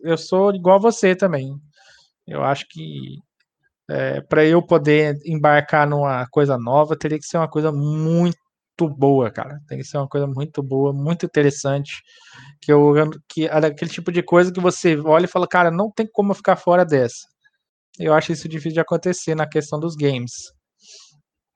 eu 0.03 0.17
sou 0.17 0.53
igual 0.55 0.79
você 0.79 1.15
também. 1.15 1.53
Eu 2.27 2.43
acho 2.43 2.65
que 2.69 3.17
é, 3.89 4.21
para 4.21 4.45
eu 4.45 4.61
poder 4.65 5.17
embarcar 5.25 5.87
numa 5.87 6.27
coisa 6.29 6.57
nova, 6.57 6.97
teria 6.97 7.17
que 7.19 7.25
ser 7.25 7.37
uma 7.37 7.49
coisa 7.49 7.71
muito 7.71 8.37
boa, 8.87 9.31
cara. 9.31 9.59
Tem 9.67 9.77
que 9.77 9.83
ser 9.83 9.97
uma 9.97 10.07
coisa 10.07 10.27
muito 10.27 10.61
boa, 10.61 10.93
muito 10.93 11.25
interessante. 11.25 12.01
Que 12.61 12.71
eu 12.71 12.93
que 13.27 13.47
aquele 13.47 13.91
tipo 13.91 14.11
de 14.11 14.21
coisa 14.21 14.51
que 14.51 14.59
você 14.59 14.97
olha 14.97 15.25
e 15.25 15.29
fala, 15.29 15.47
cara, 15.47 15.71
não 15.71 15.91
tem 15.91 16.07
como 16.07 16.33
ficar 16.33 16.55
fora 16.55 16.85
dessa. 16.85 17.27
Eu 17.97 18.13
acho 18.13 18.31
isso 18.31 18.47
difícil 18.47 18.73
de 18.73 18.79
acontecer 18.79 19.35
na 19.35 19.47
questão 19.47 19.79
dos 19.79 19.95
games. 19.95 20.53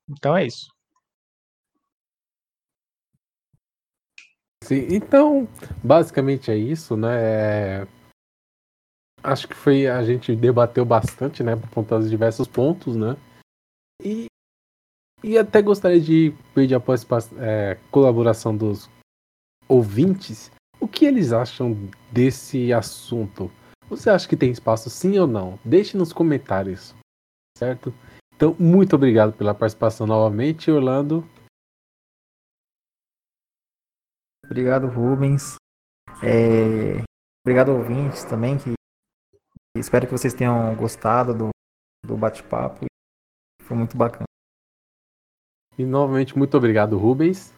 Então 0.10 0.36
é 0.36 0.46
isso. 0.46 0.68
Sim, 4.64 4.88
então, 4.90 5.48
basicamente 5.84 6.50
é 6.50 6.56
isso, 6.56 6.96
né? 6.96 7.86
Acho 9.22 9.48
que 9.48 9.54
foi. 9.54 9.88
A 9.88 10.04
gente 10.04 10.36
debateu 10.36 10.86
bastante, 10.86 11.44
né? 11.44 11.56
Por 11.56 11.70
conta 11.70 12.00
dos 12.00 12.10
diversos 12.10 12.48
pontos, 12.48 12.96
né? 12.96 13.18
E, 14.02 14.28
e 15.24 15.38
até 15.38 15.62
gostaria 15.62 16.02
de 16.02 16.36
pedir 16.54 16.76
a 16.76 16.82
é, 17.40 17.76
colaboração 17.90 18.56
dos 18.56 18.90
ouvintes. 19.68 20.52
O 20.80 20.88
que 20.88 21.06
eles 21.06 21.32
acham 21.32 21.90
desse 22.12 22.74
assunto? 22.74 23.50
Você 23.90 24.10
acha 24.10 24.28
que 24.28 24.36
tem 24.36 24.52
espaço 24.52 24.90
sim 24.90 25.18
ou 25.18 25.26
não? 25.26 25.58
Deixe 25.64 25.96
nos 25.98 26.12
comentários, 26.12 26.94
certo? 27.58 27.94
Então, 28.36 28.56
muito 28.60 28.96
obrigado 28.96 29.32
pela 29.34 29.54
participação 29.54 30.06
novamente, 30.06 30.70
Orlando. 30.70 31.26
Obrigado, 34.46 34.88
Rubens. 34.88 35.56
É... 36.22 37.02
Obrigado, 37.46 37.70
ouvintes, 37.70 38.24
também, 38.26 38.58
que 38.58 38.74
espero 39.78 40.06
que 40.06 40.12
vocês 40.12 40.34
tenham 40.34 40.76
gostado 40.76 41.34
do, 41.34 41.50
do 42.06 42.18
bate-papo. 42.18 42.86
Foi 43.62 43.78
muito 43.78 43.96
bacana. 43.96 44.26
E 45.78 45.86
novamente, 45.86 46.38
muito 46.38 46.56
obrigado, 46.56 46.98
Rubens. 46.98 47.54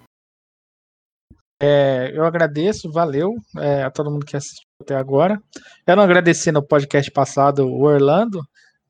É, 1.62 2.12
eu 2.14 2.26
agradeço, 2.26 2.92
valeu 2.92 3.34
é, 3.58 3.84
a 3.84 3.90
todo 3.90 4.12
mundo 4.12 4.26
que 4.26 4.36
assistiu 4.36 4.68
até 4.82 4.96
agora. 4.96 5.42
Eu 5.88 5.96
não 5.96 6.04
agradeci 6.04 6.52
no 6.52 6.62
podcast 6.62 7.10
passado 7.12 7.66
o 7.66 7.84
Orlando. 7.84 8.42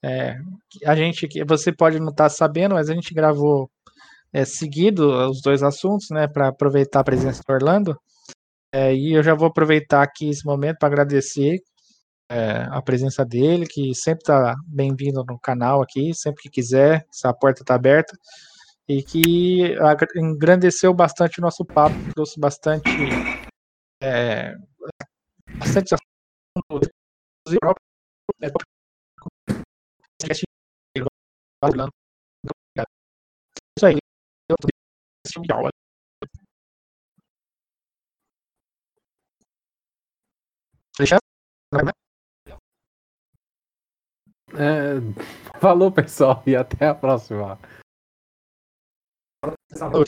É, 0.04 0.38
a 0.86 0.96
gente, 0.96 1.28
você 1.48 1.72
pode 1.72 2.00
não 2.00 2.10
estar 2.10 2.30
sabendo, 2.30 2.76
mas 2.76 2.90
a 2.90 2.94
gente 2.94 3.14
gravou 3.14 3.70
é, 4.34 4.44
seguido 4.46 5.30
os 5.30 5.42
dois 5.42 5.64
assuntos, 5.64 6.08
né, 6.12 6.28
para 6.28 6.50
aproveitar 6.50 7.00
a 7.00 7.04
presença 7.04 7.42
do 7.48 7.54
Orlando. 7.54 7.98
É, 8.74 8.94
e 8.94 9.14
eu 9.14 9.24
já 9.24 9.34
vou 9.34 9.48
aproveitar 9.48 10.04
aqui 10.04 10.30
esse 10.30 10.46
momento 10.46 10.78
para 10.80 10.90
agradecer 10.90 11.60
é, 12.30 12.68
a 12.70 12.82
presença 12.82 13.24
dele, 13.24 13.66
que 13.66 13.94
sempre 13.96 14.24
está 14.24 14.54
bem-vindo 14.68 15.24
no 15.26 15.40
canal 15.40 15.82
aqui, 15.82 16.14
sempre 16.14 16.44
que 16.44 16.50
quiser, 16.50 17.06
essa 17.10 17.34
porta 17.34 17.62
está 17.62 17.76
aberta, 17.76 18.18
e 18.88 19.04
que 19.04 19.76
engrandeceu 20.16 20.94
bastante 20.94 21.40
o 21.40 21.42
nosso 21.42 21.66
papo, 21.66 21.96
trouxe 22.14 22.40
bastante. 22.40 22.90
É, 24.02 24.56
bastante 25.58 25.96
isso 33.78 33.86
aí. 33.86 33.98
É, 44.54 45.60
falou, 45.60 45.92
pessoal, 45.92 46.42
e 46.48 46.56
até 46.56 46.88
a 46.88 46.96
próxima. 46.96 47.60
C'est 49.72 49.82
un 49.82 49.90
peu 49.90 50.06